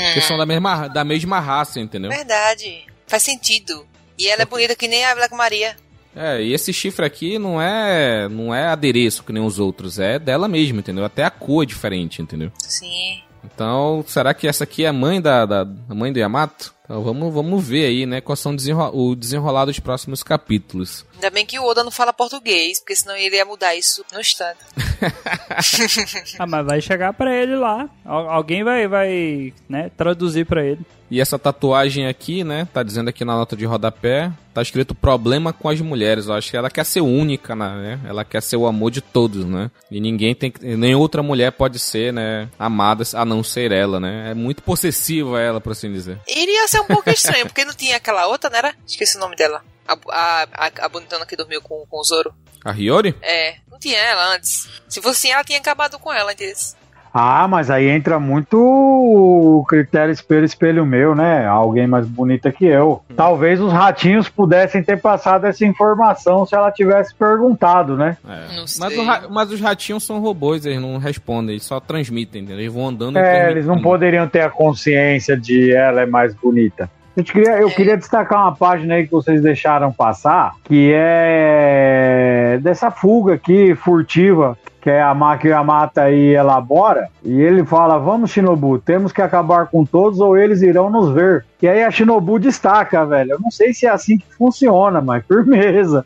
[0.05, 2.09] Porque são da mesma, da mesma raça, entendeu?
[2.09, 2.85] Verdade.
[3.05, 3.85] Faz sentido.
[4.17, 5.75] E ela é bonita que nem a Black Maria.
[6.15, 10.17] É, e esse chifre aqui não é não é adereço que nem os outros, é
[10.17, 11.05] dela mesma, entendeu?
[11.05, 12.51] Até a cor é diferente, entendeu?
[12.57, 13.21] Sim.
[13.43, 16.73] Então, será que essa aqui é a mãe da, da a mãe do Yamato?
[16.89, 21.05] Então vamos, vamos ver aí, né, quais são desenro o desenrolar dos próximos capítulos.
[21.13, 24.19] Ainda bem que o Oda não fala português, porque senão ele ia mudar isso no
[24.19, 24.57] instante.
[26.39, 27.87] ah, mas vai chegar pra ele lá.
[28.03, 30.83] Al alguém vai, vai né, traduzir pra ele.
[31.11, 32.67] E essa tatuagem aqui, né?
[32.71, 36.27] Tá dizendo aqui na nota de rodapé, tá escrito problema com as mulheres.
[36.27, 37.99] Eu acho que ela quer ser única, né?
[38.05, 39.71] Ela quer ser o amor de todos, né?
[39.89, 44.31] E ninguém tem nem outra mulher pode ser, né, amada a não ser ela, né?
[44.31, 46.19] É muito possessiva ela, por assim dizer.
[46.27, 48.73] Iria ser um pouco estranho, porque não tinha aquela outra, né?
[48.85, 49.63] Esqueci o nome dela.
[49.87, 52.33] A, a, a, a bonitona que dormiu com, com o Zoro.
[52.63, 53.15] A Hiyori?
[53.21, 54.69] É, não tinha ela antes.
[54.87, 56.75] Se fosse assim, ela tinha acabado com ela antes.
[57.13, 61.45] Ah, mas aí entra muito o critério espelho, espelho meu, né?
[61.45, 63.01] Alguém mais bonita que eu.
[63.09, 63.13] Hum.
[63.15, 68.17] Talvez os ratinhos pudessem ter passado essa informação se ela tivesse perguntado, né?
[68.27, 68.63] É.
[68.79, 72.61] Mas, mas, os ratinhos são robôs, eles não respondem, eles só transmitem, entendeu?
[72.61, 76.89] Eles vão andando É, eles não poderiam ter a consciência de ela é mais bonita.
[77.17, 77.71] Eu queria, eu é.
[77.71, 84.57] queria destacar uma página aí que vocês deixaram passar, que é dessa fuga aqui furtiva
[84.81, 89.67] que é a máquina Yamata e elabora, e ele fala: Vamos, Shinobu, temos que acabar
[89.67, 91.45] com todos ou eles irão nos ver.
[91.61, 93.33] E aí a Shinobu destaca, velho.
[93.33, 96.05] Eu não sei se é assim que funciona, mas firmeza.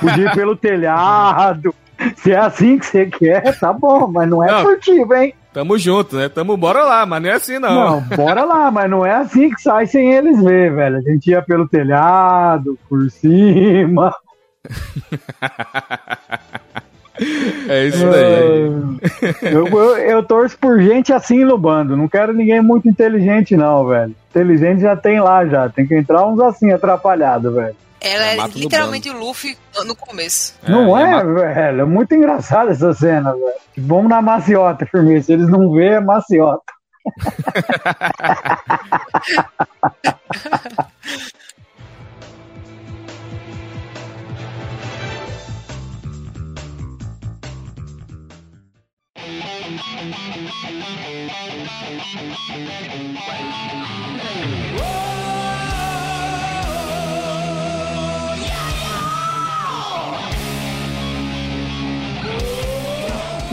[0.00, 1.74] Podia ir pelo telhado.
[2.16, 4.62] Se é assim que você quer, tá bom, mas não é não.
[4.62, 5.32] furtivo, hein?
[5.52, 6.28] Tamo junto, né?
[6.28, 7.72] Tamo, bora lá, mas não é assim não.
[7.72, 10.96] Não, bora lá, mas não é assim que sai sem eles ver, velho.
[10.96, 14.12] A gente ia pelo telhado, por cima.
[17.68, 18.32] É isso daí.
[19.42, 21.96] Eu, eu, eu, torço por gente assim no bando.
[21.96, 24.12] Não quero ninguém muito inteligente, não, velho.
[24.30, 25.68] Inteligente já tem lá, já.
[25.68, 27.76] Tem que entrar uns assim, atrapalhado, velho.
[28.00, 30.54] Ela é, é literalmente o Luffy no começo.
[30.68, 31.82] Não é, é velho?
[31.82, 33.54] É muito engraçada essa cena, velho.
[33.78, 35.26] Vamos na maciota, firmeza.
[35.26, 36.60] Se eles não vê, é maciota.
[54.76, 55.43] Whoa!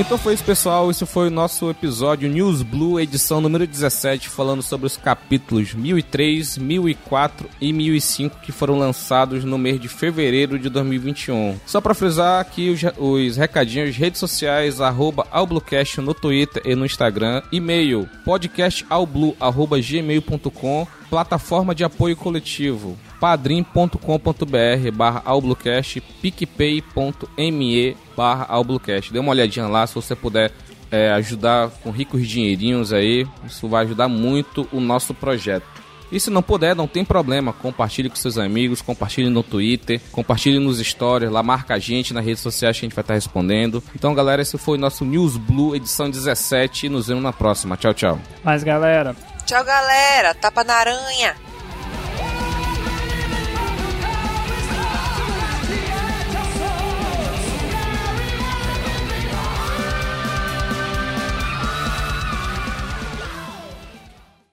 [0.02, 0.90] Então foi isso, pessoal.
[0.90, 6.58] Esse foi o nosso episódio News Blue, edição número 17, falando sobre os capítulos 1003,
[6.58, 11.60] 1004 e 1005 que foram lançados no mês de fevereiro de 2021.
[11.68, 16.84] Só para frisar aqui os, os recadinhos, redes sociais, arroba Albluecast no Twitter e no
[16.84, 29.12] Instagram, e-mail podcastalblue.gmail.com plataforma de apoio coletivo padrim.com.br barra Albluecast, picpay.me barra Albluecast.
[29.12, 30.52] Dê uma olhadinha lá se você puder
[30.92, 35.66] é, ajudar com ricos dinheirinhos aí, isso vai ajudar muito o nosso projeto.
[36.12, 40.60] E se não puder, não tem problema, compartilhe com seus amigos, compartilhe no Twitter, compartilhe
[40.60, 43.82] nos stories, lá marca a gente nas redes sociais que a gente vai estar respondendo.
[43.96, 47.76] Então, galera, esse foi o nosso News Blue, edição 17, e nos vemos na próxima.
[47.76, 48.20] Tchau, tchau.
[48.44, 49.16] Mas, galera.
[49.48, 50.36] Tchau, galera.
[50.36, 51.36] Tapa na aranha.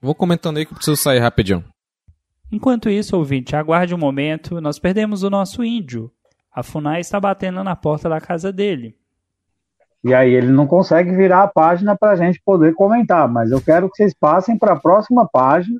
[0.08, 1.62] Vou comentando aí que eu preciso sair rapidinho.
[2.50, 4.58] Enquanto isso, ouvinte, aguarde um momento.
[4.58, 6.10] Nós perdemos o nosso índio.
[6.50, 8.96] A FUNAI está batendo na porta da casa dele.
[10.02, 13.60] E aí ele não consegue virar a página para a gente poder comentar, mas eu
[13.60, 15.78] quero que vocês passem para a próxima página.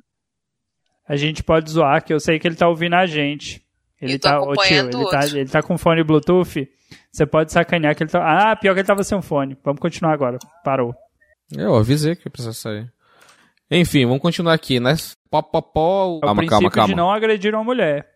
[1.07, 3.65] A gente pode zoar, que eu sei que ele está ouvindo a gente.
[3.99, 6.69] Ele tá, ô, tio, ele tá, ele tá com fone Bluetooth.
[7.11, 8.51] Você pode sacanear que ele tá.
[8.51, 9.57] Ah, pior que ele tava sem fone.
[9.63, 10.37] Vamos continuar agora.
[10.63, 10.93] Parou.
[11.51, 12.93] Eu avisei que precisa sair.
[13.71, 14.95] Enfim, vamos continuar aqui, né?
[15.29, 16.19] Pó, pó, pó.
[16.21, 16.87] Calma, calma, calma.
[16.87, 18.07] de não agredir uma mulher.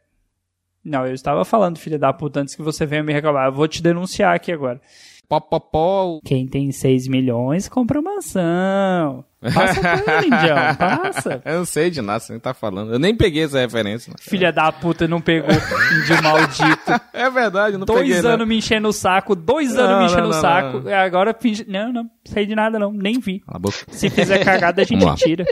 [0.83, 3.47] Não, eu estava falando, filha da puta, antes que você venha me reclamar.
[3.47, 4.81] Eu vou te denunciar aqui agora.
[5.27, 6.19] Pó, pó, pó.
[6.23, 9.25] Quem tem 6 milhões compra mansão.
[9.41, 11.41] Passa ele, Indião, passa.
[11.45, 12.93] Eu não sei de nada, você nem tá falando.
[12.93, 14.13] Eu nem peguei essa referência.
[14.19, 16.93] Filha da puta, não pegou, índio maldito.
[17.13, 18.21] É verdade, não dois peguei.
[18.21, 20.79] Dois anos me enchendo o saco, dois não, anos me enchendo o saco.
[20.79, 20.93] Não.
[20.93, 21.65] Agora finge.
[21.67, 23.41] Não, não, sei de nada não, nem vi.
[23.89, 25.45] Se fizer cagada, a gente tira.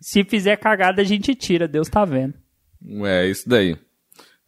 [0.00, 2.34] Se fizer cagada, a gente tira, Deus tá vendo.
[3.04, 3.76] É, isso daí.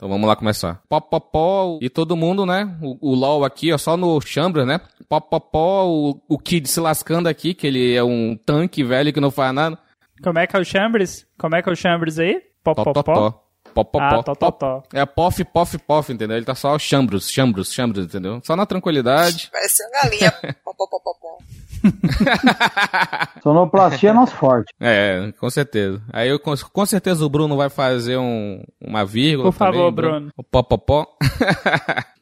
[0.04, 0.82] Então vamos lá começar.
[0.86, 2.76] Pó, pó, pó, e todo mundo, né?
[2.82, 4.78] O, o LOL aqui, ó, só no Chambra, né?
[5.08, 9.14] Pó, pó, pó, o, o Kid se lascando aqui, que ele é um tanque velho
[9.14, 9.78] que não faz nada.
[10.22, 11.26] Como é que é o Chambres?
[11.38, 12.42] Como é que é o Chambres aí?
[12.62, 13.02] Pó, pó, pó.
[13.02, 13.44] pó.
[13.72, 13.98] Popopó.
[13.98, 14.82] Ah, tó, tó, tó.
[14.92, 16.36] É pof, pof, pof, entendeu?
[16.36, 18.40] Ele tá só chambros, chambros, chambros, entendeu?
[18.44, 19.48] Só na tranquilidade.
[19.50, 20.30] Parece uma galinha.
[20.62, 21.38] pó, pó, pó, pó, pó.
[23.42, 24.72] Sonoplastia é nosso forte.
[24.80, 26.02] É, com certeza.
[26.12, 29.50] Aí eu, com, com certeza o Bruno vai fazer um, uma vírgula.
[29.50, 30.30] Por favor, também, Bruno.
[30.36, 31.06] O popopó.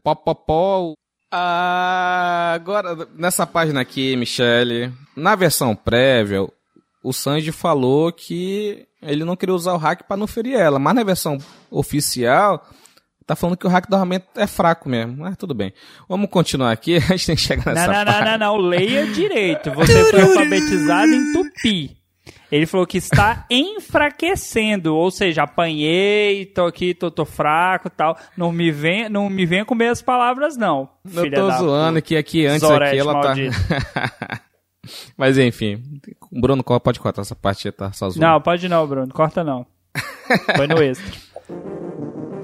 [0.03, 0.95] popopó.
[1.35, 6.47] Ah, agora, nessa página aqui, Michele, na versão prévia,
[7.03, 10.95] o Sanji falou que ele não queria usar o hack pra não ferir ela, mas
[10.95, 11.39] na versão
[11.71, 12.63] oficial,
[13.27, 15.19] tá falando que o hack do armamento é fraco mesmo.
[15.19, 15.73] Mas tudo bem.
[16.09, 18.31] Vamos continuar aqui, a gente tem que chegar Não, nessa não, não, parte.
[18.31, 18.57] não, não.
[18.57, 19.71] Leia direito.
[19.73, 22.03] Você foi alfabetizado em tupi.
[22.53, 28.17] Ele falou que está enfraquecendo, ou seja, apanhei, tô aqui, tô, tô fraco e tal.
[28.37, 30.89] Não me venha, não me venha com meias palavras, não.
[31.15, 32.03] Eu tô zoando puta.
[32.03, 33.57] que aqui antes Zorete aqui ela maldito.
[33.69, 34.41] tá.
[35.17, 35.83] Mas enfim,
[36.31, 38.27] o Bruno pode cortar essa parte, tá só zoando.
[38.27, 39.13] Não, pode não, Bruno.
[39.15, 39.65] Corta não.
[40.57, 42.12] Foi no extra.